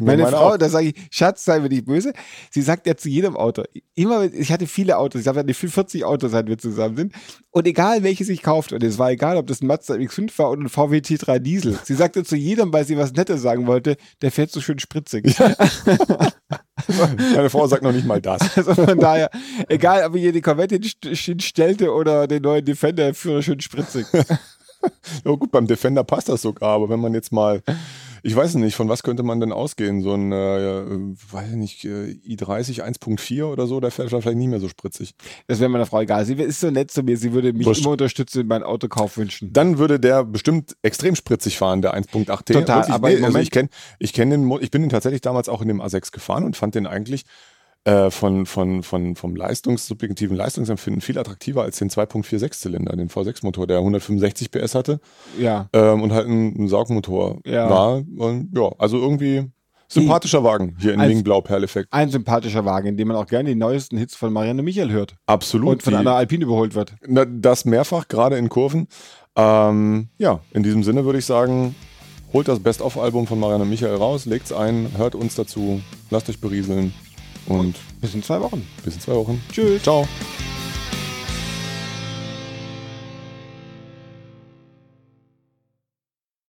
Meine 0.00 0.24
meiner 0.24 0.28
Frau, 0.36 0.50
auch. 0.52 0.56
da 0.58 0.68
sage 0.68 0.88
ich, 0.88 0.94
Schatz, 1.10 1.44
sei 1.46 1.58
mir 1.60 1.68
nicht 1.70 1.86
böse. 1.86 2.12
Sie 2.50 2.60
sagt 2.60 2.86
ja 2.86 2.94
zu 2.96 3.08
jedem 3.08 3.36
Auto, 3.36 3.62
immer, 3.94 4.24
ich 4.24 4.52
hatte 4.52 4.66
viele 4.66 4.98
Autos, 4.98 5.22
ich 5.22 5.26
habe 5.28 5.42
ja 5.46 5.54
40 5.54 6.04
Autos, 6.04 6.30
seit 6.32 6.46
wir 6.48 6.58
zusammen 6.58 6.96
sind. 6.96 7.14
Und 7.50 7.66
egal 7.66 8.02
welches 8.02 8.28
ich 8.28 8.42
kaufte, 8.42 8.74
und 8.74 8.84
es 8.84 8.98
war 8.98 9.10
egal, 9.10 9.38
ob 9.38 9.46
das 9.46 9.62
ein 9.62 9.66
Mazda 9.66 9.94
X5 9.94 10.38
war 10.38 10.50
oder 10.50 10.60
ein 10.62 10.68
VW 10.68 10.98
T3 10.98 11.38
Diesel. 11.38 11.78
Sie 11.84 11.94
sagte 11.94 12.22
zu 12.22 12.36
jedem, 12.36 12.70
weil 12.72 12.84
sie 12.84 12.98
was 12.98 13.12
Nettes 13.14 13.40
sagen 13.40 13.66
wollte, 13.66 13.96
der 14.20 14.30
fährt 14.30 14.50
so 14.50 14.60
schön 14.60 14.78
spritzig. 14.78 15.34
Meine 17.34 17.50
Frau 17.50 17.66
sagt 17.66 17.82
noch 17.82 17.92
nicht 17.92 18.06
mal 18.06 18.20
das. 18.20 18.56
Also 18.56 18.74
von 18.74 18.98
daher, 18.98 19.30
egal, 19.68 20.04
ob 20.06 20.14
ich 20.16 20.22
hier 20.22 20.32
die 20.32 20.40
Corvette 20.40 20.76
hinst- 20.76 21.06
hinstellte 21.08 21.92
oder 21.92 22.26
den 22.26 22.42
neuen 22.42 22.64
Defender, 22.64 23.04
der 23.04 23.14
führe 23.14 23.42
schön 23.42 23.60
spritzig. 23.60 24.06
Ja 25.24 25.32
gut, 25.34 25.50
beim 25.50 25.66
Defender 25.66 26.04
passt 26.04 26.28
das 26.28 26.42
sogar, 26.42 26.70
aber 26.70 26.88
wenn 26.88 27.00
man 27.00 27.14
jetzt 27.14 27.32
mal, 27.32 27.62
ich 28.22 28.34
weiß 28.34 28.54
nicht, 28.56 28.74
von 28.74 28.88
was 28.88 29.02
könnte 29.02 29.22
man 29.22 29.40
denn 29.40 29.52
ausgehen? 29.52 30.02
So 30.02 30.14
ein, 30.14 30.32
äh, 30.32 30.80
äh, 30.80 31.14
weiß 31.30 31.50
ich 31.50 31.56
nicht, 31.56 31.84
äh, 31.84 32.18
i30 32.26 32.82
1.4 32.82 33.44
oder 33.44 33.66
so, 33.66 33.80
der 33.80 33.90
fährt 33.90 34.10
vielleicht 34.10 34.36
nicht 34.36 34.48
mehr 34.48 34.60
so 34.60 34.68
spritzig. 34.68 35.14
Das 35.46 35.60
wäre 35.60 35.68
meiner 35.68 35.86
Frau 35.86 36.00
egal. 36.00 36.24
Sie 36.24 36.34
ist 36.34 36.60
so 36.60 36.70
nett 36.70 36.90
zu 36.90 37.02
mir, 37.02 37.16
sie 37.16 37.32
würde 37.32 37.52
mich 37.52 37.66
Wurscht. 37.66 37.82
immer 37.82 37.92
unterstützen 37.92 38.42
in 38.42 38.46
meinen 38.46 38.62
Autokauf 38.62 39.16
wünschen. 39.16 39.52
Dann 39.52 39.78
würde 39.78 40.00
der 40.00 40.24
bestimmt 40.24 40.76
extrem 40.82 41.16
spritzig 41.16 41.58
fahren, 41.58 41.82
der 41.82 41.94
1.8T. 41.94 42.52
Total, 42.52 42.78
Wirklich, 42.78 42.94
aber 42.94 43.10
nee, 43.10 43.22
also 43.22 43.38
ich 43.38 43.50
kenne 43.50 43.68
ich 43.98 44.12
kenn 44.12 44.30
den, 44.30 44.50
ich 44.60 44.70
bin 44.70 44.82
den 44.82 44.90
tatsächlich 44.90 45.20
damals 45.20 45.48
auch 45.48 45.62
in 45.62 45.68
dem 45.68 45.80
A6 45.80 46.12
gefahren 46.12 46.44
und 46.44 46.56
fand 46.56 46.74
den 46.74 46.86
eigentlich 46.86 47.24
äh, 47.84 48.10
von, 48.10 48.44
von, 48.46 48.82
von, 48.82 49.16
vom 49.16 49.34
Leistungs, 49.36 49.86
subjektiven 49.86 50.36
Leistungsempfinden 50.36 51.00
viel 51.00 51.18
attraktiver 51.18 51.62
als 51.62 51.78
den 51.78 51.88
2.46-Zylinder, 51.90 52.94
den 52.96 53.08
V6-Motor, 53.08 53.66
der 53.66 53.78
165 53.78 54.50
PS 54.50 54.74
hatte 54.74 55.00
Ja. 55.38 55.68
ähm, 55.72 56.02
und 56.02 56.12
halt 56.12 56.26
ein, 56.28 56.54
ein 56.64 56.68
Saugmotor 56.68 57.38
Ja. 57.46 57.70
war. 57.70 58.02
Und 58.18 58.50
ja, 58.54 58.70
also 58.78 58.98
irgendwie 58.98 59.50
sympathischer 59.88 60.44
Wagen 60.44 60.76
hier 60.78 60.94
in 60.94 61.00
Wing 61.00 61.24
Blau 61.24 61.40
Perleffekt. 61.40 61.88
Ein 61.92 62.10
sympathischer 62.10 62.64
Wagen, 62.64 62.86
in 62.88 62.96
dem 62.96 63.08
man 63.08 63.16
auch 63.16 63.26
gerne 63.26 63.48
die 63.48 63.54
neuesten 63.56 63.96
Hits 63.96 64.14
von 64.14 64.32
Marianne 64.32 64.62
Michael 64.62 64.90
hört. 64.92 65.16
Absolut. 65.26 65.68
Und 65.70 65.82
von 65.82 65.92
die- 65.94 65.98
einer 65.98 66.14
Alpine 66.14 66.44
überholt 66.44 66.74
wird. 66.74 66.94
Na, 67.08 67.24
das 67.24 67.64
mehrfach, 67.64 68.06
gerade 68.08 68.36
in 68.36 68.48
Kurven. 68.50 68.86
Ähm, 69.36 70.08
ja, 70.18 70.40
in 70.52 70.62
diesem 70.62 70.82
Sinne 70.84 71.04
würde 71.04 71.18
ich 71.18 71.24
sagen, 71.26 71.74
holt 72.32 72.46
das 72.46 72.60
Best-of-Album 72.60 73.26
von 73.26 73.40
Marianne 73.40 73.64
Michael 73.64 73.96
raus, 73.96 74.26
legt's 74.26 74.52
ein, 74.52 74.90
hört 74.96 75.14
uns 75.14 75.34
dazu, 75.34 75.80
lasst 76.10 76.28
euch 76.28 76.40
berieseln 76.40 76.92
und 77.50 77.76
Bis 78.00 78.14
in 78.14 78.22
zwei 78.22 78.40
Wochen. 78.40 78.66
bis 78.84 78.94
in 78.94 79.00
zwei 79.00 79.14
Wochen. 79.14 79.42
Tschüss. 79.52 79.82
Ciao. 79.82 80.06